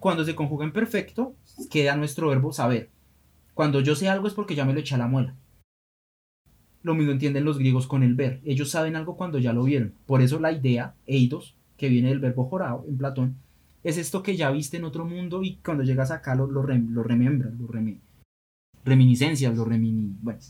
cuando 0.00 0.24
se 0.24 0.34
conjuga 0.34 0.64
en 0.64 0.72
perfecto, 0.72 1.34
queda 1.70 1.96
nuestro 1.96 2.28
verbo 2.28 2.52
saber. 2.52 2.90
Cuando 3.54 3.80
yo 3.80 3.94
sé 3.94 4.08
algo 4.08 4.28
es 4.28 4.34
porque 4.34 4.54
ya 4.54 4.64
me 4.64 4.72
lo 4.72 4.80
eché 4.80 4.96
la 4.96 5.06
muela. 5.06 5.34
Lo 6.82 6.94
mismo 6.94 7.12
entienden 7.12 7.44
los 7.44 7.58
griegos 7.58 7.86
con 7.86 8.02
el 8.02 8.14
ver. 8.14 8.40
Ellos 8.44 8.70
saben 8.70 8.96
algo 8.96 9.16
cuando 9.16 9.38
ya 9.38 9.52
lo 9.52 9.64
vieron. 9.64 9.92
Por 10.06 10.22
eso 10.22 10.38
la 10.38 10.52
idea, 10.52 10.94
eidos, 11.06 11.56
que 11.76 11.88
viene 11.88 12.08
del 12.10 12.20
verbo 12.20 12.48
jorao 12.48 12.84
en 12.88 12.96
Platón, 12.96 13.36
es 13.82 13.98
esto 13.98 14.22
que 14.22 14.36
ya 14.36 14.50
viste 14.50 14.76
en 14.76 14.84
otro 14.84 15.04
mundo 15.04 15.42
y 15.42 15.56
cuando 15.56 15.82
llegas 15.84 16.10
acá 16.10 16.34
lo, 16.34 16.46
lo, 16.46 16.62
rem- 16.62 16.90
lo 16.90 17.02
remembras, 17.02 17.52
lo 17.58 17.68
remi- 17.68 18.00
reminiscencias, 18.84 19.56
lo 19.56 19.64
remini... 19.64 20.14
Bueno. 20.22 20.40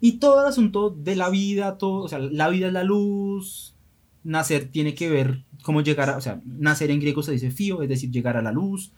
Y 0.00 0.18
todo 0.18 0.40
el 0.40 0.46
asunto 0.46 0.90
de 0.90 1.16
la 1.16 1.28
vida, 1.30 1.76
todo, 1.78 2.02
o 2.02 2.08
sea, 2.08 2.18
la 2.18 2.48
vida 2.48 2.68
es 2.68 2.72
la 2.72 2.84
luz, 2.84 3.74
nacer 4.22 4.70
tiene 4.70 4.94
que 4.94 5.10
ver 5.10 5.44
cómo 5.62 5.80
llegar 5.80 6.10
a, 6.10 6.16
o 6.16 6.20
sea, 6.20 6.40
nacer 6.44 6.90
en 6.90 7.00
griego 7.00 7.22
se 7.22 7.32
dice 7.32 7.50
fío, 7.50 7.82
es 7.82 7.88
decir, 7.88 8.10
llegar 8.10 8.36
a 8.36 8.42
la 8.42 8.52
luz. 8.52 8.92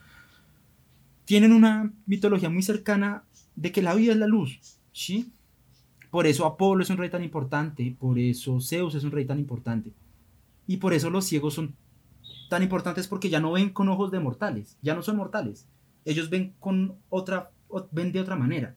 Tienen 1.25 1.53
una 1.53 1.93
mitología 2.07 2.51
muy 2.51 2.63
cercana 2.63 3.25
de 3.57 3.73
que 3.73 3.83
la 3.83 3.95
vida 3.95 4.13
es 4.13 4.19
la 4.19 4.27
luz, 4.27 4.79
¿sí? 4.93 5.33
Por 6.11 6.27
eso 6.27 6.45
Apolo 6.45 6.83
es 6.83 6.91
un 6.91 6.97
rey 6.97 7.09
tan 7.09 7.23
importante, 7.23 7.95
por 7.99 8.19
eso 8.19 8.61
Zeus 8.61 8.95
es 8.95 9.05
un 9.05 9.13
rey 9.13 9.25
tan 9.25 9.39
importante. 9.39 9.93
Y 10.67 10.79
por 10.79 10.93
eso 10.93 11.09
los 11.09 11.25
ciegos 11.25 11.55
son 11.55 11.77
tan 12.49 12.63
importantes 12.63 13.07
porque 13.07 13.31
ya 13.31 13.41
no 13.41 13.53
ven 13.53 13.71
con 13.71 13.89
ojos 13.89 14.11
de 14.11 14.21
mortales, 14.21 14.77
ya 14.83 14.95
no 14.95 15.03
son 15.03 15.17
mortales. 15.17 15.69
Ellos 16.05 16.29
ven 16.31 16.55
con 16.59 16.97
otra 17.09 17.53
ven 17.93 18.13
de 18.13 18.21
otra 18.21 18.37
manera. 18.37 18.75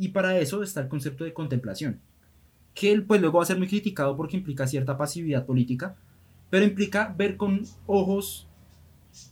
Y 0.00 0.08
para 0.08 0.38
eso 0.38 0.62
está 0.62 0.80
el 0.80 0.88
concepto 0.88 1.24
de 1.24 1.34
contemplación 1.34 2.00
que 2.72 2.90
él 2.90 3.04
pues 3.04 3.20
luego 3.20 3.36
va 3.36 3.42
a 3.42 3.46
ser 3.46 3.58
muy 3.58 3.68
criticado 3.68 4.16
porque 4.16 4.38
implica 4.38 4.66
cierta 4.66 4.96
pasividad 4.96 5.44
política, 5.44 5.94
pero 6.48 6.64
implica 6.64 7.14
ver 7.18 7.36
con 7.36 7.66
ojos 7.86 8.46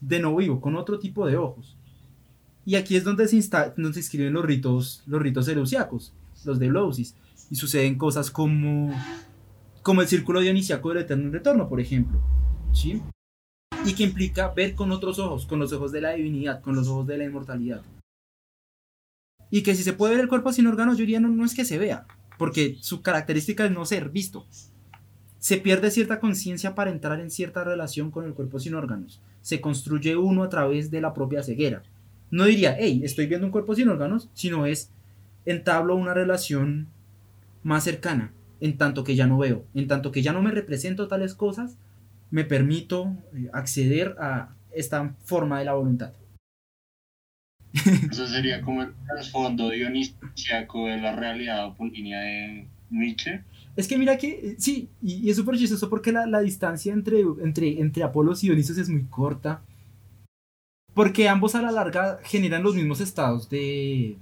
de 0.02 0.20
no 0.20 0.36
vivo, 0.36 0.60
con 0.60 0.76
otro 0.76 0.98
tipo 0.98 1.24
de 1.26 1.38
ojos. 1.38 1.74
Y 2.66 2.74
aquí 2.74 2.96
es 2.96 3.04
donde 3.04 3.26
se, 3.28 3.36
insta- 3.36 3.72
donde 3.74 3.94
se 3.94 4.00
inscriben 4.00 4.34
los 4.34 4.44
ritos, 4.44 5.02
los 5.06 5.22
ritos 5.22 5.48
eleusiacos, 5.48 6.12
los 6.44 6.58
de 6.58 6.66
Eleusis, 6.66 7.14
y 7.50 7.56
suceden 7.56 7.96
cosas 7.96 8.30
como, 8.30 8.92
como 9.82 10.02
el 10.02 10.08
círculo 10.08 10.40
dionisiaco 10.40 10.90
del 10.90 11.04
eterno 11.04 11.30
retorno, 11.30 11.66
por 11.66 11.80
ejemplo, 11.80 12.20
¿sí? 12.74 13.00
Y 13.86 13.94
que 13.94 14.02
implica 14.02 14.48
ver 14.48 14.74
con 14.74 14.92
otros 14.92 15.18
ojos, 15.18 15.46
con 15.46 15.60
los 15.60 15.72
ojos 15.72 15.92
de 15.92 16.02
la 16.02 16.10
divinidad, 16.12 16.60
con 16.60 16.76
los 16.76 16.88
ojos 16.88 17.06
de 17.06 17.16
la 17.16 17.24
inmortalidad. 17.24 17.80
Y 19.50 19.62
que 19.62 19.74
si 19.74 19.82
se 19.82 19.92
puede 19.92 20.14
ver 20.14 20.22
el 20.22 20.28
cuerpo 20.28 20.52
sin 20.52 20.66
órganos, 20.66 20.96
yo 20.96 21.02
diría 21.02 21.20
no, 21.20 21.28
no 21.28 21.44
es 21.44 21.54
que 21.54 21.64
se 21.64 21.78
vea, 21.78 22.06
porque 22.38 22.76
su 22.80 23.02
característica 23.02 23.64
es 23.64 23.70
no 23.70 23.84
ser 23.84 24.10
visto. 24.10 24.46
Se 25.38 25.56
pierde 25.56 25.90
cierta 25.90 26.20
conciencia 26.20 26.74
para 26.74 26.90
entrar 26.90 27.20
en 27.20 27.30
cierta 27.30 27.64
relación 27.64 28.10
con 28.10 28.24
el 28.24 28.34
cuerpo 28.34 28.58
sin 28.58 28.74
órganos. 28.74 29.20
Se 29.40 29.60
construye 29.60 30.16
uno 30.16 30.42
a 30.42 30.48
través 30.48 30.90
de 30.90 31.00
la 31.00 31.14
propia 31.14 31.42
ceguera. 31.42 31.82
No 32.30 32.44
diría, 32.44 32.76
hey, 32.78 33.00
estoy 33.04 33.26
viendo 33.26 33.46
un 33.46 33.52
cuerpo 33.52 33.74
sin 33.74 33.88
órganos, 33.88 34.28
sino 34.34 34.66
es 34.66 34.90
entablo 35.46 35.94
una 35.94 36.12
relación 36.12 36.88
más 37.62 37.84
cercana, 37.84 38.32
en 38.60 38.76
tanto 38.76 39.04
que 39.04 39.14
ya 39.14 39.26
no 39.26 39.38
veo, 39.38 39.64
en 39.74 39.86
tanto 39.86 40.12
que 40.12 40.22
ya 40.22 40.32
no 40.32 40.42
me 40.42 40.50
represento 40.50 41.08
tales 41.08 41.34
cosas, 41.34 41.78
me 42.30 42.44
permito 42.44 43.16
eh, 43.34 43.48
acceder 43.52 44.16
a 44.18 44.54
esta 44.72 45.14
forma 45.24 45.58
de 45.58 45.64
la 45.64 45.74
voluntad. 45.74 46.12
Eso 48.10 48.26
sería 48.26 48.60
como 48.62 48.82
el 48.82 48.92
trasfondo 49.06 49.70
dionisiaco 49.70 50.86
de 50.86 50.98
la 50.98 51.14
realidad 51.14 51.66
apolínea 51.66 52.20
de 52.20 52.66
Nietzsche. 52.90 53.42
Es 53.76 53.86
que 53.86 53.98
mira 53.98 54.16
que, 54.18 54.28
eh, 54.28 54.56
sí, 54.58 54.88
y, 55.02 55.26
y 55.26 55.30
es 55.30 55.36
súper 55.36 55.56
chistoso 55.56 55.88
porque 55.88 56.12
la, 56.12 56.26
la 56.26 56.40
distancia 56.40 56.92
entre, 56.92 57.20
entre, 57.42 57.80
entre 57.80 58.02
Apolos 58.02 58.42
y 58.42 58.48
Dionisos 58.48 58.78
es 58.78 58.88
muy 58.88 59.04
corta. 59.04 59.62
Porque 60.94 61.28
ambos 61.28 61.54
a 61.54 61.62
la 61.62 61.70
larga 61.70 62.18
generan 62.24 62.62
los 62.62 62.74
mismos 62.74 63.00
estados 63.00 63.48
de 63.48 64.16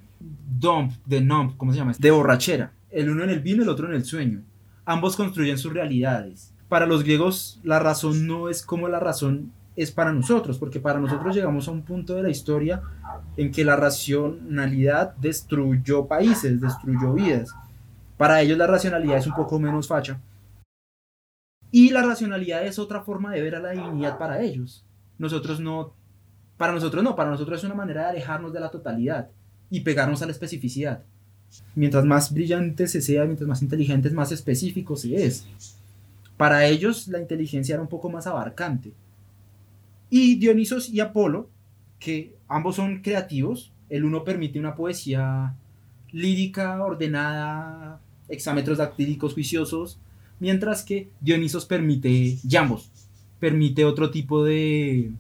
dump, 0.61 0.93
de 1.07 1.21
nump, 1.21 1.57
¿cómo 1.57 1.73
se 1.73 1.79
llama? 1.79 1.95
De 1.99 2.11
borrachera. 2.11 2.73
El 2.91 3.11
uno 3.11 3.25
en 3.25 3.31
el 3.31 3.41
vino, 3.41 3.63
el 3.63 3.69
otro 3.69 3.89
en 3.89 3.95
el 3.95 4.05
sueño. 4.05 4.43
Ambos 4.85 5.17
construyen 5.17 5.59
sus 5.59 5.73
realidades. 5.73 6.53
Para 6.69 6.87
los 6.87 7.03
griegos, 7.03 7.61
la 7.63 7.79
razón 7.79 8.27
no 8.27 8.49
es 8.49 8.63
como 8.63 8.89
la 8.89 9.01
razón 9.01 9.53
es 9.77 9.93
para 9.93 10.13
nosotros, 10.13 10.59
porque 10.59 10.81
para 10.81 10.99
nosotros 10.99 11.37
llegamos 11.37 11.69
a 11.69 11.71
un 11.71 11.83
punto 11.83 12.15
de 12.15 12.23
la 12.23 12.31
historia 12.31 12.83
en 13.37 13.53
que 13.53 13.65
la 13.65 13.77
racionalidad 13.77 15.15
destruyó 15.17 16.07
países, 16.07 16.61
destruyó 16.61 17.13
vidas. 17.13 17.55
Para 18.17 18.41
ellos 18.41 18.57
la 18.57 18.67
racionalidad 18.67 19.19
es 19.19 19.27
un 19.27 19.35
poco 19.35 19.59
menos 19.59 19.87
facha. 19.87 20.19
Y 21.71 21.91
la 21.91 22.03
racionalidad 22.03 22.65
es 22.65 22.79
otra 22.79 23.03
forma 23.03 23.33
de 23.33 23.43
ver 23.43 23.55
a 23.57 23.61
la 23.61 23.71
divinidad 23.71 24.17
para 24.17 24.41
ellos. 24.41 24.83
Nosotros 25.19 25.61
no, 25.61 25.93
para 26.57 26.73
nosotros 26.73 27.05
no, 27.05 27.15
para 27.15 27.31
nosotros 27.31 27.59
es 27.59 27.65
una 27.65 27.75
manera 27.75 28.05
de 28.05 28.11
alejarnos 28.11 28.53
de 28.53 28.61
la 28.61 28.71
totalidad 28.71 29.29
y 29.69 29.81
pegarnos 29.81 30.23
a 30.23 30.27
la 30.27 30.33
especificidad. 30.33 31.03
Mientras 31.75 32.05
más 32.05 32.33
brillante 32.33 32.89
se 32.89 33.03
sea, 33.03 33.25
mientras 33.25 33.49
más 33.49 33.61
inteligente, 33.61 34.09
más 34.11 34.33
específico 34.33 34.97
se 34.97 35.27
es. 35.27 35.47
Para 36.37 36.67
ellos 36.67 37.09
la 37.09 37.21
inteligencia 37.21 37.75
era 37.75 37.83
un 37.83 37.89
poco 37.89 38.09
más 38.09 38.27
abarcante. 38.27 38.93
Y 40.11 40.37
Dionisos 40.37 40.89
y 40.89 41.01
Apolo, 41.01 41.51
que 41.99 42.35
ambos 42.49 42.77
son 42.77 43.03
creativos, 43.03 43.73
el 43.89 44.05
uno 44.05 44.25
permite 44.25 44.59
una 44.59 44.75
poesía 44.75 45.55
lírica, 46.13 46.83
ordenada, 46.83 48.01
exámetros 48.29 48.79
dactílicos 48.79 49.35
juiciosos, 49.35 49.99
mientras 50.41 50.83
que 50.83 51.09
Dionisos 51.21 51.67
permite, 51.67 52.09
y 52.09 52.57
ambos, 52.57 52.91
permite 53.39 53.85
otro 53.85 54.11
tipo 54.11 54.45
de, 54.45 55.11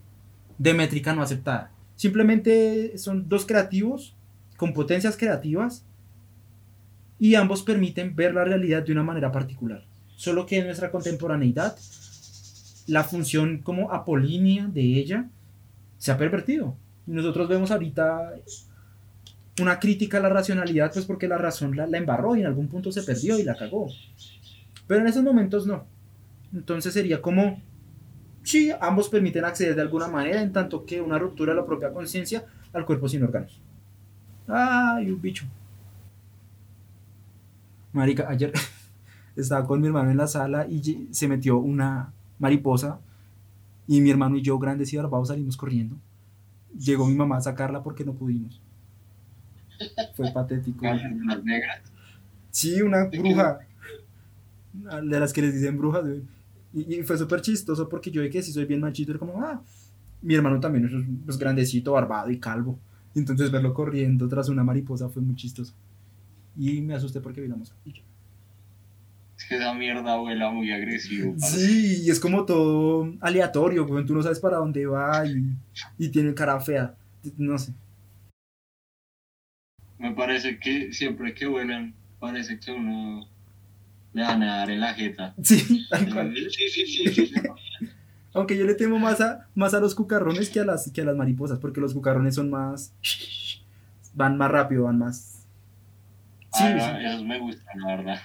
de 0.58 0.74
métrica 0.74 1.14
no 1.14 1.22
aceptada. 1.22 1.72
Simplemente 1.96 2.98
son 2.98 3.28
dos 3.28 3.46
creativos 3.46 4.14
con 4.56 4.72
potencias 4.72 5.16
creativas 5.16 5.84
y 7.18 7.34
ambos 7.34 7.62
permiten 7.62 8.14
ver 8.14 8.34
la 8.34 8.44
realidad 8.44 8.82
de 8.82 8.92
una 8.92 9.02
manera 9.02 9.32
particular. 9.32 9.84
Solo 10.16 10.46
que 10.46 10.58
en 10.58 10.66
nuestra 10.66 10.90
contemporaneidad 10.90 11.76
la 12.86 13.04
función 13.04 13.58
como 13.58 13.92
apolínea 13.92 14.66
de 14.66 14.82
ella 14.82 15.28
se 15.98 16.12
ha 16.12 16.18
pervertido. 16.18 16.76
Nosotros 17.06 17.48
vemos 17.48 17.70
ahorita 17.70 18.34
una 19.60 19.78
crítica 19.78 20.18
a 20.18 20.20
la 20.20 20.28
racionalidad, 20.28 20.92
pues 20.92 21.04
porque 21.04 21.28
la 21.28 21.38
razón 21.38 21.76
la, 21.76 21.84
embarró 21.96 22.36
y 22.36 22.40
en 22.40 22.46
algún 22.46 22.68
punto 22.68 22.92
se 22.92 23.02
perdió 23.02 23.38
y 23.38 23.42
la 23.42 23.56
cagó. 23.56 23.88
Pero 24.86 25.00
en 25.00 25.06
esos 25.06 25.22
momentos 25.22 25.66
no. 25.66 25.86
Entonces 26.52 26.92
sería 26.92 27.20
como, 27.22 27.60
sí, 28.42 28.70
ambos 28.80 29.08
permiten 29.08 29.44
acceder 29.44 29.74
de 29.74 29.82
alguna 29.82 30.08
manera, 30.08 30.42
en 30.42 30.52
tanto 30.52 30.84
que 30.84 31.00
una 31.00 31.18
ruptura 31.18 31.52
de 31.52 31.60
la 31.60 31.66
propia 31.66 31.92
conciencia 31.92 32.44
al 32.72 32.84
cuerpo 32.84 33.08
sin 33.08 33.22
órganos. 33.22 33.60
Ay, 34.46 35.10
un 35.10 35.20
bicho. 35.20 35.46
Marica, 37.92 38.28
ayer 38.28 38.52
estaba 39.36 39.66
con 39.66 39.80
mi 39.80 39.86
hermano 39.86 40.10
en 40.10 40.18
la 40.18 40.26
sala 40.26 40.66
y 40.68 41.08
se 41.10 41.28
metió 41.28 41.56
una 41.56 42.12
mariposa 42.38 43.00
y 43.86 44.00
mi 44.00 44.10
hermano 44.10 44.36
y 44.36 44.42
yo, 44.42 44.58
grandes 44.58 44.92
y 44.92 44.96
barbados, 44.96 45.28
salimos 45.28 45.56
corriendo. 45.56 45.96
Llegó 46.76 47.06
mi 47.06 47.14
mamá 47.14 47.38
a 47.38 47.40
sacarla 47.40 47.82
porque 47.82 48.04
no 48.04 48.14
pudimos. 48.14 48.60
Fue 50.14 50.30
patético. 50.32 50.84
Las 50.84 51.44
negras. 51.44 51.80
Sí, 52.50 52.82
una 52.82 53.04
bruja. 53.04 53.58
De 54.72 55.20
las 55.20 55.32
que 55.32 55.42
les 55.42 55.54
dicen 55.54 55.78
brujas. 55.78 56.04
Y, 56.72 56.96
y 56.96 57.02
fue 57.02 57.16
súper 57.16 57.40
chistoso 57.40 57.88
porque 57.88 58.10
yo 58.10 58.22
vi 58.22 58.30
que 58.30 58.42
si 58.42 58.52
soy 58.52 58.64
bien 58.64 58.80
machito, 58.80 59.12
era 59.12 59.18
como, 59.18 59.40
ah, 59.40 59.62
mi 60.22 60.34
hermano 60.34 60.58
también 60.60 60.86
es 60.86 60.92
pues, 61.24 61.38
grandecito, 61.38 61.92
barbado 61.92 62.30
y 62.30 62.38
calvo. 62.38 62.78
Entonces 63.14 63.50
verlo 63.50 63.72
corriendo 63.72 64.28
tras 64.28 64.48
una 64.48 64.64
mariposa 64.64 65.08
fue 65.08 65.22
muy 65.22 65.36
chistoso. 65.36 65.72
Y 66.56 66.80
me 66.82 66.94
asusté 66.94 67.20
porque 67.20 67.40
vi 67.40 67.48
la 67.48 67.56
mosca. 67.56 67.76
y. 67.84 67.94
Es 69.38 69.44
que 69.44 69.56
esa 69.56 69.74
mierda 69.74 70.16
vuela 70.16 70.50
muy 70.50 70.72
agresivo. 70.72 71.32
parce. 71.38 71.58
Sí, 71.58 72.02
y 72.04 72.10
es 72.10 72.18
como 72.20 72.44
todo 72.44 73.12
aleatorio, 73.20 73.86
güey. 73.86 74.04
Tú 74.06 74.14
no 74.14 74.22
sabes 74.22 74.40
para 74.40 74.56
dónde 74.56 74.86
va 74.86 75.26
y, 75.26 75.44
y 75.98 76.08
tiene 76.08 76.32
cara 76.34 76.58
fea. 76.60 76.94
No 77.36 77.58
sé. 77.58 77.72
Me 79.98 80.12
parece 80.12 80.58
que 80.58 80.92
siempre 80.92 81.34
que 81.34 81.46
vuelan, 81.46 81.94
parece 82.20 82.58
que 82.58 82.70
uno 82.72 83.26
le 84.12 84.22
van 84.22 84.42
a 84.42 84.58
dar 84.58 84.70
en 84.70 84.80
la 84.80 84.94
jeta. 84.94 85.34
Sí, 85.42 85.86
tal 85.90 86.12
cual. 86.12 86.34
Sí, 86.36 86.68
sí, 86.68 86.86
sí, 86.86 87.08
sí. 87.08 87.26
sí. 87.26 87.34
Aunque 88.32 88.56
yo 88.56 88.66
le 88.66 88.74
temo 88.74 88.98
más 88.98 89.20
a, 89.22 89.46
más 89.54 89.72
a 89.72 89.80
los 89.80 89.94
cucarrones 89.94 90.50
que 90.50 90.60
a, 90.60 90.64
las, 90.64 90.90
que 90.90 91.00
a 91.00 91.04
las 91.04 91.16
mariposas, 91.16 91.58
porque 91.58 91.80
los 91.80 91.94
cucarrones 91.94 92.34
son 92.34 92.50
más... 92.50 92.92
Van 94.14 94.36
más 94.36 94.50
rápido, 94.50 94.84
van 94.84 94.98
más... 94.98 95.42
Sí, 96.52 96.62
Ah, 96.64 96.70
no, 96.70 96.80
sí. 97.00 97.06
esos 97.06 97.24
me 97.24 97.38
gustan, 97.38 97.80
la 97.80 97.96
verdad. 97.96 98.20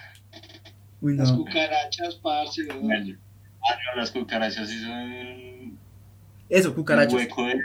Uy, 1.02 1.16
Las 1.16 1.32
cucarachas, 1.32 2.16
parce, 2.16 2.64
¿no? 2.66 2.80
Bueno, 2.80 3.18
ah, 3.64 3.76
no, 3.96 4.00
las 4.02 4.12
cucarachas 4.12 4.70
sí 4.70 4.80
son 4.80 5.78
Eso, 6.50 6.70
un 6.70 6.76
cucarachas. 6.76 7.14
hueco 7.14 7.46
de... 7.48 7.56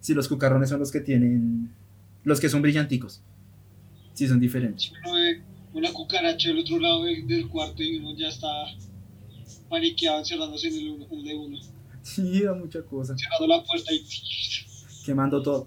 Sí, 0.00 0.12
los 0.14 0.26
cucarrones 0.28 0.68
son 0.68 0.80
los 0.80 0.90
que 0.90 1.00
tienen... 1.00 1.72
Los 2.24 2.40
que 2.40 2.48
son 2.48 2.62
brillanticos. 2.62 3.22
Sí, 4.14 4.26
son 4.26 4.40
diferentes. 4.40 4.90
Uno 5.04 5.14
ve 5.14 5.42
una 5.72 5.92
cucaracha 5.92 6.48
del 6.48 6.58
otro 6.58 6.78
lado 6.80 7.04
del, 7.04 7.26
del 7.28 7.48
cuarto 7.48 7.82
y 7.82 7.98
uno 7.98 8.16
ya 8.16 8.26
está 8.28 8.48
paniqueado 9.70 10.18
encerrándose 10.18 10.68
en 10.68 10.74
el, 10.74 10.88
uno- 10.90 11.06
en 11.12 11.18
el 11.20 11.24
de 11.24 11.34
uno. 11.36 11.58
Sí, 12.02 12.42
da 12.42 12.54
mucha 12.54 12.82
cosa. 12.82 13.14
Cerrando 13.16 13.46
la 13.56 13.62
puerta 13.62 13.92
y... 13.92 14.04
Quemando 15.04 15.40
todo. 15.42 15.66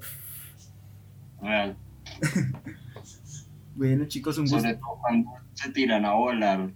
Real. 1.42 1.76
Bueno, 3.74 4.06
chicos, 4.06 4.38
un 4.38 4.44
gusto. 4.44 4.60
Sobre 4.60 4.74
todo 4.76 4.98
cuando 5.02 5.30
se 5.54 5.72
tiran 5.72 6.06
a 6.06 6.14
volar. 6.14 6.72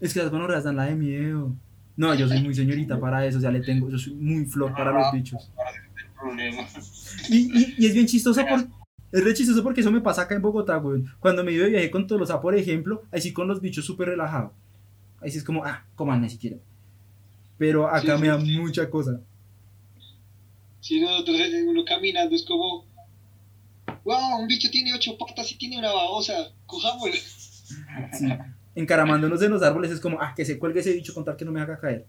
Es 0.00 0.12
que 0.12 0.20
las 0.20 0.30
gonorreas 0.30 0.64
dan 0.64 0.76
la 0.76 0.84
de 0.84 0.94
miedo. 0.94 1.54
No, 1.96 2.14
yo 2.14 2.28
soy 2.28 2.42
muy 2.42 2.54
señorita 2.54 3.00
para 3.00 3.24
eso, 3.24 3.40
ya 3.40 3.50
le 3.50 3.60
tengo, 3.60 3.88
yo 3.90 3.98
soy 3.98 4.14
muy 4.14 4.44
flor 4.44 4.72
para 4.74 4.92
los 4.92 5.12
bichos. 5.12 5.50
El 5.96 6.10
problema. 6.12 6.66
Y, 7.30 7.36
y, 7.58 7.74
y 7.78 7.86
es 7.86 7.94
bien 7.94 8.06
chistoso 8.06 8.44
porque 8.46 8.68
es 9.12 9.24
re 9.24 9.32
chistoso 9.34 9.62
porque 9.62 9.80
eso 9.80 9.90
me 9.90 10.00
pasa 10.02 10.22
acá 10.22 10.34
en 10.34 10.42
Bogotá, 10.42 10.76
güey. 10.76 11.04
Cuando 11.20 11.42
me 11.42 11.52
iba 11.52 11.64
de 11.64 11.70
viaje 11.70 11.90
con 11.90 12.06
Tolosa, 12.06 12.40
por 12.40 12.54
ejemplo, 12.54 13.02
ahí 13.10 13.20
sí 13.22 13.32
con 13.32 13.48
los 13.48 13.60
bichos 13.60 13.84
súper 13.84 14.08
relajado. 14.08 14.52
Ahí 15.22 15.30
sí 15.30 15.38
es 15.38 15.44
como, 15.44 15.64
ah, 15.64 15.86
coman 15.94 16.20
ni 16.20 16.28
siquiera. 16.28 16.58
Pero 17.56 17.88
acá 17.88 18.00
Sí, 18.00 18.08
me 18.08 18.18
sí, 18.20 18.26
da 18.26 18.40
sí. 18.40 18.58
mucha 18.58 18.90
cosa. 18.90 19.20
Si 20.80 21.00
nosotros, 21.00 21.40
eh, 21.40 21.64
uno 21.66 21.84
caminando, 21.84 22.34
es 22.36 22.44
como... 22.44 22.84
¡Wow! 24.04 24.40
Un 24.40 24.46
bicho 24.46 24.70
tiene 24.70 24.92
ocho 24.94 25.16
patas 25.18 25.50
y 25.50 25.56
tiene 25.56 25.78
una 25.78 25.90
babosa. 25.92 26.52
Cojámoslo. 26.66 27.14
Encaramándonos 28.76 29.42
en 29.42 29.50
los 29.50 29.62
árboles 29.62 29.90
es 29.90 30.00
como, 30.00 30.20
ah, 30.20 30.34
que 30.36 30.44
se 30.44 30.58
cuelgue 30.58 30.80
ese 30.80 30.92
bicho 30.92 31.14
con 31.14 31.24
tal 31.24 31.36
que 31.36 31.46
no 31.46 31.50
me 31.50 31.60
haga 31.60 31.78
caer. 31.78 32.04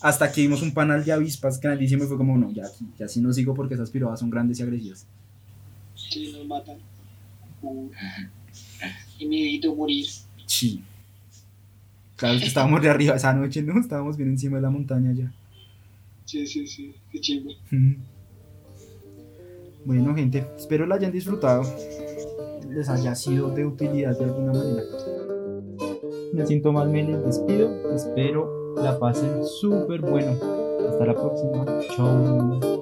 Hasta 0.00 0.32
que 0.32 0.40
vimos 0.40 0.62
un 0.62 0.72
panal 0.72 1.04
de 1.04 1.12
avispas 1.12 1.60
grandísimo 1.60 2.04
y 2.04 2.06
fue 2.06 2.16
como, 2.16 2.36
no, 2.36 2.50
ya, 2.50 2.64
ya 2.98 3.06
sí 3.06 3.20
no 3.20 3.32
sigo 3.32 3.54
porque 3.54 3.74
esas 3.74 3.90
pirobas 3.90 4.18
son 4.18 4.30
grandes 4.30 4.58
y 4.58 4.62
agresivas. 4.62 5.06
Sí, 5.94 6.32
nos 6.32 6.46
matan. 6.46 6.78
Uh, 7.62 7.90
y 9.18 9.26
miedito 9.26 9.74
morir. 9.74 10.06
Sí. 10.46 10.82
Claro, 12.16 12.36
es 12.36 12.40
que 12.40 12.48
estábamos 12.48 12.80
de 12.80 12.88
arriba 12.88 13.14
esa 13.14 13.34
noche, 13.34 13.62
¿no? 13.62 13.78
Estábamos 13.78 14.16
bien 14.16 14.30
encima 14.30 14.56
de 14.56 14.62
la 14.62 14.70
montaña 14.70 15.12
ya. 15.12 15.32
Sí, 16.24 16.46
sí, 16.46 16.66
sí. 16.66 16.94
Qué 17.12 17.20
chingo. 17.20 17.50
Bueno, 19.84 20.14
gente, 20.14 20.46
espero 20.56 20.86
la 20.86 20.94
hayan 20.94 21.12
disfrutado. 21.12 21.62
Les 22.70 22.88
haya 22.88 23.14
sido 23.14 23.50
de 23.50 23.66
utilidad 23.66 24.18
de 24.18 24.24
alguna 24.24 24.52
manera. 24.52 24.82
Me 26.32 26.46
siento 26.46 26.72
mal, 26.72 26.88
me 26.88 27.02
les 27.02 27.24
despido. 27.24 27.68
Espero 27.94 28.74
la 28.76 28.98
pasen 28.98 29.44
súper 29.44 30.00
bueno. 30.00 30.32
Hasta 30.88 31.06
la 31.06 31.14
próxima. 31.14 31.64
Chao. 31.96 32.75